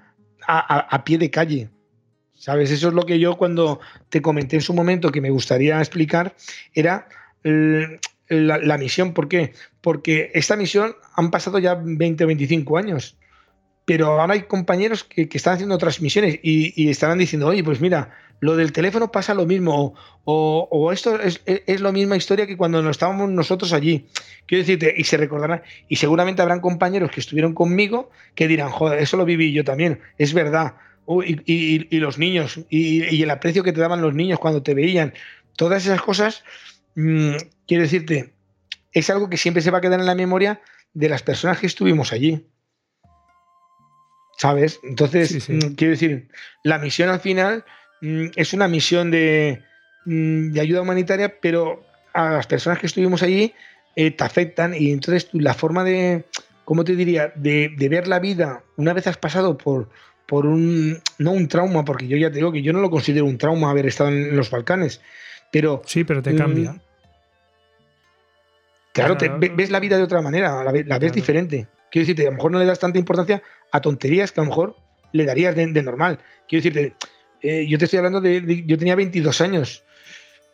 [0.49, 1.69] a pie de calle.
[2.37, 2.69] ¿Sabes?
[2.69, 3.79] Eso es lo que yo cuando
[4.09, 6.35] te comenté en su momento que me gustaría explicar,
[6.73, 7.07] era
[8.29, 9.13] la, misión.
[9.13, 9.53] ¿Por qué?
[9.81, 13.17] Porque esta misión han pasado ya 20 o 25 años,
[13.85, 18.11] pero ahora hay compañeros que, están haciendo otras misiones y, estarán diciendo, oye, pues mira,
[18.39, 19.95] lo del teléfono pasa lo mismo,
[20.25, 24.05] o, esto es, es, la misma historia que cuando nos estábamos nosotros allí.
[24.45, 28.99] Quiero decirte, y se recordarán, y seguramente habrán compañeros que estuvieron conmigo que dirán, joder,
[28.99, 30.75] eso lo viví yo también, es verdad
[31.07, 35.13] y, los niños, y, el aprecio que te daban los niños cuando te veían,
[35.55, 36.43] todas esas cosas,
[36.95, 37.35] mm,
[37.65, 38.33] quiero decirte,
[38.91, 40.61] es algo que siempre se va a quedar en la memoria
[40.93, 42.45] de las personas que estuvimos allí.
[44.37, 44.79] ¿Sabes?
[44.83, 46.29] Entonces, mm, quiero decir,
[46.63, 47.63] la misión al final
[48.01, 49.61] es una misión de,
[50.05, 53.53] de, ayuda humanitaria, pero a las personas que estuvimos allí
[53.95, 56.25] eh, te afectan y entonces la forma de,
[56.65, 59.89] ¿cómo te diría?, de, de ver la vida una vez has pasado por,
[60.27, 63.25] por un, no un trauma, porque yo ya te digo que yo no lo considero
[63.25, 65.01] un trauma haber estado en los Balcanes,
[65.51, 65.81] pero...
[65.85, 66.73] Sí, pero te cambia.
[66.73, 66.81] Mm,
[68.91, 71.67] claro, ves la vida de otra manera, la, ves diferente.
[71.89, 73.41] Quiero decirte, a lo mejor no le das tanta importancia
[73.71, 74.75] a tonterías que a lo mejor
[75.13, 76.19] le darías de, normal.
[76.47, 76.93] Quiero decirte,
[77.41, 79.83] eh, yo te estoy hablando de, Yo tenía 22 años.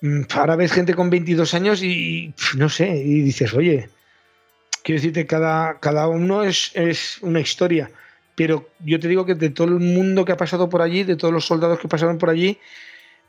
[0.01, 3.89] Mm, ahora ves gente con 22 años y, no sé, y dices, oye,
[4.83, 7.89] quiero decirte, cada, cada uno es, es una historia
[8.35, 11.15] pero yo te digo que de todo el mundo que ha pasado por allí, de
[11.15, 12.57] todos los soldados que pasaron por allí,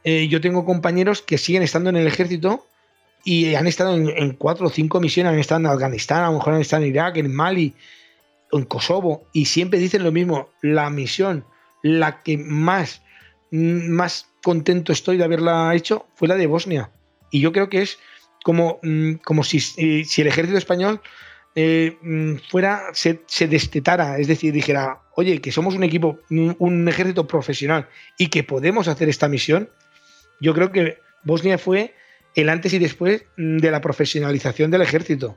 [0.02, 2.66] eh, yo tengo compañeros que siguen estando en el ejército
[3.24, 6.54] y han estado en, cuatro o cinco misiones, han estado en Afganistán, a lo mejor
[6.54, 7.74] han estado en Irak, en Mali,
[8.52, 11.44] en Kosovo, y siempre dicen lo mismo, la misión,
[11.82, 13.02] la que más,
[13.54, 16.90] más contento estoy de haberla hecho, fue la de Bosnia.
[17.30, 17.98] Y yo creo que es
[18.42, 18.80] como,
[19.24, 21.00] como si, eh, si el ejército español
[21.54, 21.96] eh,
[22.50, 28.26] fuera, se, destetara, es decir, dijera, oye, que somos un equipo, un, ejército profesional y
[28.26, 29.70] que podemos hacer esta misión,
[30.40, 31.94] yo creo que Bosnia fue
[32.34, 35.36] el antes y después de la profesionalización del ejército.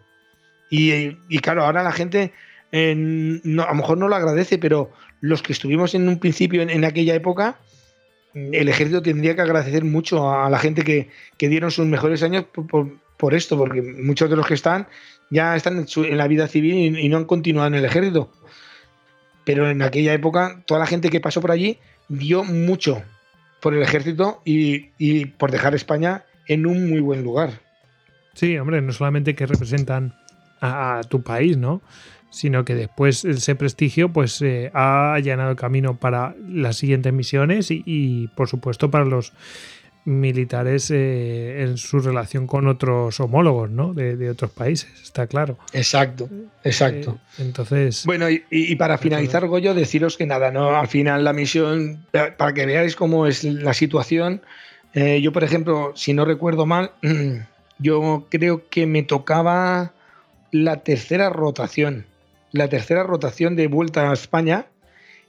[0.72, 2.34] Y, claro, ahora la gente
[2.73, 4.91] a lo mejor no lo agradece, pero
[5.22, 7.60] los que estuvimos en un principio en, aquella época,
[8.34, 11.10] el ejército tendría que agradecer mucho a la gente que,
[11.40, 14.88] dieron sus mejores años por, esto, porque muchos de los que están
[15.30, 18.32] ya están en, la vida civil y, no han continuado en el ejército.
[19.44, 21.80] pero en aquella época toda la gente que pasó por allí
[22.10, 23.02] dio mucho
[23.62, 27.62] por el ejército y, y por dejar España en un muy buen lugar.
[28.34, 30.14] Sí, hombre, no solamente que representan
[30.62, 31.82] a, a tu país, ¿no?
[32.30, 37.72] Sino que después ese prestigio pues eh, ha allanado el camino para las siguientes misiones
[37.72, 39.34] y, y, por supuesto para los
[40.04, 43.94] militares eh, en su relación con otros homólogos, ¿no?
[43.94, 45.58] De, de otros países, está claro.
[45.74, 46.30] Exacto,
[46.64, 47.20] exacto.
[47.38, 48.06] Eh, entonces.
[48.06, 50.78] Bueno, y, y para finalizar, Goyo, deciros que nada, ¿no?
[50.78, 54.41] Al final la misión, para que veáis cómo es la situación,
[54.94, 56.91] eh, yo, por ejemplo, si no recuerdo mal,
[57.80, 59.94] yo creo que me tocaba
[60.52, 62.06] la tercera rotación.
[62.58, 64.66] La tercera rotación de vuelta a España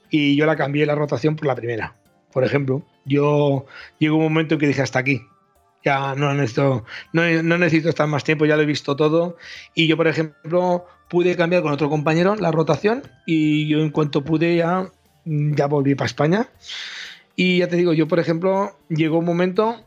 [0.09, 1.95] y yo la cambié la rotación por la primera,
[2.33, 2.83] por ejemplo.
[3.05, 3.67] Yo
[3.99, 5.21] llegó un momento en que dije hasta aquí.
[5.85, 7.21] Ya no necesito, no,
[7.59, 9.37] necesito estar más tiempo, ya lo he visto todo.
[9.75, 14.23] Y yo, por ejemplo, pude cambiar con otro compañero la rotación y yo en cuanto
[14.23, 14.89] pude ya,
[15.23, 16.49] ya volví para España.
[17.35, 19.85] Y ya te digo, yo, por ejemplo, llegó un momento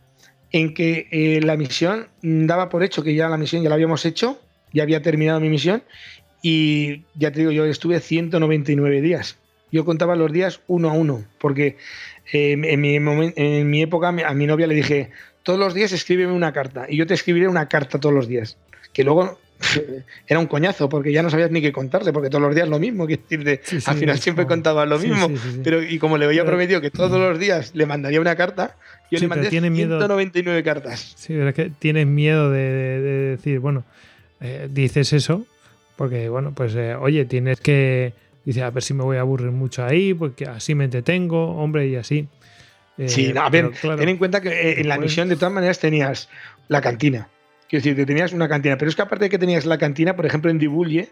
[0.52, 4.06] en que eh, la misión daba por hecho que ya la misión ya la habíamos
[4.06, 4.40] hecho,
[4.72, 5.82] ya había terminado mi misión
[6.42, 9.38] y ya te digo, yo estuve 199 días.
[9.70, 11.78] Yo contaba los días uno a uno, porque
[12.32, 15.10] eh, en, mi en, mi época a mi novia le dije,
[15.44, 18.58] todos los días escríbeme una carta y yo te escribiré una carta todos los días.
[18.92, 19.38] Que luego
[20.26, 22.78] era un coñazo porque ya no sabías ni qué contarle, porque todos los días lo
[22.78, 25.30] mismo, que decirte, sí, sí, al final siempre contaba lo mismo,
[25.62, 28.76] pero y como le había prometido que todos los días le mandaría una carta,
[29.10, 31.14] yo le mandé 199 miedo, cartas.
[31.16, 33.84] Sí, pero es que tienes miedo de, de, de decir, bueno,
[34.40, 35.46] eh, dices eso,
[35.96, 38.14] porque bueno, pues eh, oye, tienes que
[38.44, 41.86] Dice, a ver si me voy a aburrir mucho ahí, porque así me entretengo, hombre,
[41.86, 42.28] y así.
[42.98, 45.28] Eh, sí, no, a ver, claro, ten en cuenta que eh, en la pues, misión
[45.28, 46.28] de todas maneras tenías
[46.68, 47.28] la cantina.
[47.68, 50.16] Quiero decir, que tenías una cantina, pero es que aparte de que tenías la cantina,
[50.16, 51.10] por ejemplo, en Dibulle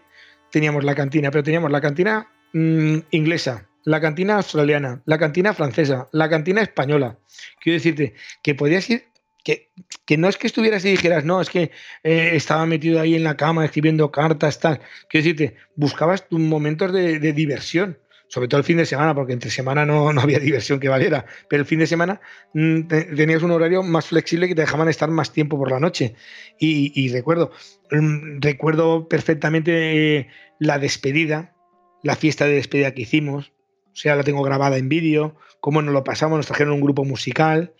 [0.51, 6.09] teníamos la cantina, pero teníamos la cantina mmm, inglesa, la cantina australiana, la cantina francesa,
[6.11, 7.17] la cantina española.
[7.61, 8.13] Quiero decirte
[8.43, 9.05] que podías ir
[9.43, 11.71] que, no es que estuvieras y dijeras, no, es que
[12.03, 14.79] eh, estaba metido ahí en la cama escribiendo cartas, tal.
[15.09, 17.97] Quiero decirte, buscabas tus momentos de, diversión,
[18.27, 21.25] sobre todo el fin de semana, porque entre semana no, no había diversión que valiera,
[21.49, 22.21] pero el fin de semana
[22.53, 26.15] te, tenías un horario más flexible que te dejaban estar más tiempo por la noche.
[26.59, 27.51] Y, recuerdo,
[27.91, 30.27] mmm, recuerdo perfectamente eh,
[30.59, 31.55] la despedida,
[32.03, 33.53] la fiesta de despedida que hicimos,
[33.91, 37.03] o sea, la tengo grabada en vídeo, cómo nos lo pasamos, nos trajeron un grupo
[37.03, 37.73] musical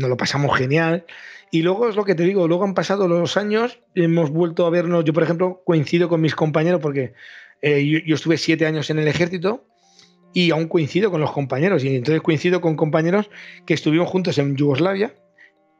[0.00, 1.04] nos lo pasamos genial.
[1.52, 4.70] Y luego es lo que te digo, luego han pasado los años, hemos vuelto a
[4.70, 7.12] vernos, yo por ejemplo coincido con mis compañeros porque
[7.60, 9.64] eh, yo, estuve siete años en el ejército
[10.32, 13.30] y aún coincido con los compañeros y entonces coincido con compañeros
[13.66, 15.12] que estuvimos juntos en Yugoslavia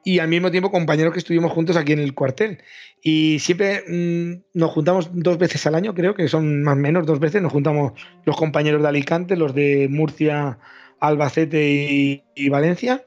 [0.04, 2.58] y al mismo tiempo compañeros que estuvimos juntos aquí en el cuartel.
[3.00, 7.06] Y siempre mmm, nos juntamos dos veces al año, creo que son más o menos
[7.06, 7.92] dos veces, nos juntamos
[8.24, 10.58] los compañeros de Alicante, los de Murcia,
[10.98, 13.04] Albacete y Valencia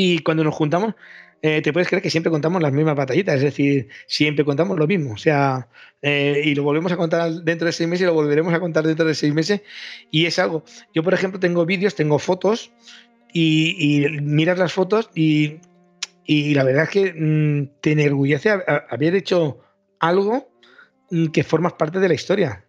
[0.00, 0.94] y cuando nos juntamos,
[1.42, 4.86] eh, te puedes creer que siempre contamos las mismas batallitas, es decir, siempre contamos lo
[4.86, 5.14] mismo.
[5.14, 5.66] O sea,
[6.02, 8.86] eh, y lo volvemos a contar dentro de seis meses y lo volveremos a contar
[8.86, 9.62] dentro de seis meses.
[10.12, 10.62] Y es algo.
[10.94, 12.70] Yo, por ejemplo, tengo vídeos, tengo fotos
[13.32, 15.56] y, y miras las fotos y,
[16.24, 18.50] y, la verdad es que mmm, te enorgullece
[18.88, 19.58] haber hecho
[19.98, 20.48] algo
[21.10, 22.66] mm, que formas parte de la historia.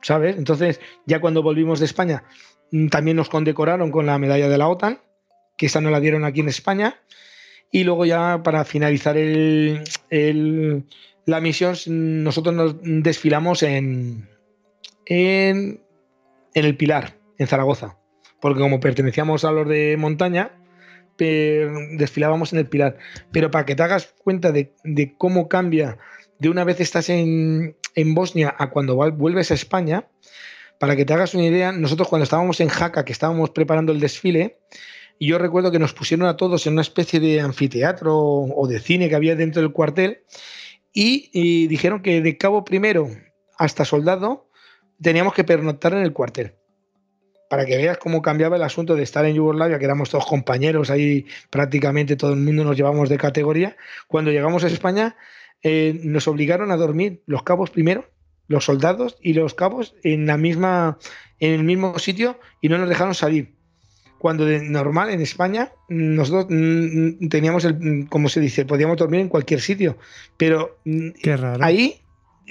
[0.00, 0.36] ¿Sabes?
[0.36, 2.22] Entonces, ya cuando volvimos de España,
[2.70, 5.00] mm, también nos condecoraron con la medalla de la OTAN
[5.56, 7.00] que esta no la dieron aquí en España.
[7.70, 9.80] Y luego ya para finalizar la
[11.40, 11.76] misión,
[12.24, 14.28] nosotros nos desfilamos en,
[15.04, 15.80] en,
[16.54, 17.98] en, el Pilar, en Zaragoza.
[18.40, 20.52] Porque como pertenecíamos a los de montaña,
[21.18, 22.98] desfilábamos en el Pilar.
[23.32, 25.98] Pero para que te hagas cuenta de, de cómo cambia
[26.38, 30.06] de una vez estás en, en, Bosnia a cuando vuelves a España,
[30.78, 34.00] para que te hagas una idea, nosotros cuando estábamos en Jaca, que estábamos preparando el
[34.00, 34.58] desfile,
[35.18, 38.80] y yo recuerdo que nos pusieron a todos en una especie de anfiteatro o de
[38.80, 40.22] cine que había dentro del cuartel
[40.92, 43.08] y, dijeron que de cabo primero
[43.58, 44.48] hasta soldado
[45.00, 46.54] teníamos que pernoctar en el cuartel
[47.50, 50.90] para que veas cómo cambiaba el asunto de estar en Yugoslavia, que éramos todos compañeros,
[50.90, 53.76] ahí prácticamente todo el mundo nos llevamos de categoría.
[54.08, 55.16] Cuando llegamos a España,
[55.62, 58.10] eh, nos obligaron a dormir los cabos primero,
[58.48, 60.98] los soldados y los cabos en la misma,
[61.38, 63.55] en el mismo sitio y no nos dejaron salir
[64.26, 69.28] cuando de normal en España nosotros mm, teníamos el, como se dice, podíamos dormir en
[69.28, 69.98] cualquier sitio,
[70.36, 71.64] pero mm, Qué raro.
[71.64, 72.00] ahí,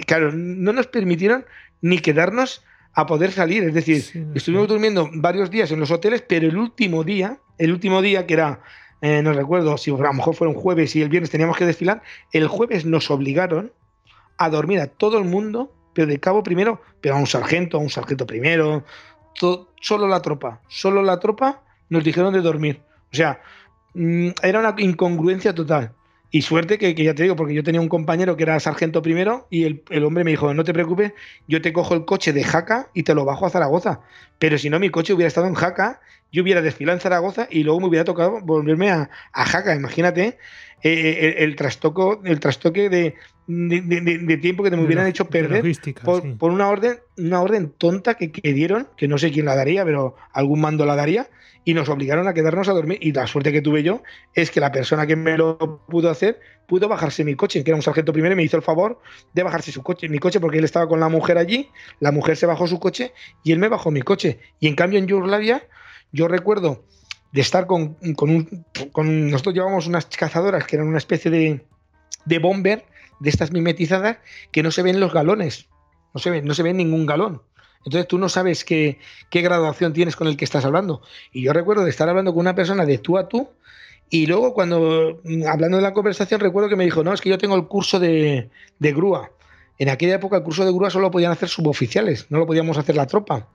[0.08, 1.44] claro, no nos permitieron
[1.82, 6.22] ni quedarnos a poder salir, es decir, sí, estuvimos durmiendo varios días en los hoteles,
[6.22, 8.62] pero el último día, el último día que era,
[9.02, 11.66] eh, no recuerdo si a lo mejor fue un jueves y el viernes teníamos que
[11.66, 13.74] desfilar, el jueves nos obligaron
[14.38, 17.82] a dormir a todo el mundo pero de cabo primero, pero a un sargento, a
[17.82, 18.86] un sargento primero,
[19.82, 22.82] solo la tropa, solo la tropa nos dijeron de dormir.
[23.12, 23.41] O sea,
[23.94, 25.94] mm, era una incongruencia total.
[26.32, 29.48] Y suerte que, ya te digo, porque yo tenía un compañero que era sargento primero
[29.49, 31.14] y el, hombre me dijo, no te preocupes,
[31.48, 34.02] yo te cojo el coche de Jaca y te lo bajo a Zaragoza.
[34.38, 36.02] Pero si no, mi coche hubiera estado en Jaca,
[36.34, 39.76] yo hubiera desfilado en Zaragoza y luego me hubiera tocado volverme a, Jaca.
[39.76, 40.38] Imagínate
[40.84, 43.16] eh, eh, el, trastoco, el trastoque de,
[43.48, 45.64] de, tiempo que te me hubieran hecho perder
[46.03, 49.86] por, una orden, una orden tonta que, que, dieron, que no sé quién la daría,
[49.86, 51.30] pero algún mando la daría,
[51.66, 53.00] y nos obligaron a quedarnos a dormir.
[53.02, 56.40] Y la suerte que tuve yo es que la persona que me lo pudo hacer
[56.68, 59.02] pudo bajarse mi coche, que era un sargento primero, y me hizo el favor
[59.34, 61.70] de bajarse su coche, mi coche, porque él estaba con la mujer allí,
[62.00, 63.14] la mujer se bajó su coche
[63.44, 64.40] y él me bajó mi coche.
[64.60, 65.68] Y en cambio en Yugoslavia,
[66.12, 66.86] yo recuerdo
[67.32, 68.66] de estar con, un.
[68.92, 71.66] Con, nosotros llevábamos unas cazadoras que eran una especie de,
[72.26, 72.86] de bomber
[73.20, 74.18] de estas mimetizadas
[74.52, 75.68] que no se ven los galones.
[76.14, 77.42] No se ven, no se ve ningún galón.
[77.86, 78.99] Entonces tú no sabes qué,
[79.30, 81.02] qué graduación tienes con el que estás hablando.
[81.32, 83.49] Y yo recuerdo de estar hablando con una persona de tú a tú
[84.10, 87.30] y luego cuando, mm, hablando de la conversación, recuerdo que me dijo, no, es que
[87.30, 88.49] yo tengo el curso de,
[88.80, 89.32] de grúa.
[89.78, 92.95] En aquella época el curso de grúa solo podían hacer suboficiales, no lo podíamos hacer
[92.95, 93.49] la tropa.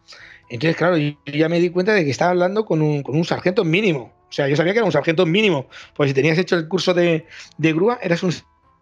[0.51, 3.25] Entonces, claro, yo ya me di cuenta de que estaba hablando con un, con un
[3.25, 4.13] sargento mínimo.
[4.29, 5.69] O sea, yo sabía que era un sargento mínimo.
[5.95, 7.27] Pues si tenías hecho el curso de,
[7.57, 8.33] de grúa, eras un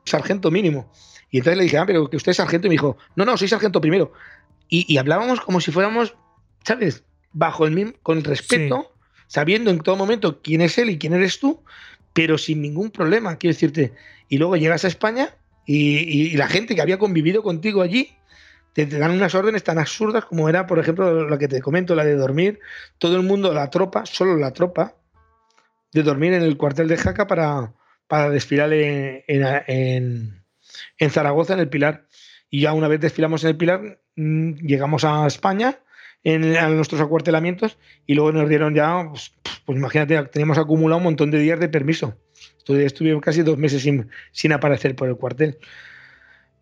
[0.04, 0.90] sargento mínimo.
[1.30, 2.66] Y entonces le dije, ah, pero que usted es sargento.
[2.66, 4.12] Y me dijo, no, no, soy sargento primero.
[4.68, 6.14] Y, hablábamos como si fuéramos,
[6.64, 7.04] ¿sabes?
[7.32, 8.92] Bajo el mismo, con respeto,
[9.26, 11.62] sabiendo en todo momento quién es él y quién eres tú,
[12.12, 13.94] pero sin ningún problema, quiero decirte.
[14.28, 15.34] Y luego llegas a España
[15.64, 18.12] y, la gente que había convivido contigo allí
[18.74, 21.94] te, te, dan unas órdenes tan absurdas como era, por ejemplo, la que te comento,
[21.94, 22.60] la de dormir.
[22.98, 24.94] Todo el mundo, la tropa, solo la tropa,
[25.92, 27.72] de dormir en el cuartel de Jaca para,
[28.08, 30.42] para desfilar en,
[31.10, 32.07] Zaragoza, en el Pilar.
[32.50, 35.78] Y ya una vez desfilamos en el Pilar, mm, llegamos a España,
[36.24, 39.32] en, a nuestros acuartelamientos, y luego nos dieron ya, pues,
[39.64, 42.16] pues, imagínate, teníamos acumulado un montón de días de permiso.
[42.66, 45.58] Estuve, casi dos meses sin, sin aparecer por el cuartel.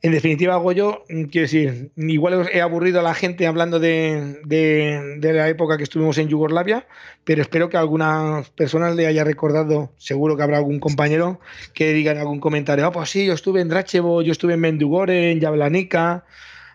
[0.02, 5.48] En definitiva, yo mm, quiero decir, igual he aburrido a la gente hablando de, la
[5.48, 6.86] época que estuvimos en Yugoslavia,
[7.24, 11.40] pero espero que a algunas personas le haya recordado, seguro que habrá algún compañero
[11.72, 14.60] que diga en algún comentario, ah, pues sí, yo estuve en Drachevo, yo estuve en
[14.60, 16.24] Mendugore, en Jablanica,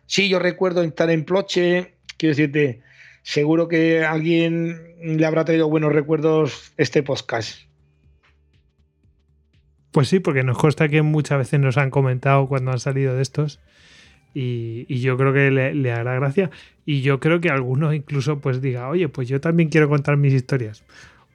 [0.08, 2.82] sí, yo recuerdo estar en Ploche, quiero decirte,
[3.22, 7.71] seguro que alguien le habrá traído buenos recuerdos este podcast.
[9.92, 13.22] Pues sí, porque nos consta que muchas veces nos han comentado cuando han salido de
[13.22, 13.60] estos.
[14.34, 16.50] Y, yo creo que le, hará gracia.
[16.86, 20.34] Y yo creo que algunos incluso pues diga, oye, pues yo también quiero contar mis
[20.34, 20.84] historias.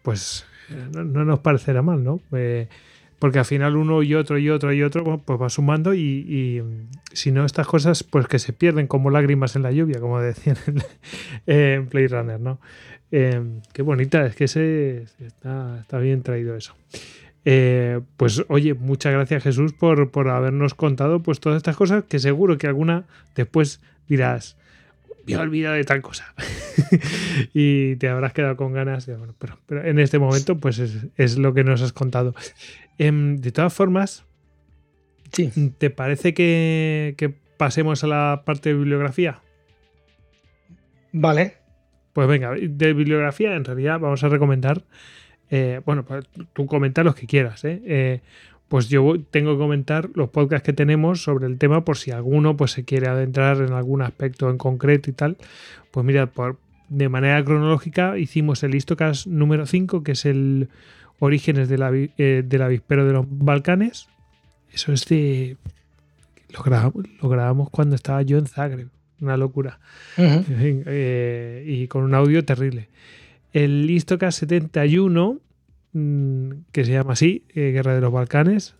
[0.02, 2.20] Pues eh, no, nos parecerá mal, ¿no?
[2.32, 2.68] Eh,
[3.18, 6.62] porque al final uno y otro y otro y otro pues va sumando y,
[7.12, 10.56] si no estas cosas pues que se pierden como lágrimas en la lluvia, como decían
[11.46, 12.58] en, Play Runner, ¿no?
[13.12, 16.74] Eh, qué bonita, es que se, está bien traído eso.
[17.48, 22.18] Eh, pues oye, muchas gracias Jesús por, por, habernos contado pues todas estas cosas que
[22.18, 23.04] seguro que alguna
[23.36, 24.56] después dirás,
[25.24, 26.34] me he olvidado de tal cosa
[27.54, 29.06] y te habrás quedado con ganas.
[29.06, 30.80] De, bueno, pero, pero, en este momento pues
[31.16, 32.34] es, lo que nos has contado.
[32.98, 34.24] Em, de todas formas,
[35.32, 35.52] sí.
[35.78, 39.40] ¿te parece que, que pasemos a la parte de bibliografía?
[41.12, 41.58] Vale.
[42.12, 44.82] Pues venga, de bibliografía en realidad vamos a recomendar
[45.50, 47.64] eh, bueno, pues tú comenta los que quieras.
[47.64, 47.80] ¿eh?
[47.84, 48.20] ¿eh?
[48.68, 52.56] pues yo tengo que comentar los podcasts que tenemos sobre el tema por si alguno
[52.56, 55.36] pues, se quiere adentrar en algún aspecto en concreto y tal.
[55.92, 56.58] Pues mira, por,
[56.88, 60.68] de manera cronológica hicimos el Histocast número 5, que es el
[61.18, 64.08] Orígenes de la, eh, del Avispero de los Balcanes.
[64.72, 65.56] Eso es de...
[66.50, 68.88] Lo grabamos, lo grabamos cuando estaba yo en Zagreb.
[69.20, 69.78] Una locura.
[70.18, 72.88] y con un audio terrible
[73.56, 75.40] el Istocas 71,
[75.94, 78.76] mm, que se llama así, eh, Guerra de los Balcanes,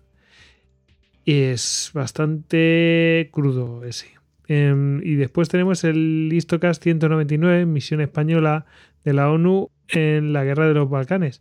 [1.25, 4.09] es bastante crudo ese.
[4.49, 8.67] Em, y después tenemos el Istocas 199, Misión Española
[9.03, 11.41] de la ONU en la Guerra de los Balcanes,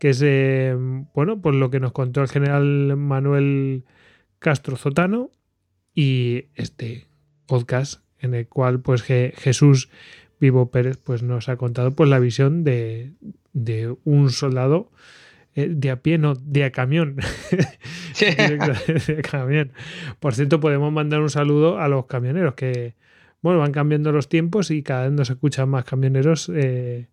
[0.00, 3.84] que es, em, bueno, pues lo que nos contó el general Manuel
[4.40, 5.30] Castro Zotano
[5.94, 7.06] y este
[7.46, 9.88] podcast en el cual pues Jesús
[10.42, 13.12] Vivo Pérez pues, nos ha contado pues, la visión de,
[14.02, 14.90] un soldado
[15.54, 17.14] eh, de a pie, no, de a camión.
[18.20, 19.70] de camión.
[20.18, 22.96] Por cierto, podemos mandar un saludo a los camioneros que,
[23.40, 27.06] bueno, van cambiando los tiempos y cada vez nos escuchan más camioneros eh,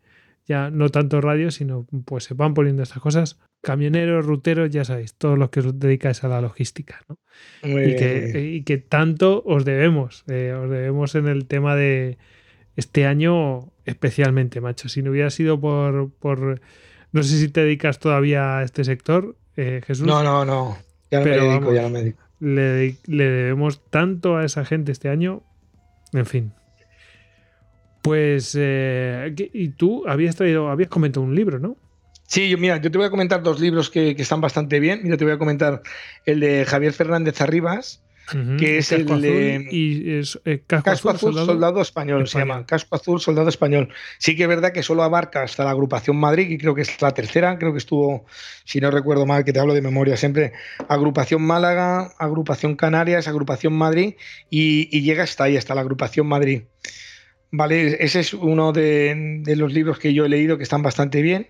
[0.47, 3.37] ya no tanto radio, sino pues se van poniendo estas cosas.
[3.61, 7.19] Camioneros, ruteros, ya sabéis, todos los que os dedicáis a la logística, ¿no?
[7.61, 12.17] y, que, y, que, tanto os debemos, eh, os debemos en el tema de
[12.79, 14.89] este año especialmente, macho.
[14.89, 16.61] Si no hubiera sido por, por
[17.11, 20.07] no sé si te dedicas todavía a este sector, eh, Jesús.
[20.07, 20.77] No, no, no.
[21.11, 22.23] Ya no me dedico, ya no me dedico.
[22.39, 25.43] Le, le, debemos tanto a esa gente este año.
[26.13, 26.53] En fin.
[28.01, 31.75] Pues, eh, y tú habías traído, habías comentado un libro, ¿no?
[32.27, 35.01] Sí, yo, mira, yo te voy a comentar dos libros que, que, están bastante bien.
[35.03, 35.81] Mira, te voy a comentar
[36.25, 38.03] el de Javier Fernández Arribas,
[38.57, 43.19] que es el de y es, eh, Casco, Azul, soldado, Español, se llama Casco Azul
[43.19, 43.89] Soldado Español.
[44.17, 47.01] Sí que es verdad que solo abarca hasta la agrupación Madrid, y creo que es
[47.01, 48.25] la tercera, creo que estuvo,
[48.65, 50.53] si no recuerdo mal, que te hablo de memoria siempre,
[50.87, 54.15] agrupación Málaga, agrupación Canarias, agrupación Madrid,
[54.49, 56.63] y, y llega hasta ahí, hasta la agrupación Madrid.
[57.51, 61.21] Vale, ese es uno de, de, los libros que yo he leído que están bastante
[61.23, 61.47] bien.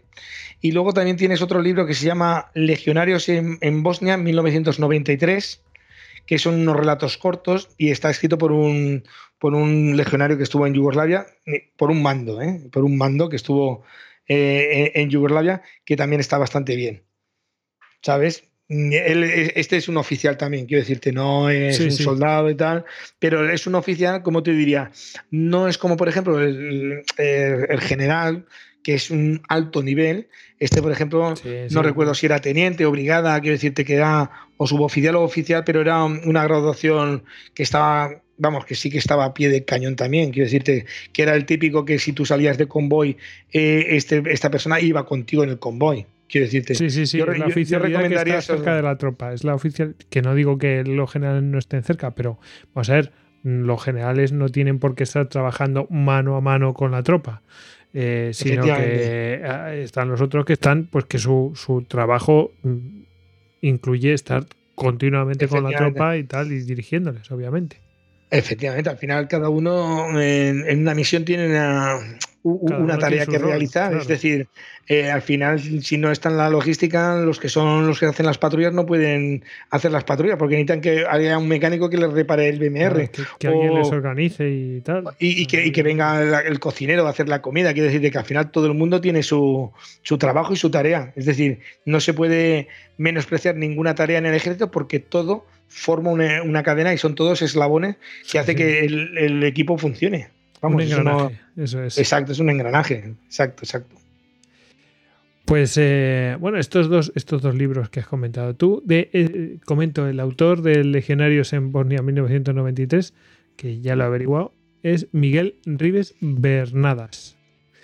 [0.62, 5.62] Y luego también tienes otro libro que se llama Legionarios en, en Bosnia, 1993
[6.26, 9.04] que son unos relatos cortos y está escrito por un,
[9.38, 11.26] por un legionario que estuvo en Yugoslavia,
[11.78, 12.62] por un mando, ¿eh?
[12.72, 13.84] por un mando que estuvo
[14.28, 17.04] eh, en Yugoslavia, que también está bastante bien.
[18.02, 18.46] ¿Sabes?
[18.70, 19.24] Él,
[19.56, 22.04] este es un oficial también, quiero decirte, no es sí, un sí.
[22.04, 22.86] soldado y tal,
[23.18, 24.92] pero es un oficial, como te diría,
[25.32, 28.46] no es como, por ejemplo, el, el, el general,
[28.84, 30.30] que es un alto nivel.
[30.60, 31.74] Este, por ejemplo, sí, sí.
[31.74, 35.64] no recuerdo si era teniente o brigada, quiero decirte que era o suboficial o oficial,
[35.66, 37.24] pero era una graduación
[37.54, 40.32] que estaba, vamos, que sí que estaba a pie de cañón también.
[40.32, 43.16] Quiero decirte que era el típico que si tú salías de convoy,
[43.54, 46.06] eh, este, esta persona iba contigo en el convoy.
[46.28, 46.76] Quiero decirte.
[46.76, 47.18] Sí, sí, sí.
[47.18, 49.34] Yo, la oficialidad yo, yo que está cerca de la tropa.
[49.34, 52.38] Es la oficial, que no digo que los generales no estén cerca, pero
[52.74, 53.14] vamos a ver,
[53.44, 57.42] los generales no tienen por qué estar trabajando mano a mano con la tropa
[57.94, 62.78] eh, sino que ah, están los otros que están, pues que su, su trabajo mm,
[63.62, 64.46] incluye estar
[64.76, 67.78] continuamente con la tropa y tal, y dirigiéndoles, obviamente.
[68.32, 71.98] Efectivamente, al final cada uno en, en una misión tiene una,
[72.44, 73.90] una tarea que rol, realizar.
[73.90, 74.02] Claro.
[74.02, 74.48] Es decir,
[74.88, 78.26] eh, al final, si no está en la logística, los que son los que hacen
[78.26, 82.12] las patrullas no pueden hacer las patrullas porque necesitan que haya un mecánico que les
[82.12, 83.10] repare el BMR.
[83.10, 85.06] Claro, que, que o, alguien les organice y tal.
[85.20, 87.74] Y, y, que, y que, venga el, el, cocinero a hacer la comida.
[87.74, 89.72] Quiere decir que al final todo el mundo tiene su,
[90.04, 91.14] su trabajo y su tarea.
[91.16, 92.68] Es decir, no se puede
[92.98, 97.42] menospreciar ninguna tarea en el ejército porque todo forma una, una cadena y son todos
[97.42, 97.96] eslabones
[98.30, 100.30] que hace que el, el equipo funcione.
[100.62, 101.98] Vamos, un engranaje, eso, no, eso es.
[101.98, 103.16] Exacto, es un engranaje.
[103.28, 103.96] Exacto, exacto.
[105.46, 110.08] Pues eh, bueno, estos dos, estos dos libros que has comentado tú, de, eh, comento
[110.08, 113.14] el autor de Legionarios en Bosnia 1993,
[113.56, 117.36] que ya lo he averiguado, es Miguel Rives Bernadas.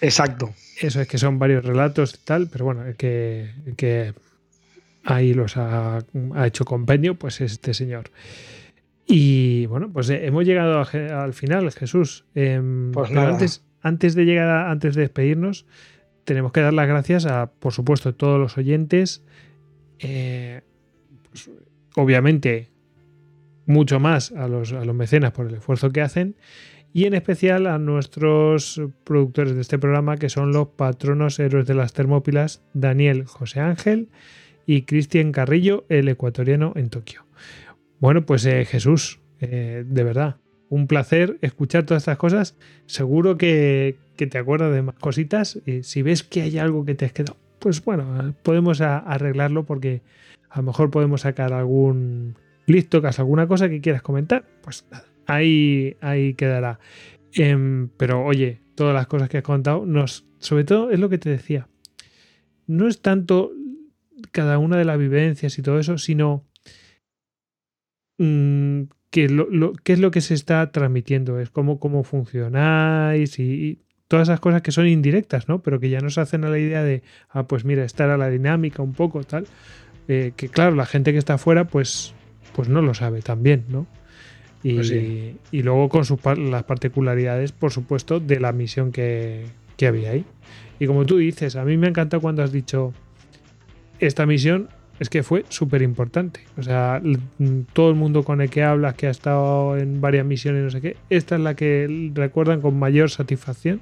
[0.01, 0.53] Exacto.
[0.79, 4.13] Eso es que son varios relatos y tal, pero bueno, que, que
[5.05, 5.99] ahí los ha,
[6.33, 8.11] ha hecho compendio, pues este señor.
[9.07, 12.25] Y bueno, pues eh, hemos llegado a, al final, Jesús.
[12.33, 12.61] Eh,
[12.91, 15.65] pues pero antes, antes de llegar, a, antes de despedirnos,
[16.23, 19.23] tenemos que dar las gracias a, por supuesto, a todos los oyentes.
[19.99, 20.61] Eh,
[21.29, 21.51] pues,
[21.95, 22.71] obviamente,
[23.67, 26.35] mucho más a los, a los mecenas por el esfuerzo que hacen.
[26.93, 31.75] Y en especial a nuestros productores de este programa, que son los patronos héroes de
[31.75, 34.09] las Termópilas, Daniel José Ángel
[34.65, 37.25] y Cristian Carrillo, el ecuatoriano en Tokio.
[37.99, 40.37] Bueno, pues eh, Jesús, eh, de verdad,
[40.69, 42.57] un placer escuchar todas estas cosas.
[42.85, 45.59] Seguro que, que te acuerdas de más cositas.
[45.81, 50.01] Si ves que hay algo que te has quedado, pues bueno, podemos arreglarlo porque
[50.49, 52.35] a lo mejor podemos sacar algún
[52.65, 54.45] listocas, alguna cosa que quieras comentar.
[54.61, 56.79] Pues nada, ahí, ahí quedará.
[57.35, 61.17] Eh, pero oye, todas las cosas que has contado, nos, sobre todo es lo que
[61.17, 61.67] te decía.
[62.67, 63.51] No es tanto
[64.31, 66.43] cada una de las vivencias y todo eso, sino
[68.17, 73.39] mmm, qué, lo, lo, qué es lo que se está transmitiendo, es cómo, cómo funcionáis
[73.39, 75.63] y, y, todas esas cosas que son indirectas, ¿no?
[75.63, 78.29] Pero que ya nos hacen a la idea de, ah, pues mira, esta era la
[78.29, 79.47] dinámica un poco, tal.
[80.07, 82.13] Eh, que claro, la gente que está afuera, pues,
[82.55, 83.87] pues no lo sabe también, ¿no?
[84.61, 85.37] Y, pues sí.
[85.51, 89.45] y luego con sus, las particularidades, por supuesto, de la misión que,
[89.77, 90.25] que había ahí.
[90.79, 92.93] Y como tú dices, a mí me encanta cuando has dicho,
[93.99, 96.41] esta misión es que fue súper importante.
[96.57, 97.01] O sea,
[97.73, 100.81] todo el mundo con el que hablas, que ha estado en varias misiones, no sé
[100.81, 103.81] qué, esta es la que recuerdan con mayor satisfacción,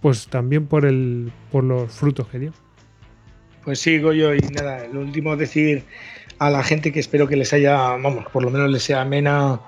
[0.00, 2.52] pues también por, el, por los frutos que dio.
[3.64, 5.84] Pues sí, Goyo, y nada, lo último decir
[6.38, 9.60] a la gente que espero que les haya, vamos, por lo menos les sea amena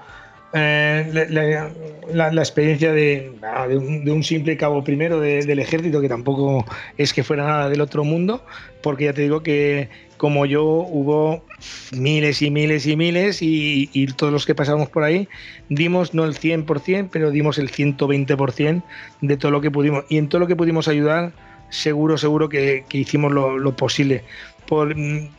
[0.52, 1.26] eh,
[2.12, 3.32] la, experiencia de,
[4.10, 6.64] un, simple cabo primero del ejército, que tampoco
[6.98, 8.44] es que fuera nada del otro mundo,
[8.82, 11.44] porque ya te digo que como yo hubo
[11.92, 15.28] miles y miles y miles y, todos los que pasamos por ahí
[15.68, 18.82] dimos no el 100%, pero dimos el 120%
[19.20, 20.04] de todo lo que pudimos.
[20.08, 21.32] Y en todo lo que pudimos ayudar,
[21.68, 24.24] seguro, seguro que, hicimos lo, posible.
[24.66, 24.94] Por,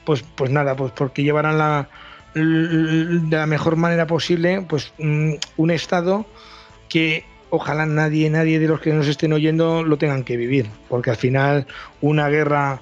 [0.06, 1.90] pues, pues nada, pues porque llevaran la,
[2.34, 6.26] de la mejor manera posible pues un estado
[6.88, 11.10] que ojalá nadie, nadie de los que nos estén oyendo lo tengan que vivir, porque
[11.10, 11.68] al final
[12.00, 12.82] una guerra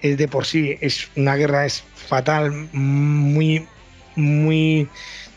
[0.00, 3.66] es de por sí es una guerra es fatal, muy
[4.16, 4.88] muy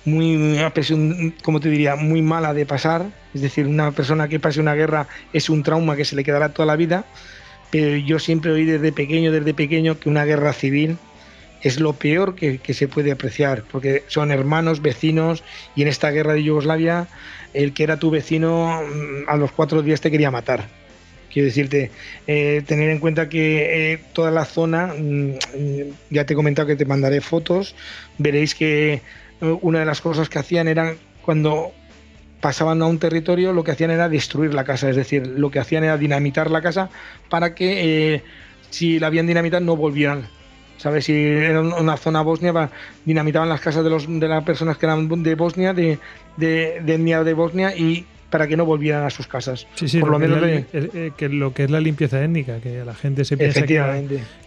[0.06, 0.64] muy
[1.44, 5.08] como te diría, muy mala de pasar, es decir, una persona que pase una guerra
[5.34, 7.06] es un trauma que se le quedará toda la vida,
[7.70, 10.98] pero yo siempre oí desde pequeño, desde pequeño que una guerra civil
[11.62, 15.44] es lo peor que, se puede apreciar, porque son hermanos, vecinos,
[15.76, 17.08] y en esta guerra de Yugoslavia,
[17.54, 20.68] el que era tu vecino mm, a los cuatro días te quería matar.
[21.32, 21.92] Quiero decirte,
[22.28, 25.32] eh, tener en cuenta que eh, toda la zona, mm,
[26.10, 27.76] ya te he comentado que te mandaré fotos,
[28.18, 29.02] veréis que eh,
[29.62, 31.72] una de las cosas que hacían era cuando
[32.42, 35.60] pasaban a un territorio, lo que hacían era destruir la casa, es decir, lo que
[35.60, 36.90] hacían era dinamitar la casa
[37.30, 38.24] para que
[38.72, 40.28] si la habían dinamitado no volvieran
[40.82, 41.06] ¿sabes?
[41.06, 42.70] Si era una zona bosnia,
[43.06, 46.00] dinamitaban las casas de, los, de las personas que eran de Bosnia, de,
[46.38, 49.68] de, de etnia de Bosnia, y para que no volvieran a sus casas.
[49.76, 52.96] Sí, sí, por lo, menos eh, que lo que es la limpieza étnica, que la
[52.96, 54.02] gente se piensa que la,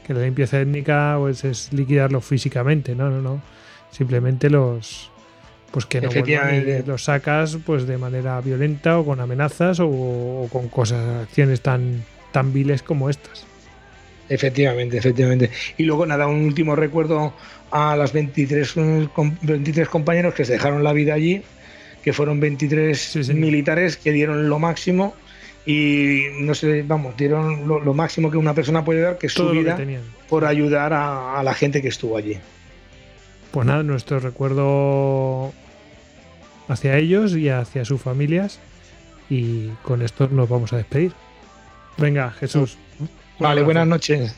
[0.04, 3.40] que la limpieza étnica pues, es liquidarlos físicamente, no, no, no.
[3.90, 5.10] Simplemente los
[5.70, 6.08] pues que no
[6.86, 12.04] los sacas pues de manera violenta o con amenazas o, o con cosas, acciones tan,
[12.32, 13.46] tan viles como estas.
[14.28, 15.50] Efectivamente, efectivamente.
[15.76, 17.34] Y luego, nada, un último recuerdo
[17.70, 18.74] a las 23,
[19.42, 21.42] 23 compañeros que se dejaron la vida allí,
[22.02, 25.14] que fueron 23 militares que dieron lo máximo
[25.66, 29.48] y no sé, vamos, dieron lo, máximo que una persona puede dar, que es su
[29.50, 29.78] vida,
[30.28, 32.38] por ayudar a, a, la gente que estuvo allí.
[33.50, 35.52] Pues nada, nuestro recuerdo
[36.68, 38.60] hacia ellos y hacia sus familias.
[39.30, 41.12] Y con esto nos vamos a despedir.
[41.96, 42.76] Venga, Jesús.
[43.38, 44.34] Vale, buenas noches.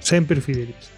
[0.00, 0.89] Sempre fidelis.